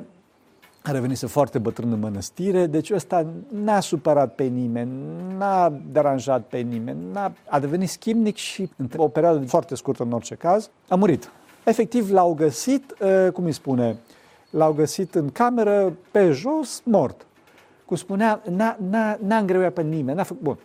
care 0.81 0.99
venise 0.99 1.25
foarte 1.25 1.59
bătrân 1.59 1.91
în 1.91 1.99
mănăstire, 1.99 2.65
deci 2.65 2.91
ăsta 2.91 3.25
n-a 3.63 3.79
supărat 3.79 4.35
pe 4.35 4.43
nimeni, 4.43 4.91
n-a 5.37 5.73
deranjat 5.91 6.41
pe 6.41 6.57
nimeni, 6.57 6.99
n-a, 7.13 7.31
a 7.49 7.59
devenit 7.59 7.89
schimnic 7.89 8.35
și, 8.35 8.69
într 8.75 8.97
o 8.97 9.07
perioadă 9.07 9.45
foarte 9.45 9.75
scurtă 9.75 10.03
în 10.03 10.11
orice 10.11 10.35
caz, 10.35 10.69
a 10.87 10.95
murit. 10.95 11.31
efectiv 11.63 12.11
l-au 12.11 12.33
găsit, 12.33 12.95
uh, 13.01 13.31
cum 13.33 13.45
îi 13.45 13.51
spune, 13.51 13.97
l-au 14.51 14.73
găsit 14.73 15.15
în 15.15 15.29
cameră, 15.29 15.93
pe 16.11 16.31
jos, 16.31 16.81
mort. 16.83 17.25
Cum 17.85 17.95
spunea, 17.95 18.41
n-a, 18.49 18.77
n-a, 18.89 19.17
n-a 19.23 19.37
îngreuiat 19.37 19.73
pe 19.73 19.81
nimeni, 19.81 20.17
n-a 20.17 20.23
făcut... 20.23 20.41
Bun. 20.41 20.57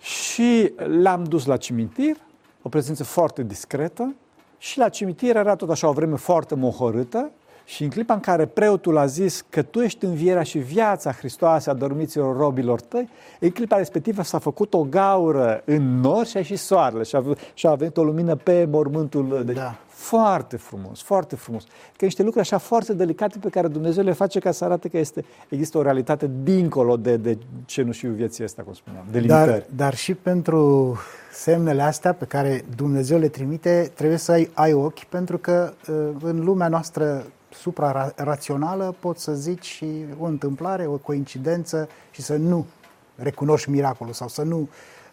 Și 0.00 0.72
l-am 0.76 1.24
dus 1.24 1.46
la 1.46 1.56
cimitir, 1.56 2.16
o 2.62 2.68
prezență 2.68 3.04
foarte 3.04 3.42
discretă, 3.42 4.14
și 4.58 4.78
la 4.78 4.88
cimitir 4.88 5.36
era 5.36 5.56
tot 5.56 5.70
așa 5.70 5.88
o 5.88 5.92
vreme 5.92 6.16
foarte 6.16 6.54
mohorâtă, 6.54 7.30
și 7.68 7.82
în 7.82 7.88
clipa 7.90 8.14
în 8.14 8.20
care 8.20 8.46
preotul 8.46 8.96
a 8.96 9.06
zis 9.06 9.44
că 9.48 9.62
tu 9.62 9.80
ești 9.80 10.04
învierea 10.04 10.42
și 10.42 10.58
viața 10.58 11.12
Hristoase 11.12 11.70
a 11.70 11.74
dormiților 11.74 12.36
robilor 12.36 12.80
tăi, 12.80 13.08
în 13.40 13.50
clipa 13.50 13.76
respectivă 13.76 14.22
s-a 14.22 14.38
făcut 14.38 14.74
o 14.74 14.82
gaură 14.82 15.62
în 15.64 16.00
nor 16.00 16.26
și 16.26 16.36
a 16.36 16.38
ieșit 16.38 16.58
soarele 16.58 17.02
și 17.02 17.16
a, 17.16 17.24
și 17.54 17.66
a 17.66 17.74
venit 17.74 17.96
o 17.96 18.04
lumină 18.04 18.34
pe 18.34 18.68
mormântul. 18.70 19.42
Deci, 19.46 19.56
da. 19.56 19.76
Foarte 19.86 20.56
frumos, 20.56 21.02
foarte 21.02 21.36
frumos. 21.36 21.64
Că 21.96 22.04
niște 22.04 22.22
lucruri 22.22 22.44
așa 22.44 22.58
foarte 22.58 22.94
delicate 22.94 23.38
pe 23.38 23.48
care 23.48 23.68
Dumnezeu 23.68 24.04
le 24.04 24.12
face 24.12 24.38
ca 24.38 24.50
să 24.50 24.64
arate 24.64 24.88
că 24.88 24.98
este, 24.98 25.24
există 25.48 25.78
o 25.78 25.82
realitate 25.82 26.30
dincolo 26.42 26.96
de, 26.96 27.16
de 27.16 27.38
cenușiul 27.64 28.12
vieții 28.12 28.44
ăsta, 28.44 28.62
cum 28.62 28.72
spuneam, 28.72 29.04
de 29.10 29.18
limitări. 29.18 29.50
Dar, 29.50 29.66
dar 29.76 29.94
și 29.94 30.14
pentru 30.14 30.96
semnele 31.32 31.82
astea 31.82 32.12
pe 32.12 32.24
care 32.24 32.64
Dumnezeu 32.76 33.18
le 33.18 33.28
trimite, 33.28 33.92
trebuie 33.94 34.18
să 34.18 34.32
ai, 34.32 34.50
ai 34.54 34.72
ochi, 34.72 35.04
pentru 35.04 35.38
că 35.38 35.72
uh, 35.88 35.96
în 36.22 36.44
lumea 36.44 36.68
noastră 36.68 37.26
suprarațională 37.60 38.94
poți 39.00 39.22
să 39.22 39.34
zici 39.34 39.64
și 39.64 40.04
o 40.18 40.24
întâmplare, 40.24 40.86
o 40.86 40.96
coincidență 40.96 41.88
și 42.10 42.22
să 42.22 42.36
nu 42.36 42.66
recunoști 43.16 43.70
miracolul 43.70 44.12
sau 44.12 44.28
să 44.28 44.42
nu. 44.42 44.68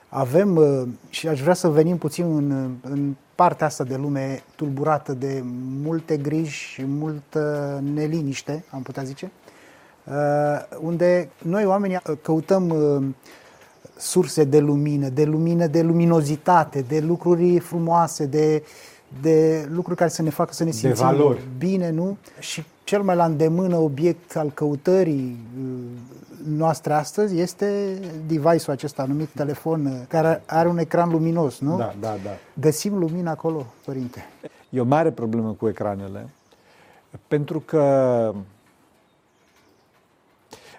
Avem, 0.09 0.55
uh, 0.55 0.87
și 1.09 1.27
aș 1.27 1.41
vrea 1.41 1.53
să 1.53 1.69
venim 1.69 1.97
puțin 1.97 2.35
în, 2.35 2.75
în 2.81 3.15
partea 3.35 3.65
asta 3.65 3.83
de 3.83 3.95
lume 3.95 4.43
tulburată 4.55 5.13
de 5.13 5.41
multe 5.83 6.17
griji 6.17 6.57
și 6.57 6.85
multă 6.85 7.79
neliniște, 7.93 8.63
am 8.69 8.81
putea 8.81 9.03
zice, 9.03 9.31
uh, 10.03 10.13
unde 10.81 11.29
noi 11.41 11.65
oamenii 11.65 11.99
căutăm 12.21 12.69
uh, 12.69 13.03
surse 13.97 14.43
de 14.43 14.59
lumină, 14.59 15.09
de 15.09 15.23
lumină, 15.23 15.67
de 15.67 15.81
luminozitate, 15.81 16.81
de 16.81 16.99
lucruri 16.99 17.59
frumoase, 17.59 18.25
de 18.25 18.63
uh, 18.63 18.94
de 19.21 19.67
lucruri 19.71 19.97
care 19.97 20.09
să 20.09 20.21
ne 20.21 20.29
facă 20.29 20.53
să 20.53 20.63
ne 20.63 20.71
simțim 20.71 21.37
bine, 21.57 21.89
nu? 21.89 22.17
Și 22.39 22.63
cel 22.83 23.01
mai 23.01 23.15
la 23.15 23.25
îndemână 23.25 23.75
obiect 23.77 24.35
al 24.35 24.51
căutării 24.51 25.37
uh, 25.59 25.65
noastre 26.47 26.93
astăzi 26.93 27.39
este 27.39 27.99
device-ul 28.27 28.71
acesta 28.71 29.05
numit 29.05 29.29
telefon, 29.29 29.85
uh, 29.85 30.01
care 30.07 30.43
are 30.45 30.67
un 30.67 30.77
ecran 30.77 31.09
luminos, 31.09 31.59
nu? 31.59 31.77
Da, 31.77 31.93
da, 31.99 32.15
da. 32.23 32.29
Găsim 32.53 32.97
lumină 32.97 33.29
acolo, 33.29 33.65
părinte. 33.85 34.25
E 34.69 34.79
o 34.79 34.83
mare 34.83 35.11
problemă 35.11 35.51
cu 35.51 35.67
ecranele, 35.67 36.29
pentru 37.27 37.59
că 37.59 38.33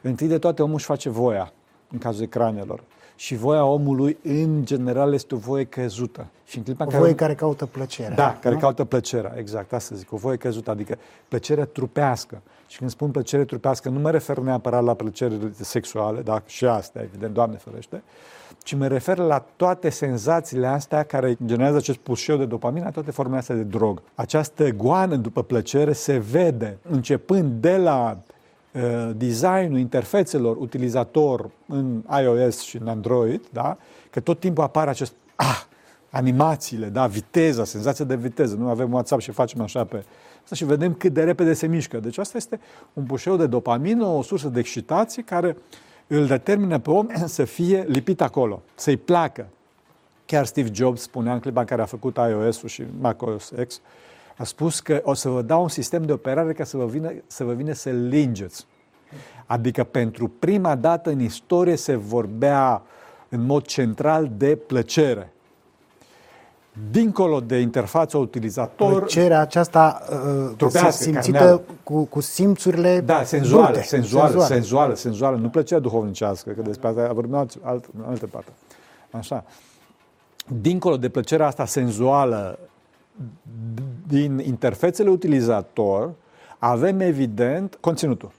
întâi 0.02 0.28
de 0.28 0.38
toate 0.38 0.62
omul 0.62 0.74
își 0.74 0.84
face 0.84 1.08
voia 1.08 1.52
în 1.92 1.98
cazul 1.98 2.22
ecranelor 2.22 2.82
și 3.16 3.36
voia 3.36 3.64
omului, 3.64 4.18
în 4.22 4.64
general, 4.64 5.12
este 5.12 5.34
o 5.34 5.38
voie 5.38 5.64
căzută. 5.64 6.26
Și 6.44 6.56
în 6.56 6.62
clipa 6.62 6.84
o 6.84 6.86
care... 6.86 7.00
voie 7.00 7.14
care 7.14 7.34
caută 7.34 7.66
plăcerea. 7.66 8.16
Da, 8.16 8.26
nu? 8.26 8.38
care 8.40 8.56
caută 8.56 8.84
plăcerea, 8.84 9.34
exact, 9.36 9.72
asta 9.72 9.94
zic, 9.94 10.12
o 10.12 10.16
voie 10.16 10.36
căzută, 10.36 10.70
adică 10.70 10.98
plăcerea 11.28 11.64
trupească. 11.64 12.42
Și 12.66 12.78
când 12.78 12.90
spun 12.90 13.10
plăcere 13.10 13.44
trupească, 13.44 13.88
nu 13.88 13.98
mă 13.98 14.10
refer 14.10 14.38
neapărat 14.38 14.84
la 14.84 14.94
plăcere 14.94 15.34
sexuale, 15.60 16.20
da, 16.20 16.42
și 16.46 16.64
astea, 16.64 17.02
evident, 17.02 17.34
Doamne 17.34 17.56
ferește, 17.56 18.02
ci 18.62 18.74
mă 18.74 18.86
refer 18.86 19.18
la 19.18 19.44
toate 19.56 19.90
senzațiile 19.90 20.66
astea 20.66 21.02
care 21.02 21.36
generează 21.46 21.76
acest 21.76 21.98
pușeu 21.98 22.36
de 22.36 22.44
dopamină, 22.44 22.90
toate 22.90 23.10
formele 23.10 23.38
astea 23.38 23.54
de 23.54 23.62
drog. 23.62 24.02
Această 24.14 24.70
goană 24.70 25.16
după 25.16 25.42
plăcere 25.42 25.92
se 25.92 26.18
vede 26.18 26.78
începând 26.90 27.60
de 27.60 27.76
la 27.76 28.18
Uh, 28.18 28.34
designul 29.16 29.78
interfețelor 29.78 30.56
utilizator 30.56 31.50
în 31.66 32.02
iOS 32.22 32.60
și 32.60 32.76
în 32.76 32.88
Android, 32.88 33.42
da? 33.52 33.76
că 34.10 34.20
tot 34.20 34.40
timpul 34.40 34.64
apare 34.64 34.90
acest 34.90 35.12
ah, 35.34 35.62
animațiile, 36.10 36.86
da, 36.86 37.06
viteza, 37.06 37.64
senzația 37.64 38.04
de 38.04 38.16
viteză. 38.16 38.56
Nu 38.56 38.68
avem 38.68 38.92
WhatsApp 38.92 39.20
și 39.20 39.30
facem 39.30 39.60
așa 39.60 39.84
pe 39.84 40.04
asta 40.42 40.54
și 40.54 40.64
vedem 40.64 40.94
cât 40.94 41.12
de 41.12 41.24
repede 41.24 41.52
se 41.52 41.66
mișcă. 41.66 41.98
Deci 41.98 42.18
asta 42.18 42.36
este 42.36 42.60
un 42.92 43.04
pușeu 43.04 43.36
de 43.36 43.46
dopamină, 43.46 44.04
o 44.04 44.22
sursă 44.22 44.48
de 44.48 44.58
excitație 44.58 45.22
care 45.22 45.56
îl 46.06 46.26
determină 46.26 46.78
pe 46.78 46.90
om 46.90 47.06
să 47.26 47.44
fie 47.44 47.84
lipit 47.88 48.20
acolo, 48.20 48.62
să-i 48.74 48.96
placă. 48.96 49.46
Chiar 50.26 50.46
Steve 50.46 50.70
Jobs 50.72 51.00
spunea 51.00 51.32
în 51.32 51.40
clipa 51.40 51.60
în 51.60 51.66
care 51.66 51.82
a 51.82 51.84
făcut 51.84 52.16
iOS-ul 52.16 52.68
și 52.68 52.84
macOS 53.00 53.52
X, 53.66 53.80
a 54.36 54.44
spus 54.44 54.80
că 54.80 55.00
o 55.04 55.14
să 55.14 55.28
vă 55.28 55.42
dau 55.42 55.62
un 55.62 55.68
sistem 55.68 56.02
de 56.02 56.12
operare 56.12 56.52
ca 56.52 56.64
să 56.64 56.76
vă 56.76 56.86
vină 56.86 57.12
să, 57.26 57.44
vă 57.44 57.52
vină 57.52 57.72
să 57.72 57.90
lingeți. 57.90 58.66
Adică 59.46 59.84
pentru 59.84 60.28
prima 60.28 60.74
dată 60.74 61.10
în 61.10 61.20
istorie 61.20 61.76
se 61.76 61.96
vorbea 61.96 62.82
în 63.28 63.46
mod 63.46 63.66
central 63.66 64.30
de 64.36 64.56
plăcere. 64.66 65.30
Dincolo 66.90 67.40
de 67.40 67.58
interfața 67.58 68.18
utilizator... 68.18 68.98
Plăcerea 68.98 69.40
aceasta 69.40 70.02
uh, 70.58 70.90
simțită 70.90 71.62
cu, 71.82 72.04
cu 72.04 72.20
simțurile 72.20 73.00
Da, 73.00 73.22
senzuală, 73.22 73.66
brute, 73.66 73.82
senzuală, 73.82 74.28
senzuală, 74.28 74.54
senzuală, 74.54 74.94
senzuală, 74.94 75.36
nu 75.36 75.48
plăcerea 75.48 75.82
duhovnicească, 75.82 76.50
că 76.50 76.62
despre 76.62 76.88
asta 76.88 77.12
vorbim 77.12 77.34
alt, 77.34 77.58
alt, 77.62 77.84
în 77.98 78.04
altă 78.08 78.26
parte. 78.26 78.50
Așa. 79.10 79.44
Dincolo 80.60 80.96
de 80.96 81.08
plăcerea 81.08 81.46
asta 81.46 81.64
senzuală 81.64 82.58
din 84.06 84.38
interfețele 84.38 85.08
utilizator 85.08 86.14
avem 86.58 87.00
evident 87.00 87.78
conținutul. 87.80 88.32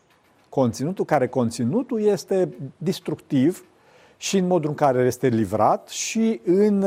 Conținutul 0.50 1.06
care 1.06 1.28
conținutul 1.28 2.02
este 2.02 2.50
destructiv 2.78 3.66
și 4.18 4.38
în 4.38 4.48
modul 4.48 4.70
în 4.70 4.76
care 4.76 5.06
este 5.06 5.28
livrat 5.28 5.88
și 5.88 6.42
în 6.46 6.86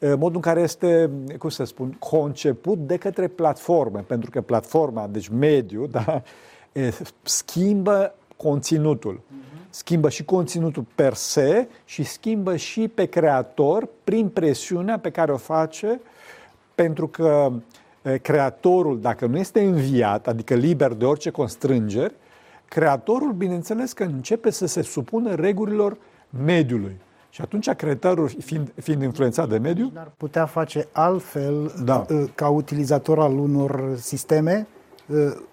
modul 0.00 0.34
în 0.34 0.40
care 0.40 0.60
este, 0.60 1.10
cum 1.38 1.48
să 1.48 1.64
spun, 1.64 1.96
conceput 1.98 2.78
de 2.78 2.96
către 2.96 3.28
platforme, 3.28 4.00
pentru 4.00 4.30
că 4.30 4.40
platforma, 4.40 5.06
deci 5.06 5.28
mediul, 5.28 5.88
da, 6.04 6.22
schimbă 7.22 8.14
conținutul. 8.36 9.20
Schimbă 9.70 10.08
și 10.08 10.24
conținutul 10.24 10.84
per 10.94 11.14
se 11.14 11.68
și 11.84 12.02
schimbă 12.02 12.56
și 12.56 12.88
pe 12.88 13.06
creator 13.06 13.88
prin 14.04 14.28
presiunea 14.28 14.98
pe 14.98 15.10
care 15.10 15.32
o 15.32 15.36
face 15.36 16.00
pentru 16.74 17.08
că 17.08 17.52
creatorul, 18.22 19.00
dacă 19.00 19.26
nu 19.26 19.38
este 19.38 19.60
înviat, 19.60 20.26
adică 20.26 20.54
liber 20.54 20.92
de 20.92 21.04
orice 21.04 21.30
constrângeri, 21.30 22.14
creatorul, 22.68 23.32
bineînțeles 23.32 23.92
că 23.92 24.02
începe 24.02 24.50
să 24.50 24.66
se 24.66 24.82
supună 24.82 25.34
regulilor 25.34 25.96
mediului. 26.44 26.96
Și 27.30 27.40
atunci 27.40 27.70
creatorul, 27.70 28.28
fiind, 28.28 28.72
fiind 28.80 29.02
influențat 29.02 29.48
de 29.48 29.58
mediu... 29.58 29.92
Ar 29.94 30.12
putea 30.16 30.46
face 30.46 30.88
altfel 30.92 31.74
da. 31.84 32.06
ca 32.34 32.48
utilizator 32.48 33.18
al 33.18 33.38
unor 33.38 33.96
sisteme 33.96 34.66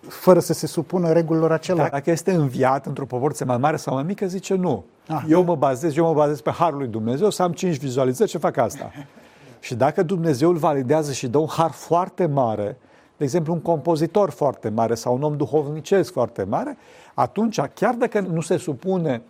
fără 0.08 0.40
să 0.40 0.54
se 0.54 0.68
supună 0.68 1.12
regulilor 1.12 1.52
acelea. 1.52 1.90
Dacă 1.90 2.12
este 2.12 2.32
înviat 2.32 2.86
într-o 2.86 3.06
proporție 3.06 3.46
mai 3.46 3.58
mare 3.58 3.76
sau 3.76 3.94
mai 3.94 4.04
mică, 4.04 4.28
zice 4.28 4.56
nu. 4.56 4.86
Ah, 5.08 5.24
eu 5.30 5.44
mă 5.44 5.56
bazez, 5.56 5.96
eu 5.96 6.06
mă 6.06 6.14
bazez 6.14 6.42
pe 6.42 6.52
harul 6.52 6.78
lui 6.78 6.88
Dumnezeu, 6.88 7.30
să 7.30 7.44
am 7.44 7.52
cinci 7.52 7.78
vizualizări 7.78 8.30
și 8.30 8.38
fac 8.38 8.58
asta. 8.58 8.92
Și 9.60 9.76
dacă 9.76 10.04
Dumnezeu 10.04 10.50
îl 10.50 10.56
validează 10.56 11.12
și 11.12 11.28
dă 11.28 11.38
un 11.38 11.48
har 11.48 11.72
foarte 11.72 12.26
mare, 12.26 12.78
de 13.18 13.24
exemplu 13.24 13.54
un 13.54 13.62
compozitor 13.62 14.30
foarte 14.30 14.70
mare 14.70 14.96
sau 14.96 15.16
un 15.16 15.24
om 15.24 15.38
duhovnicesc 15.38 16.12
foarte 16.12 16.44
mare, 16.44 16.78
atunci, 17.14 17.60
chiar 17.62 17.94
dacă 17.94 18.20
nu 18.20 18.42
se 18.42 18.58
supune 18.58 19.22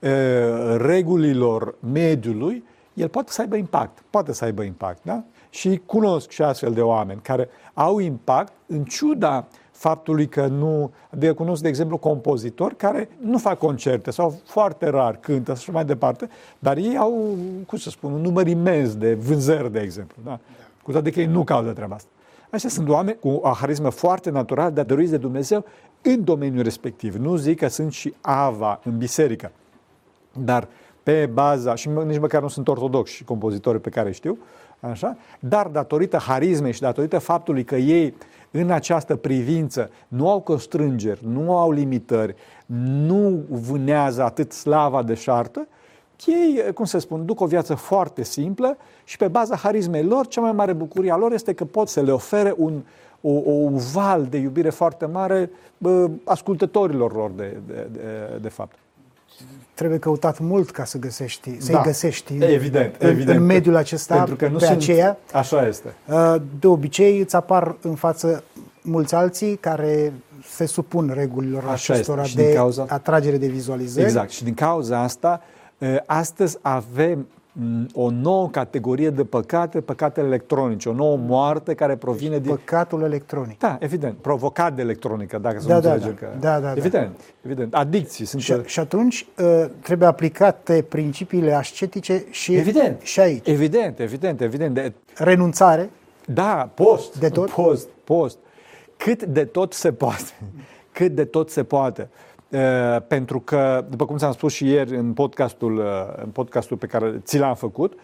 e, 0.00 0.76
regulilor 0.76 1.74
mediului, 1.92 2.64
el 2.94 3.08
poate 3.08 3.32
să 3.32 3.40
aibă 3.40 3.56
impact. 3.56 4.02
Poate 4.10 4.32
să 4.32 4.44
aibă 4.44 4.62
impact, 4.62 4.98
da? 5.02 5.22
Și 5.50 5.80
cunosc 5.86 6.30
și 6.30 6.42
astfel 6.42 6.72
de 6.72 6.80
oameni 6.80 7.20
care 7.22 7.48
au 7.74 7.98
impact 7.98 8.52
în 8.66 8.84
ciuda 8.84 9.46
faptului 9.78 10.28
că 10.28 10.46
nu... 10.46 10.92
De 11.10 11.30
cunosc, 11.30 11.62
de 11.62 11.68
exemplu, 11.68 11.96
compozitori 11.96 12.76
care 12.76 13.08
nu 13.20 13.38
fac 13.38 13.58
concerte 13.58 14.10
sau 14.10 14.40
foarte 14.44 14.88
rar 14.88 15.16
cântă 15.16 15.54
și 15.54 15.70
mai 15.70 15.84
departe, 15.84 16.28
dar 16.58 16.76
ei 16.76 16.96
au, 16.96 17.36
cum 17.66 17.78
să 17.78 17.90
spun, 17.90 18.12
un 18.12 18.20
număr 18.20 18.46
imens 18.46 18.94
de 18.94 19.14
vânzări, 19.14 19.72
de 19.72 19.80
exemplu. 19.80 20.16
Da? 20.24 20.30
da. 20.30 20.40
Cu 20.82 20.92
toate 20.92 21.10
că 21.10 21.20
ei 21.20 21.26
nu 21.26 21.44
caută 21.44 21.72
treaba 21.72 21.94
asta. 21.94 22.08
Așa 22.50 22.68
sunt 22.68 22.88
oameni 22.88 23.18
cu 23.18 23.28
o 23.28 23.48
harismă 23.48 23.90
foarte 23.90 24.30
naturală, 24.30 24.70
dar 24.70 24.84
dăruiți 24.84 25.10
de 25.10 25.16
Dumnezeu 25.16 25.64
în 26.02 26.24
domeniul 26.24 26.62
respectiv. 26.62 27.14
Nu 27.14 27.36
zic 27.36 27.58
că 27.58 27.68
sunt 27.68 27.92
și 27.92 28.14
ava 28.20 28.80
în 28.84 28.98
biserică, 28.98 29.52
dar 30.32 30.68
pe 31.02 31.30
baza, 31.32 31.74
și 31.74 31.88
nici 32.06 32.18
măcar 32.18 32.42
nu 32.42 32.48
sunt 32.48 32.68
ortodoxi 32.68 33.14
și 33.14 33.24
compozitori 33.24 33.80
pe 33.80 33.88
care 33.88 34.10
știu, 34.10 34.38
așa, 34.80 35.16
dar 35.38 35.66
datorită 35.66 36.16
harismei 36.16 36.72
și 36.72 36.80
datorită 36.80 37.18
faptului 37.18 37.64
că 37.64 37.76
ei 37.76 38.14
în 38.50 38.70
această 38.70 39.16
privință 39.16 39.90
nu 40.08 40.30
au 40.30 40.40
constrângeri, 40.40 41.20
nu 41.26 41.56
au 41.56 41.70
limitări, 41.70 42.34
nu 43.06 43.44
vânează 43.48 44.22
atât 44.22 44.52
slava 44.52 45.02
de 45.02 45.14
șartă, 45.14 45.66
ei, 46.26 46.72
cum 46.72 46.84
să 46.84 46.98
spun, 46.98 47.24
duc 47.24 47.40
o 47.40 47.46
viață 47.46 47.74
foarte 47.74 48.24
simplă 48.24 48.76
și 49.04 49.16
pe 49.16 49.28
baza 49.28 49.56
harismei 49.56 50.04
lor, 50.04 50.26
cea 50.26 50.40
mai 50.40 50.52
mare 50.52 50.72
bucurie 50.72 51.12
a 51.12 51.16
lor 51.16 51.32
este 51.32 51.52
că 51.52 51.64
pot 51.64 51.88
să 51.88 52.00
le 52.00 52.12
ofere 52.12 52.54
un, 52.56 52.82
o, 53.20 53.30
o 53.30 53.70
val 53.92 54.26
de 54.26 54.36
iubire 54.36 54.70
foarte 54.70 55.06
mare 55.06 55.50
bă, 55.78 56.10
ascultătorilor 56.24 57.14
lor, 57.14 57.30
de, 57.30 57.60
de, 57.66 57.88
de, 57.92 58.38
de 58.40 58.48
fapt. 58.48 58.74
Trebuie 59.74 59.98
căutat 59.98 60.38
mult 60.38 60.70
ca 60.70 60.84
să 60.84 60.98
găsești, 60.98 61.60
să-i 61.60 61.74
Da. 61.74 61.80
găsești 61.82 62.34
Evident, 62.40 62.94
în, 62.98 63.08
evident. 63.08 63.38
în 63.38 63.44
mediul 63.44 63.76
acesta, 63.76 64.16
Pentru 64.16 64.36
că 64.36 64.48
nu 64.48 64.58
pe 64.58 64.64
sunt... 64.64 64.76
aceea. 64.76 65.18
Așa 65.32 65.66
este. 65.66 65.94
Uh, 66.08 66.34
De 66.60 66.66
obicei 66.66 67.18
îți 67.20 67.36
apar 67.36 67.76
în 67.82 67.94
față 67.94 68.42
mulți 68.82 69.14
alții 69.14 69.56
care 69.56 70.12
se 70.50 70.66
supun 70.66 71.10
regulilor 71.14 71.64
Așa 71.68 71.92
acestora 71.92 72.20
este. 72.22 72.30
Și 72.30 72.36
din 72.36 72.46
de 72.46 72.52
cauza- 72.52 72.84
atragere 72.88 73.36
de 73.36 73.46
vizualizări. 73.46 74.06
Exact. 74.06 74.30
Și 74.30 74.44
din 74.44 74.54
cauza 74.54 74.98
asta, 75.02 75.42
e, 75.78 76.02
astăzi 76.06 76.58
avem 76.60 77.18
m, 77.18 77.26
o 77.92 78.10
nouă 78.10 78.48
categorie 78.48 79.10
de 79.10 79.24
păcate, 79.24 79.80
păcatele 79.80 80.26
electronice, 80.26 80.88
o 80.88 80.92
nouă 80.92 81.16
moarte 81.16 81.74
care 81.74 81.96
provine 81.96 82.38
din... 82.38 82.50
Păcatul 82.50 83.02
electronic. 83.02 83.58
Da, 83.58 83.76
evident, 83.80 84.16
provocat 84.16 84.74
de 84.74 84.82
electronică, 84.82 85.38
dacă 85.38 85.60
să 85.60 85.68
Da, 85.68 85.74
nu 85.74 85.80
da, 85.80 85.92
înțelegem 85.92 86.18
da. 86.20 86.26
că... 86.26 86.38
Da, 86.40 86.60
da, 86.60 86.66
da. 86.66 86.76
Evident, 86.76 87.20
evident. 87.42 87.74
Adicții 87.74 88.24
sunt... 88.24 88.42
Și, 88.42 88.54
și 88.64 88.80
atunci 88.80 89.26
uh, 89.38 89.64
trebuie 89.82 90.08
aplicate 90.08 90.84
principiile 90.88 91.52
ascetice 91.52 92.24
și, 92.30 92.54
Evident. 92.54 93.00
și 93.00 93.20
aici. 93.20 93.46
Evident, 93.46 93.98
evident, 93.98 94.40
evident. 94.40 94.74
De, 94.74 94.92
Renunțare, 95.14 95.90
Da, 96.24 96.70
post. 96.74 97.18
De 97.18 97.28
tot? 97.28 97.50
Post, 97.50 97.88
post. 98.04 98.38
Cât 98.96 99.22
de 99.22 99.44
tot 99.44 99.72
se 99.72 99.92
poate. 99.92 100.32
Cât 100.92 101.14
de 101.14 101.24
tot 101.24 101.50
se 101.50 101.64
poate. 101.64 102.08
Uh, 102.10 102.27
pentru 103.08 103.40
că, 103.40 103.84
după 103.90 104.04
cum 104.04 104.16
ți-am 104.16 104.32
spus 104.32 104.52
și 104.52 104.66
ieri 104.66 104.96
în 104.96 105.12
podcastul, 105.12 105.76
uh, 105.76 105.84
în 106.22 106.28
podcastul 106.30 106.76
pe 106.76 106.86
care 106.86 107.20
ți 107.24 107.38
l-am 107.38 107.54
făcut, 107.54 107.98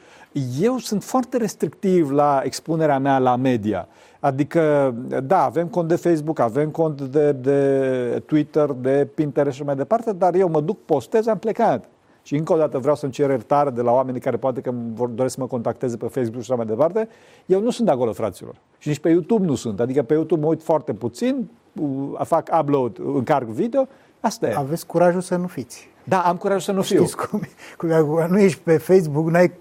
eu 0.61 0.79
sunt 0.79 1.03
foarte 1.03 1.37
restrictiv 1.37 2.11
la 2.11 2.41
expunerea 2.45 2.99
mea 2.99 3.19
la 3.19 3.37
media. 3.37 3.89
Adică, 4.21 4.95
da, 5.25 5.45
avem 5.45 5.67
cont 5.67 5.89
de 5.89 5.97
Facebook, 5.97 6.39
avem 6.39 6.71
cont 6.71 7.01
de, 7.01 7.33
de 7.33 8.23
Twitter, 8.27 8.71
de 8.71 9.09
Pinterest 9.15 9.57
și 9.57 9.63
mai 9.63 9.77
departe, 9.77 10.13
dar 10.13 10.35
eu 10.35 10.49
mă 10.49 10.61
duc, 10.61 10.85
postez, 10.85 11.27
am 11.27 11.39
plecat. 11.39 11.85
Și 12.23 12.37
încă 12.37 12.53
o 12.53 12.57
dată 12.57 12.79
vreau 12.79 12.95
să-mi 12.95 13.13
cer 13.13 13.29
iertare 13.29 13.71
de 13.71 13.81
la 13.81 13.93
oamenii 13.93 14.21
care 14.21 14.37
poate 14.37 14.61
că 14.61 14.73
vor 14.95 15.09
doresc 15.09 15.35
să 15.35 15.41
mă 15.41 15.47
contacteze 15.47 15.97
pe 15.97 16.07
Facebook 16.07 16.43
și 16.43 16.53
așa 16.53 16.55
mai 16.55 16.67
departe. 16.67 17.09
Eu 17.47 17.61
nu 17.61 17.71
sunt 17.71 17.89
acolo, 17.89 18.13
fraților. 18.13 18.55
Și 18.79 18.89
nici 18.89 18.99
pe 18.99 19.09
YouTube 19.09 19.47
nu 19.47 19.55
sunt. 19.55 19.81
Adică 19.81 20.03
pe 20.03 20.15
YouTube 20.15 20.41
mă 20.41 20.47
uit 20.47 20.63
foarte 20.63 20.93
puțin, 20.93 21.49
uh, 21.81 22.21
fac 22.25 22.49
upload, 22.61 22.99
încarc 23.15 23.47
video, 23.47 23.87
asta 24.25 24.49
e. 24.49 24.55
aveți 24.57 24.87
curajul 24.87 25.21
să 25.21 25.37
nu 25.37 25.47
fiți. 25.47 25.89
Da, 26.05 26.21
am 26.21 26.37
curaj 26.37 26.63
să 26.63 26.73
nu 26.73 26.83
fiu. 26.83 26.97
Știți 26.97 27.17
cum, 27.17 27.41
e? 27.43 27.49
cum 27.77 28.19
e? 28.19 28.27
nu 28.29 28.39
ești 28.39 28.61
pe 28.61 28.77
Facebook, 28.77 29.29
nu 29.29 29.37
ai 29.37 29.53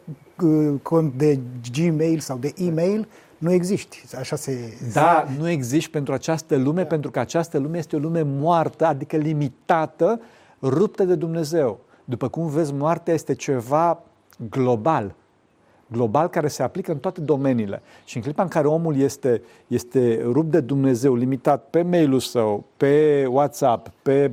uh, 0.42 0.74
cont 0.82 1.14
de 1.14 1.40
Gmail 1.74 2.20
sau 2.20 2.38
de 2.38 2.54
e-mail, 2.58 3.08
nu 3.38 3.52
existi. 3.52 4.04
Așa 4.18 4.36
se... 4.36 4.78
Da, 4.94 5.28
nu 5.38 5.50
există 5.50 5.90
pentru 5.92 6.14
această 6.14 6.58
lume, 6.58 6.82
da. 6.82 6.88
pentru 6.88 7.12
că 7.12 7.20
această 7.20 7.58
lume 7.58 7.78
este 7.78 7.96
o 7.96 8.00
lume 8.00 8.22
moartă, 8.22 8.86
adică 8.86 9.18
limitată, 9.18 10.20
ruptă 10.62 11.04
de 11.04 11.16
Dumnezeu. 11.16 11.80
După 12.06 12.28
cum 12.28 12.48
vezi, 12.48 12.74
moartea 12.74 13.14
este 13.14 13.34
ceva 13.34 14.04
global. 14.50 15.16
Global 15.88 16.28
care 16.28 16.48
se 16.48 16.64
aplică 16.64 16.92
în 16.92 16.98
toate 16.98 17.22
domeniile. 17.22 17.82
Și 18.06 18.18
în 18.18 18.24
clipa 18.24 18.44
în 18.44 18.50
care 18.50 18.68
omul 18.68 18.98
este, 18.98 19.42
este 19.68 20.22
rupt 20.24 20.52
de 20.52 20.60
Dumnezeu, 20.60 21.16
limitat 21.16 21.68
pe 21.70 21.82
mail-ul 21.82 22.20
său, 22.20 22.64
pe 22.78 23.26
WhatsApp, 23.30 23.92
pe 24.02 24.32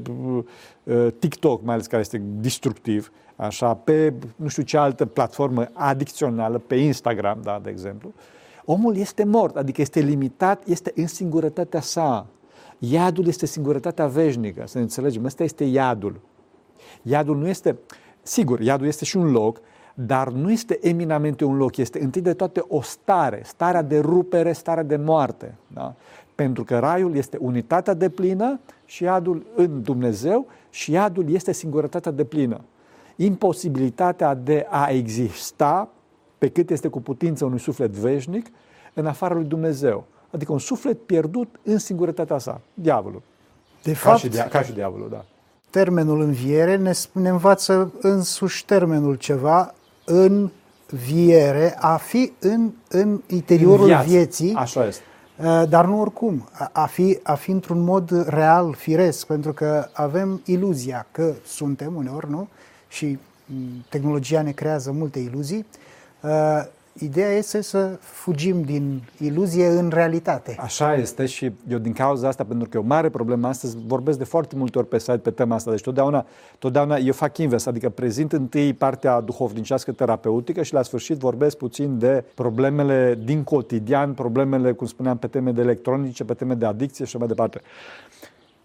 uh, 0.84 1.06
TikTok, 1.18 1.62
mai 1.62 1.74
ales 1.74 1.86
care 1.86 2.02
este 2.02 2.22
destructiv, 2.24 3.12
așa, 3.36 3.74
pe 3.74 4.12
nu 4.36 4.48
știu 4.48 4.62
ce 4.62 4.76
altă 4.76 5.06
platformă 5.06 5.68
adicțională, 5.72 6.58
pe 6.58 6.74
Instagram, 6.74 7.40
da, 7.42 7.60
de 7.62 7.70
exemplu, 7.70 8.12
omul 8.64 8.96
este 8.96 9.24
mort, 9.24 9.56
adică 9.56 9.80
este 9.80 10.00
limitat, 10.00 10.66
este 10.66 10.92
în 10.94 11.06
singurătatea 11.06 11.80
sa. 11.80 12.26
Iadul 12.78 13.26
este 13.26 13.46
singurătatea 13.46 14.06
veșnică, 14.06 14.62
să 14.66 14.76
ne 14.76 14.82
înțelegem. 14.82 15.24
Ăsta 15.24 15.42
este 15.42 15.64
iadul. 15.64 16.20
Iadul 17.02 17.36
nu 17.36 17.48
este, 17.48 17.78
sigur, 18.22 18.60
iadul 18.60 18.86
este 18.86 19.04
și 19.04 19.16
un 19.16 19.30
loc, 19.30 19.60
dar 20.06 20.28
nu 20.28 20.52
este 20.52 20.78
eminamente 20.82 21.44
un 21.44 21.56
loc, 21.56 21.76
este 21.76 22.02
întâi 22.02 22.22
de 22.22 22.32
toate 22.34 22.64
o 22.68 22.80
stare, 22.82 23.42
starea 23.44 23.82
de 23.82 23.98
rupere, 23.98 24.52
starea 24.52 24.82
de 24.82 24.96
moarte. 24.96 25.54
Da? 25.66 25.94
Pentru 26.34 26.64
că 26.64 26.78
raiul 26.78 27.16
este 27.16 27.36
unitatea 27.40 27.94
de 27.94 28.08
plină 28.08 28.60
și 28.84 29.02
iadul 29.02 29.46
în 29.54 29.82
Dumnezeu 29.82 30.46
și 30.70 30.92
iadul 30.92 31.32
este 31.32 31.52
singurătatea 31.52 32.12
de 32.12 32.24
plină. 32.24 32.60
Imposibilitatea 33.16 34.34
de 34.34 34.66
a 34.70 34.88
exista 34.88 35.88
pe 36.38 36.48
cât 36.48 36.70
este 36.70 36.88
cu 36.88 37.00
putință 37.00 37.44
unui 37.44 37.58
suflet 37.58 37.90
veșnic 37.90 38.46
în 38.94 39.06
afara 39.06 39.34
lui 39.34 39.44
Dumnezeu. 39.44 40.04
Adică 40.30 40.52
un 40.52 40.58
suflet 40.58 41.06
pierdut 41.06 41.60
în 41.62 41.78
singurătatea 41.78 42.38
sa, 42.38 42.60
diavolul. 42.74 43.22
De 43.82 43.92
Ca 43.92 43.98
fapt, 43.98 44.18
și, 44.18 44.28
dia- 44.28 44.48
ca 44.48 44.62
și 44.62 44.72
diavolul, 44.72 45.08
da. 45.10 45.24
termenul 45.70 46.20
înviere 46.20 46.76
ne, 46.76 46.90
sp- 46.90 47.12
ne 47.12 47.28
învață 47.28 47.92
însuși 48.00 48.64
termenul 48.64 49.14
ceva 49.14 49.74
în 50.10 50.50
viere, 50.88 51.76
a 51.78 51.96
fi 51.96 52.32
în, 52.38 52.70
în 52.88 53.20
interiorul 53.26 53.86
Viață. 53.86 54.08
vieții, 54.08 54.54
Așa 54.54 54.86
este. 54.86 55.02
Uh, 55.44 55.62
Dar 55.68 55.86
nu 55.86 56.00
oricum, 56.00 56.48
a- 56.52 56.70
a 56.72 56.86
fi, 56.86 57.18
a 57.22 57.34
fi 57.34 57.50
într-un 57.50 57.80
mod 57.80 58.26
real, 58.28 58.74
firesc, 58.74 59.26
pentru 59.26 59.52
că 59.52 59.86
avem 59.92 60.40
iluzia 60.44 61.06
că 61.12 61.32
suntem 61.46 61.94
uneori, 61.96 62.30
nu? 62.30 62.48
Și 62.88 63.18
m, 63.44 63.54
tehnologia 63.88 64.42
ne 64.42 64.50
creează 64.52 64.92
multe 64.92 65.18
iluzii. 65.18 65.66
Uh, 66.94 67.02
Ideea 67.02 67.30
este 67.30 67.60
să 67.60 67.98
fugim 68.00 68.62
din 68.62 69.02
iluzie 69.18 69.66
în 69.66 69.90
realitate. 69.92 70.56
Așa 70.58 70.94
este 70.94 71.26
și 71.26 71.52
eu 71.68 71.78
din 71.78 71.92
cauza 71.92 72.28
asta, 72.28 72.44
pentru 72.44 72.68
că 72.68 72.76
e 72.76 72.80
o 72.80 72.84
mare 72.84 73.08
problemă 73.08 73.48
astăzi, 73.48 73.76
vorbesc 73.86 74.18
de 74.18 74.24
foarte 74.24 74.56
multe 74.56 74.78
ori 74.78 74.86
pe 74.86 74.98
site 74.98 75.18
pe 75.18 75.30
tema 75.30 75.54
asta, 75.54 75.70
deci 75.70 75.80
totdeauna, 75.80 76.26
totdeauna 76.58 76.96
eu 76.96 77.12
fac 77.12 77.38
invers, 77.38 77.66
adică 77.66 77.88
prezint 77.88 78.32
întâi 78.32 78.72
partea 78.72 79.20
duhovnicească 79.20 79.92
terapeutică 79.92 80.62
și 80.62 80.72
la 80.72 80.82
sfârșit 80.82 81.16
vorbesc 81.16 81.56
puțin 81.56 81.98
de 81.98 82.24
problemele 82.34 83.18
din 83.24 83.44
cotidian, 83.44 84.14
problemele, 84.14 84.72
cum 84.72 84.86
spuneam, 84.86 85.18
pe 85.18 85.26
teme 85.26 85.52
de 85.52 85.60
electronice, 85.60 86.24
pe 86.24 86.34
teme 86.34 86.54
de 86.54 86.66
adicție 86.66 87.04
și 87.04 87.10
așa 87.10 87.18
mai 87.18 87.26
departe. 87.26 87.60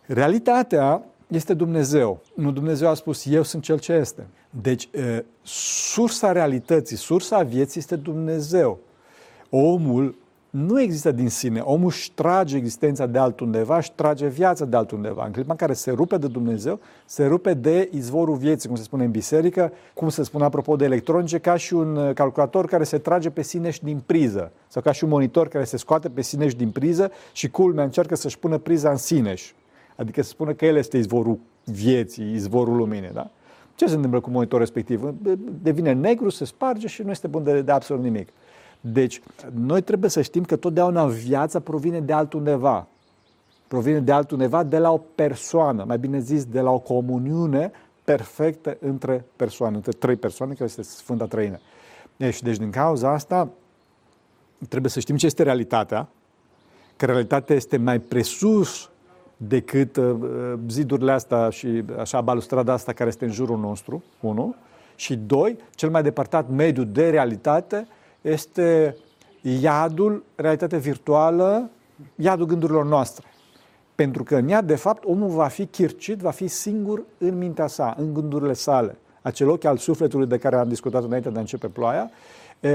Realitatea 0.05 1.01
este 1.27 1.53
Dumnezeu. 1.53 2.21
Nu 2.33 2.51
Dumnezeu 2.51 2.89
a 2.89 2.93
spus, 2.93 3.25
eu 3.25 3.43
sunt 3.43 3.63
cel 3.63 3.79
ce 3.79 3.93
este. 3.93 4.27
Deci, 4.61 4.89
e, 4.91 5.25
sursa 5.43 6.31
realității, 6.31 6.97
sursa 6.97 7.43
vieții 7.43 7.79
este 7.79 7.95
Dumnezeu. 7.95 8.79
Omul 9.49 10.15
nu 10.49 10.81
există 10.81 11.11
din 11.11 11.29
sine. 11.29 11.59
Omul 11.59 11.87
își 11.87 12.11
trage 12.11 12.57
existența 12.57 13.05
de 13.05 13.17
altundeva, 13.17 13.77
își 13.77 13.91
trage 13.91 14.27
viața 14.27 14.65
de 14.65 14.75
altundeva. 14.75 15.25
În 15.25 15.31
clipa 15.31 15.51
în 15.51 15.57
care 15.57 15.73
se 15.73 15.91
rupe 15.91 16.17
de 16.17 16.27
Dumnezeu, 16.27 16.79
se 17.05 17.25
rupe 17.25 17.53
de 17.53 17.89
izvorul 17.91 18.35
vieții, 18.35 18.67
cum 18.67 18.77
se 18.77 18.83
spune 18.83 19.03
în 19.03 19.11
biserică, 19.11 19.71
cum 19.93 20.09
se 20.09 20.23
spune 20.23 20.43
apropo 20.43 20.75
de 20.75 20.85
electronice, 20.85 21.37
ca 21.37 21.55
și 21.55 21.73
un 21.73 21.95
uh, 21.95 22.13
calculator 22.13 22.65
care 22.65 22.83
se 22.83 22.97
trage 22.97 23.29
pe 23.29 23.41
sine 23.41 23.69
și 23.69 23.83
din 23.83 24.01
priză. 24.05 24.51
Sau 24.67 24.81
ca 24.81 24.91
și 24.91 25.03
un 25.03 25.09
monitor 25.09 25.47
care 25.47 25.63
se 25.63 25.77
scoate 25.77 26.09
pe 26.09 26.21
sine 26.21 26.47
și 26.47 26.55
din 26.55 26.69
priză 26.69 27.11
și 27.31 27.49
culmea 27.49 27.83
încearcă 27.83 28.15
să-și 28.15 28.39
pună 28.39 28.57
priza 28.57 28.89
în 28.89 28.97
sineși. 28.97 29.55
Adică 29.95 30.21
să 30.21 30.29
spună 30.29 30.53
că 30.53 30.65
el 30.65 30.75
este 30.75 30.97
izvorul 30.97 31.39
vieții, 31.63 32.33
izvorul 32.33 32.75
luminii. 32.75 33.11
Da? 33.13 33.29
Ce 33.75 33.87
se 33.87 33.95
întâmplă 33.95 34.19
cu 34.19 34.29
monitorul 34.29 34.59
respectiv? 34.59 35.13
Devine 35.61 35.93
negru, 35.93 36.29
se 36.29 36.45
sparge 36.45 36.87
și 36.87 37.01
nu 37.01 37.11
este 37.11 37.27
bun 37.27 37.43
de, 37.43 37.61
de 37.61 37.71
absolut 37.71 38.03
nimic. 38.03 38.29
Deci, 38.81 39.21
noi 39.53 39.81
trebuie 39.81 40.09
să 40.09 40.21
știm 40.21 40.43
că 40.43 40.55
totdeauna 40.55 41.05
viața 41.05 41.59
provine 41.59 41.99
de 41.99 42.13
altundeva. 42.13 42.87
Provine 43.67 43.99
de 43.99 44.11
altundeva, 44.11 44.63
de 44.63 44.77
la 44.77 44.91
o 44.91 44.97
persoană, 45.15 45.83
mai 45.87 45.97
bine 45.97 46.19
zis, 46.19 46.45
de 46.45 46.59
la 46.61 46.71
o 46.71 46.79
comuniune 46.79 47.71
perfectă 48.03 48.77
între 48.79 49.25
persoane, 49.35 49.75
între 49.75 49.91
trei 49.91 50.15
persoane, 50.15 50.53
care 50.53 50.65
este 50.65 50.81
Sfânta 50.81 51.25
Trăină. 51.25 51.59
Deci, 52.17 52.41
deci, 52.41 52.57
din 52.57 52.69
cauza 52.69 53.11
asta, 53.11 53.49
trebuie 54.69 54.91
să 54.91 54.99
știm 54.99 55.17
ce 55.17 55.25
este 55.25 55.43
realitatea, 55.43 56.07
că 56.95 57.05
realitatea 57.05 57.55
este 57.55 57.77
mai 57.77 57.99
presus 57.99 58.89
decât 59.37 59.95
uh, 59.95 60.15
zidurile 60.67 61.11
astea 61.11 61.49
și 61.49 61.83
așa 61.99 62.21
balustrada 62.21 62.73
asta 62.73 62.93
care 62.93 63.09
este 63.09 63.25
în 63.25 63.31
jurul 63.31 63.57
nostru, 63.57 64.03
unu, 64.19 64.55
și 64.95 65.15
doi, 65.15 65.57
cel 65.75 65.89
mai 65.89 66.03
depărtat 66.03 66.49
mediu 66.49 66.83
de 66.83 67.09
realitate 67.09 67.87
este 68.21 68.97
iadul, 69.41 70.23
realitatea 70.35 70.77
virtuală, 70.77 71.69
iadul 72.15 72.45
gândurilor 72.45 72.85
noastre. 72.85 73.25
Pentru 73.95 74.23
că 74.23 74.35
în 74.35 74.49
ea, 74.49 74.61
de 74.61 74.75
fapt, 74.75 75.03
omul 75.03 75.29
va 75.29 75.47
fi 75.47 75.65
chircit, 75.65 76.19
va 76.19 76.31
fi 76.31 76.47
singur 76.47 77.03
în 77.17 77.37
mintea 77.37 77.67
sa, 77.67 77.95
în 77.97 78.13
gândurile 78.13 78.53
sale. 78.53 78.97
Acel 79.21 79.49
ochi 79.49 79.65
al 79.65 79.77
sufletului 79.77 80.27
de 80.27 80.37
care 80.37 80.55
am 80.55 80.67
discutat 80.67 81.03
înainte 81.03 81.29
de 81.29 81.37
a 81.37 81.39
începe 81.39 81.67
ploaia, 81.67 82.11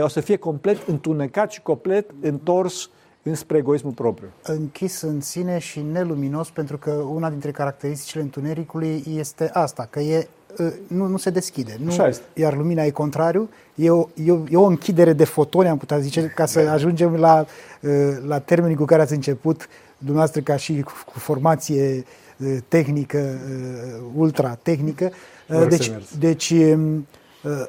o 0.01 0.09
să 0.09 0.21
fie 0.21 0.37
complet 0.37 0.89
întunecat 0.89 1.53
și 1.53 1.63
complet 1.63 2.11
întors 2.21 2.91
înspre 3.23 3.59
egoismul 3.59 3.93
propriu. 3.93 4.29
Închis 4.43 5.01
în 5.01 5.21
sine 5.21 5.59
și 5.59 5.81
neluminos, 5.93 6.51
pentru 6.51 6.79
că 6.79 6.91
una 6.91 7.31
dintre 7.31 7.51
caracteristicile 7.51 8.23
întunericului 8.23 9.05
este 9.17 9.51
asta, 9.53 9.87
că 9.91 10.01
e 10.01 10.29
uh, 10.59 10.73
nu, 10.87 11.07
nu 11.07 11.17
se 11.17 11.31
deschide. 11.31 11.77
Nu, 11.85 11.91
Așa 11.91 12.09
este. 12.09 12.23
Iar 12.35 12.57
lumina 12.57 12.83
e 12.83 12.91
contrariu, 12.91 13.49
e 13.75 13.91
o, 13.91 14.09
e, 14.25 14.33
o, 14.33 14.39
e 14.51 14.57
o 14.57 14.65
închidere 14.65 15.13
de 15.13 15.25
fotoni, 15.25 15.69
am 15.69 15.79
putea 15.79 15.99
zice, 15.99 16.33
ca 16.35 16.47
să 16.47 16.59
ajungem 16.59 17.15
la, 17.15 17.47
uh, 17.81 17.91
la 18.27 18.39
termenii 18.39 18.77
cu 18.77 18.85
care 18.85 19.03
ați 19.03 19.13
început, 19.15 19.69
dumneavoastră 19.99 20.41
ca 20.41 20.57
și 20.57 20.81
cu, 20.81 20.93
cu 21.13 21.19
formație 21.19 22.05
uh, 22.37 22.57
tehnică, 22.69 23.19
uh, 23.19 24.03
ultra-tehnică. 24.17 25.05
Uh, 25.05 25.57
Mersi, 25.57 25.69
Deci, 25.69 25.91
mersi. 25.91 26.19
deci 26.19 26.51
um, 26.51 26.97
uh, 26.97 27.03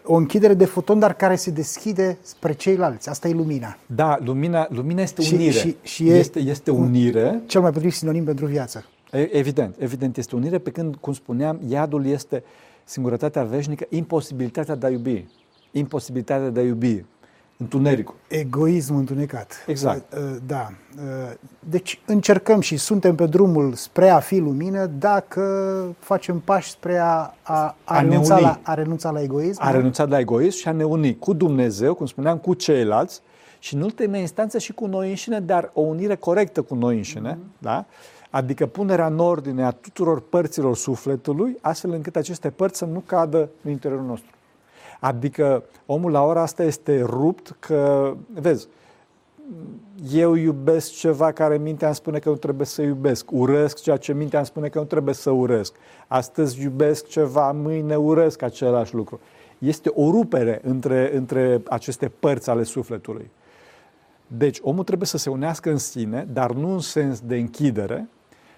o 0.03 0.15
închidere 0.15 0.53
de 0.53 0.65
foton, 0.65 0.99
dar 0.99 1.13
care 1.13 1.35
se 1.35 1.51
deschide 1.51 2.17
spre 2.21 2.53
ceilalți. 2.53 3.09
Asta 3.09 3.27
e 3.27 3.31
lumina. 3.33 3.77
Da, 3.85 4.17
lumina, 4.23 4.67
lumina 4.69 5.01
este 5.01 5.21
Și- 5.21 5.33
unire. 5.33 5.51
și- 5.51 5.75
și 5.81 6.09
e- 6.09 6.17
este, 6.17 6.39
este 6.39 6.71
unire. 6.71 7.41
Cel 7.45 7.61
mai 7.61 7.71
potrivit 7.71 7.95
sinonim 7.97 8.23
pentru 8.23 8.45
viață. 8.45 8.85
E- 9.11 9.37
Evident, 9.37 9.75
evident 9.79 10.17
este 10.17 10.35
unire, 10.35 10.57
pe 10.57 10.69
când, 10.69 10.95
cum 10.95 11.13
spuneam, 11.13 11.59
iadul 11.67 12.05
este 12.05 12.43
singurătatea 12.83 13.43
veșnică, 13.43 13.85
imposibilitatea 13.89 14.75
de 14.75 14.85
a 14.85 14.89
iubi. 14.89 15.25
Imposibilitatea 15.71 16.49
de 16.49 16.59
a 16.59 16.63
iubi. 16.63 17.05
Întunericul. 17.61 18.15
Egoism 18.27 18.95
întunecat. 18.95 19.63
Exact. 19.67 20.13
Uh, 20.13 20.19
uh, 20.19 20.35
Da. 20.45 20.71
Uh, 20.97 21.31
Deci 21.69 22.01
încercăm 22.05 22.59
și 22.59 22.77
suntem 22.77 23.15
pe 23.15 23.25
drumul 23.25 23.73
spre 23.73 24.09
a 24.09 24.19
fi 24.19 24.37
lumină 24.37 24.85
dacă 24.85 25.95
facem 25.99 26.39
pași 26.39 26.69
spre 26.69 26.97
a, 26.97 27.05
a, 27.05 27.33
a, 27.43 27.75
A 27.83 28.01
ne 28.01 28.09
renunța, 28.09 28.33
uni. 28.33 28.43
la, 28.43 28.59
a 28.63 28.73
renunța 28.73 29.11
la 29.11 29.21
egoism. 29.21 29.61
A 29.63 29.71
renunțat 29.71 30.09
la 30.09 30.19
egoism 30.19 30.57
și 30.57 30.67
a 30.67 30.71
ne 30.71 30.83
uni 30.83 31.17
cu 31.17 31.33
Dumnezeu, 31.33 31.93
cum 31.93 32.05
spuneam, 32.05 32.37
cu 32.37 32.53
ceilalți 32.53 33.21
și 33.59 33.75
în 33.75 33.81
ultima 33.81 34.17
instanță 34.17 34.57
și 34.57 34.73
cu 34.73 34.85
noi 34.85 35.09
înșine, 35.09 35.39
dar 35.39 35.71
o 35.73 35.81
unire 35.81 36.15
corectă 36.15 36.61
cu 36.61 36.75
noi 36.75 36.95
înșine, 36.95 37.37
da? 37.57 37.85
adică 38.29 38.65
punerea 38.65 39.05
în 39.07 39.19
ordine 39.19 39.63
a 39.65 39.71
tuturor 39.71 40.21
părților 40.21 40.75
sufletului, 40.75 41.57
astfel 41.61 41.91
încât 41.91 42.15
aceste 42.15 42.49
părți 42.49 42.77
să 42.77 42.85
nu 42.85 43.03
cadă 43.05 43.49
în 43.63 43.71
interiorul 43.71 44.05
nostru. 44.05 44.29
Adică 45.01 45.63
omul 45.85 46.11
la 46.11 46.23
ora 46.23 46.41
asta 46.41 46.63
este 46.63 47.01
rupt 47.01 47.55
că, 47.59 48.13
vezi, 48.33 48.67
eu 50.11 50.33
iubesc 50.33 50.91
ceva 50.91 51.31
care 51.31 51.57
mintea 51.57 51.87
îmi 51.87 51.95
spune 51.95 52.19
că 52.19 52.29
nu 52.29 52.35
trebuie 52.35 52.65
să 52.65 52.81
iubesc. 52.81 53.31
Urăsc 53.31 53.81
ceea 53.81 53.97
ce 53.97 54.13
mintea 54.13 54.39
îmi 54.39 54.47
spune 54.47 54.67
că 54.67 54.79
nu 54.79 54.85
trebuie 54.85 55.13
să 55.13 55.29
urăsc. 55.29 55.75
Astăzi 56.07 56.61
iubesc 56.61 57.07
ceva, 57.07 57.51
mâine 57.51 57.95
urăsc 57.95 58.41
același 58.41 58.95
lucru. 58.95 59.19
Este 59.57 59.89
o 59.93 60.11
rupere 60.11 60.61
între, 60.63 61.15
între 61.15 61.61
aceste 61.67 62.11
părți 62.19 62.49
ale 62.49 62.63
sufletului. 62.63 63.31
Deci 64.27 64.59
omul 64.61 64.83
trebuie 64.83 65.07
să 65.07 65.17
se 65.17 65.29
unească 65.29 65.69
în 65.69 65.77
sine, 65.77 66.27
dar 66.33 66.51
nu 66.51 66.71
în 66.71 66.79
sens 66.79 67.19
de 67.19 67.35
închidere, 67.35 68.09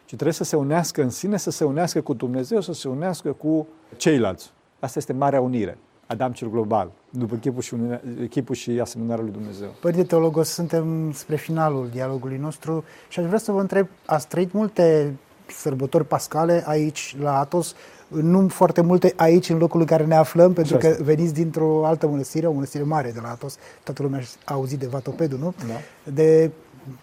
ci 0.06 0.14
trebuie 0.14 0.34
să 0.34 0.44
se 0.44 0.56
unească 0.56 1.02
în 1.02 1.10
sine, 1.10 1.38
să 1.38 1.52
se 1.52 1.64
unească 1.64 2.02
cu 2.02 2.14
Dumnezeu, 2.14 2.62
să 2.62 2.74
se 2.74 2.88
unească 2.88 3.32
cu 3.32 3.68
ceilalți. 3.98 4.52
Asta 4.80 5.00
este 5.00 5.14
marea 5.14 5.42
unire. 5.42 5.78
Adam 6.14 6.32
cel 6.32 6.50
global, 6.50 6.92
după 7.10 7.36
chipul 7.36 7.62
și, 7.62 7.74
unirea, 7.74 8.02
chipul 8.30 8.56
și 8.56 8.80
asemănarea 8.82 9.24
lui 9.24 9.32
Dumnezeu. 9.34 9.68
Părinte 9.82 10.04
Teologos, 10.04 10.50
suntem 10.50 11.12
spre 11.12 11.36
finalul 11.36 11.90
dialogului 11.92 12.38
nostru 12.38 12.84
și 13.08 13.20
aș 13.20 13.26
vrea 13.26 13.38
să 13.38 13.52
vă 13.52 13.60
întreb, 13.60 13.88
ați 14.06 14.28
trăit 14.28 14.52
multe 14.52 15.14
sărbători 15.48 16.06
pascale 16.06 16.64
aici 16.66 17.16
la 17.20 17.40
Atos, 17.40 17.76
nu 18.08 18.48
foarte 18.48 18.82
multe 18.82 19.14
aici 19.16 19.50
în 19.50 19.58
locul 19.58 19.80
în 19.80 19.86
care 19.86 20.06
ne 20.06 20.16
aflăm, 20.16 20.54
pentru 20.54 20.76
Așa 20.76 20.88
că 20.88 20.92
este. 20.92 21.04
veniți 21.04 21.34
dintr-o 21.34 21.86
altă 21.86 22.08
mănăstire, 22.08 22.48
o 22.48 22.52
mănăstire 22.52 22.84
mare 22.84 23.12
de 23.12 23.20
la 23.22 23.30
Atos, 23.30 23.58
toată 23.84 24.02
lumea 24.02 24.22
a 24.46 24.54
auzit 24.54 24.80
de 24.80 24.88
Vatopedul, 24.88 25.40
nu? 25.40 25.54
Da. 25.68 26.12
De 26.12 26.52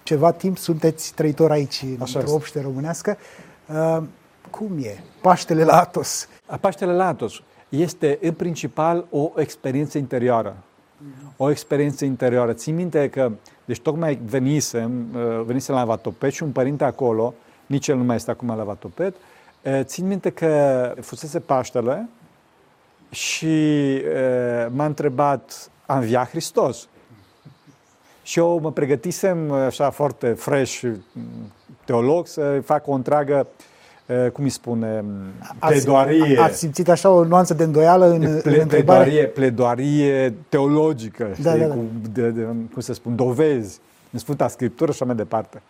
ceva 0.03 0.33
timp 0.33 0.59
sunteți 0.59 1.15
trăitori 1.15 1.53
aici, 1.53 1.85
într-o 1.99 2.19
este. 2.19 2.31
obște 2.31 2.61
românească. 2.61 3.17
Uh, 3.69 4.03
cum 4.51 4.79
e 4.79 5.03
Paștele 5.21 5.65
la 5.65 5.81
Atos? 5.81 6.29
Paștele 6.61 6.93
la 6.93 7.07
Atos 7.07 7.43
este 7.71 8.19
în 8.23 8.33
principal 8.33 9.07
o 9.11 9.33
experiență 9.37 9.99
interioară. 9.99 10.57
O 11.37 11.51
experiență 11.51 12.05
interioară. 12.05 12.53
Țin 12.53 12.75
minte 12.75 13.09
că, 13.09 13.33
deci 13.65 13.81
tocmai 13.81 14.21
venisem, 14.25 15.07
uh, 15.15 15.43
venisem 15.45 15.75
la 15.75 15.85
Vatoped 15.85 16.31
și 16.31 16.43
un 16.43 16.51
părinte 16.51 16.85
acolo, 16.85 17.35
nici 17.67 17.89
el 17.89 17.97
nu 17.97 18.05
mai 18.05 18.17
este 18.17 18.31
acum 18.31 18.57
la 18.57 18.65
Vatoped, 18.65 19.15
uh, 19.63 19.81
țin 19.83 20.07
minte 20.07 20.31
că 20.31 20.95
fusese 21.01 21.41
Paștele 21.41 22.09
și 23.11 23.47
uh, 23.47 24.67
m-a 24.71 24.85
întrebat, 24.85 25.71
a 25.87 25.99
înviat 25.99 26.29
Hristos? 26.29 26.89
Și 28.23 28.39
eu 28.39 28.59
mă 28.59 28.73
pregătisem 28.73 29.53
așa 29.53 29.91
foarte 29.91 30.33
fresh, 30.33 30.83
teolog, 31.85 32.27
să 32.27 32.61
fac 32.65 32.87
o 32.89 32.93
întreagă, 32.93 33.47
uh, 33.47 33.70
cum 34.33 34.45
îi 34.45 34.51
spune, 34.51 35.05
pledoarie. 35.59 36.39
Ați 36.41 36.59
simțit 36.59 36.89
așa 36.89 37.11
o 37.11 37.25
nuanță 37.25 37.55
de 37.55 37.63
îndoială 37.63 38.07
în, 38.07 38.23
în 38.23 38.41
Ple- 38.41 38.61
întrebare? 38.63 39.05
pledoarie, 39.05 39.27
pledoarie 39.27 40.35
teologică, 40.49 41.25
Da, 41.25 41.33
știi, 41.51 41.61
da, 41.61 41.67
da. 41.67 41.75
Cu, 41.75 41.85
de, 42.13 42.31
de, 42.31 42.43
cum 42.73 42.81
să 42.81 42.93
spun, 42.93 43.17
dovezi 43.17 43.81
în 44.11 44.19
Sfânta 44.19 44.49
Scriptură 44.49 44.91
și 44.91 44.97
așa 44.97 45.05
mai 45.05 45.15
departe. 45.15 45.63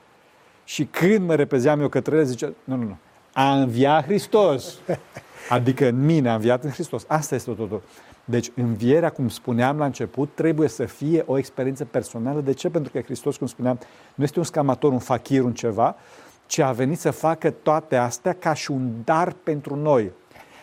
Și 0.64 0.84
când 0.84 1.26
mă 1.26 1.34
repezeam 1.34 1.80
eu 1.80 1.88
către 1.88 2.16
el, 2.16 2.24
zice, 2.24 2.52
nu, 2.64 2.76
nu, 2.76 2.82
nu, 2.82 2.96
a 3.32 3.52
înviat 3.52 4.04
Hristos. 4.04 4.74
Adică 5.48 5.86
în 5.86 6.04
mine 6.04 6.28
a 6.28 6.34
înviat 6.34 6.64
în 6.64 6.70
Hristos. 6.70 7.04
Asta 7.06 7.34
este 7.34 7.50
totul. 7.50 7.82
Deci 8.24 8.50
învierea, 8.54 9.10
cum 9.10 9.28
spuneam 9.28 9.78
la 9.78 9.84
început, 9.84 10.30
trebuie 10.34 10.68
să 10.68 10.84
fie 10.84 11.22
o 11.26 11.38
experiență 11.38 11.84
personală. 11.84 12.40
De 12.40 12.52
ce? 12.52 12.68
Pentru 12.68 12.92
că 12.92 13.00
Hristos, 13.00 13.36
cum 13.36 13.46
spuneam, 13.46 13.78
nu 14.14 14.24
este 14.24 14.38
un 14.38 14.44
scamator, 14.44 14.92
un 14.92 14.98
fachir, 14.98 15.42
un 15.42 15.52
ceva, 15.52 15.96
ci 16.50 16.58
a 16.58 16.72
venit 16.72 16.98
să 16.98 17.10
facă 17.10 17.50
toate 17.50 17.96
astea 17.96 18.32
ca 18.32 18.54
și 18.54 18.70
un 18.70 18.90
dar 19.04 19.32
pentru 19.32 19.76
noi. 19.76 20.12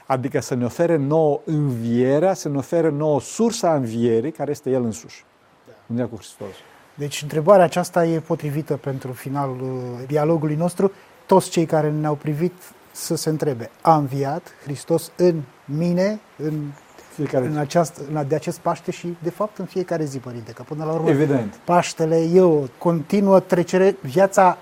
Adică 0.05 0.39
să 0.39 0.55
ne 0.55 0.65
ofere 0.65 0.95
nouă 0.95 1.39
învierea, 1.45 2.33
să 2.33 2.49
ne 2.49 2.57
ofere 2.57 2.89
nouă 2.89 3.21
sursa 3.21 3.75
învierii, 3.75 4.31
care 4.31 4.51
este 4.51 4.69
El 4.69 4.83
însuși. 4.83 5.25
Unirea 5.87 6.07
cu 6.07 6.15
Hristos. 6.15 6.47
Deci 6.93 7.21
întrebarea 7.21 7.65
aceasta 7.65 8.05
e 8.05 8.19
potrivită 8.19 8.77
pentru 8.77 9.11
finalul 9.11 9.61
uh, 9.61 10.07
dialogului 10.07 10.55
nostru. 10.55 10.91
Toți 11.25 11.49
cei 11.49 11.65
care 11.65 11.91
ne-au 11.91 12.15
privit 12.15 12.53
să 12.91 13.15
se 13.15 13.29
întrebe, 13.29 13.69
a 13.81 13.95
înviat 13.95 14.51
Hristos 14.63 15.11
în 15.15 15.41
mine, 15.65 16.19
în, 16.37 16.53
Fiecare 17.13 17.45
în, 17.45 17.57
aceast, 17.57 18.01
în 18.11 18.27
de 18.27 18.35
acest 18.35 18.57
Paște 18.57 18.91
și 18.91 19.15
de 19.23 19.29
fapt 19.29 19.57
în 19.57 19.65
fiecare 19.65 20.05
zi, 20.05 20.17
Părinte, 20.17 20.51
că 20.51 20.63
până 20.63 20.83
la 20.83 20.91
urmă 20.91 21.09
Evident. 21.09 21.59
Paștele 21.63 22.29
e 22.33 22.41
o 22.41 22.63
continuă 22.77 23.39
trecere, 23.39 23.95
viața 24.01 24.57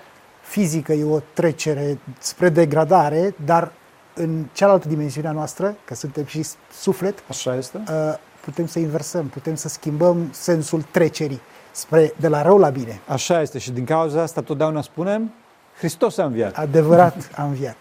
fizică 0.46 0.92
e 0.92 1.04
o 1.04 1.20
trecere 1.32 1.98
spre 2.18 2.48
degradare, 2.48 3.34
dar 3.44 3.72
în 4.14 4.44
cealaltă 4.52 4.88
dimensiune 4.88 5.28
a 5.28 5.32
noastră, 5.32 5.76
că 5.84 5.94
suntem 5.94 6.24
și 6.24 6.46
suflet, 6.72 7.22
Așa 7.28 7.54
este? 7.54 7.82
uh, 7.88 8.14
putem 8.40 8.66
să 8.66 8.78
inversăm, 8.78 9.26
putem 9.26 9.54
să 9.54 9.68
schimbăm 9.68 10.28
sensul 10.32 10.82
trecerii 10.90 11.40
spre 11.70 12.12
de 12.16 12.28
la 12.28 12.42
rău 12.42 12.58
la 12.58 12.68
bine. 12.70 13.00
Așa 13.06 13.40
este 13.40 13.58
și 13.58 13.70
din 13.70 13.84
cauza 13.84 14.22
asta 14.22 14.40
totdeauna 14.42 14.82
spunem, 14.82 15.32
Hristos 15.78 16.18
a 16.18 16.24
înviat. 16.24 16.56
Adevărat 16.56 17.30
a 17.36 17.44
înviat. 17.44 17.76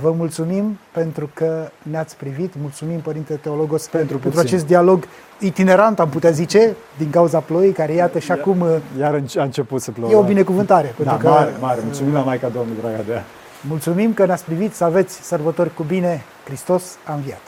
Vă 0.00 0.10
mulțumim 0.16 0.78
pentru 0.92 1.30
că 1.34 1.68
ne-ați 1.82 2.16
privit, 2.16 2.52
mulțumim 2.60 2.98
Părinte 3.00 3.34
Teologos 3.34 3.86
Pentru 3.86 4.06
pentru 4.08 4.28
puțin. 4.28 4.46
acest 4.46 4.66
dialog 4.66 5.04
itinerant, 5.38 6.00
am 6.00 6.08
putea 6.08 6.30
zice, 6.30 6.76
din 6.98 7.10
cauza 7.10 7.38
ploii, 7.40 7.72
care 7.72 7.92
iată 7.92 8.18
și 8.18 8.32
acum 8.32 8.60
uh, 8.60 8.68
Iar 8.98 9.14
înce- 9.14 9.40
a 9.40 9.42
început 9.42 9.80
să 9.82 9.90
plouă. 9.90 10.10
e 10.12 10.14
o 10.14 10.22
binecuvântare. 10.22 10.86
Da, 10.86 10.92
pentru 11.10 11.16
că 11.16 11.28
mare, 11.28 11.52
mare. 11.60 11.80
Mulțumim 11.84 12.12
la 12.12 12.20
Maica 12.20 12.48
Domnului, 12.48 12.80
draga 12.80 13.02
de 13.06 13.12
ea. 13.12 13.24
Mulțumim 13.68 14.12
că 14.14 14.26
ne-ați 14.26 14.44
privit, 14.44 14.74
să 14.74 14.84
aveți 14.84 15.14
sărbători 15.22 15.74
cu 15.74 15.82
bine, 15.82 16.24
Hristos 16.44 16.82
a 17.04 17.14
înviat. 17.14 17.40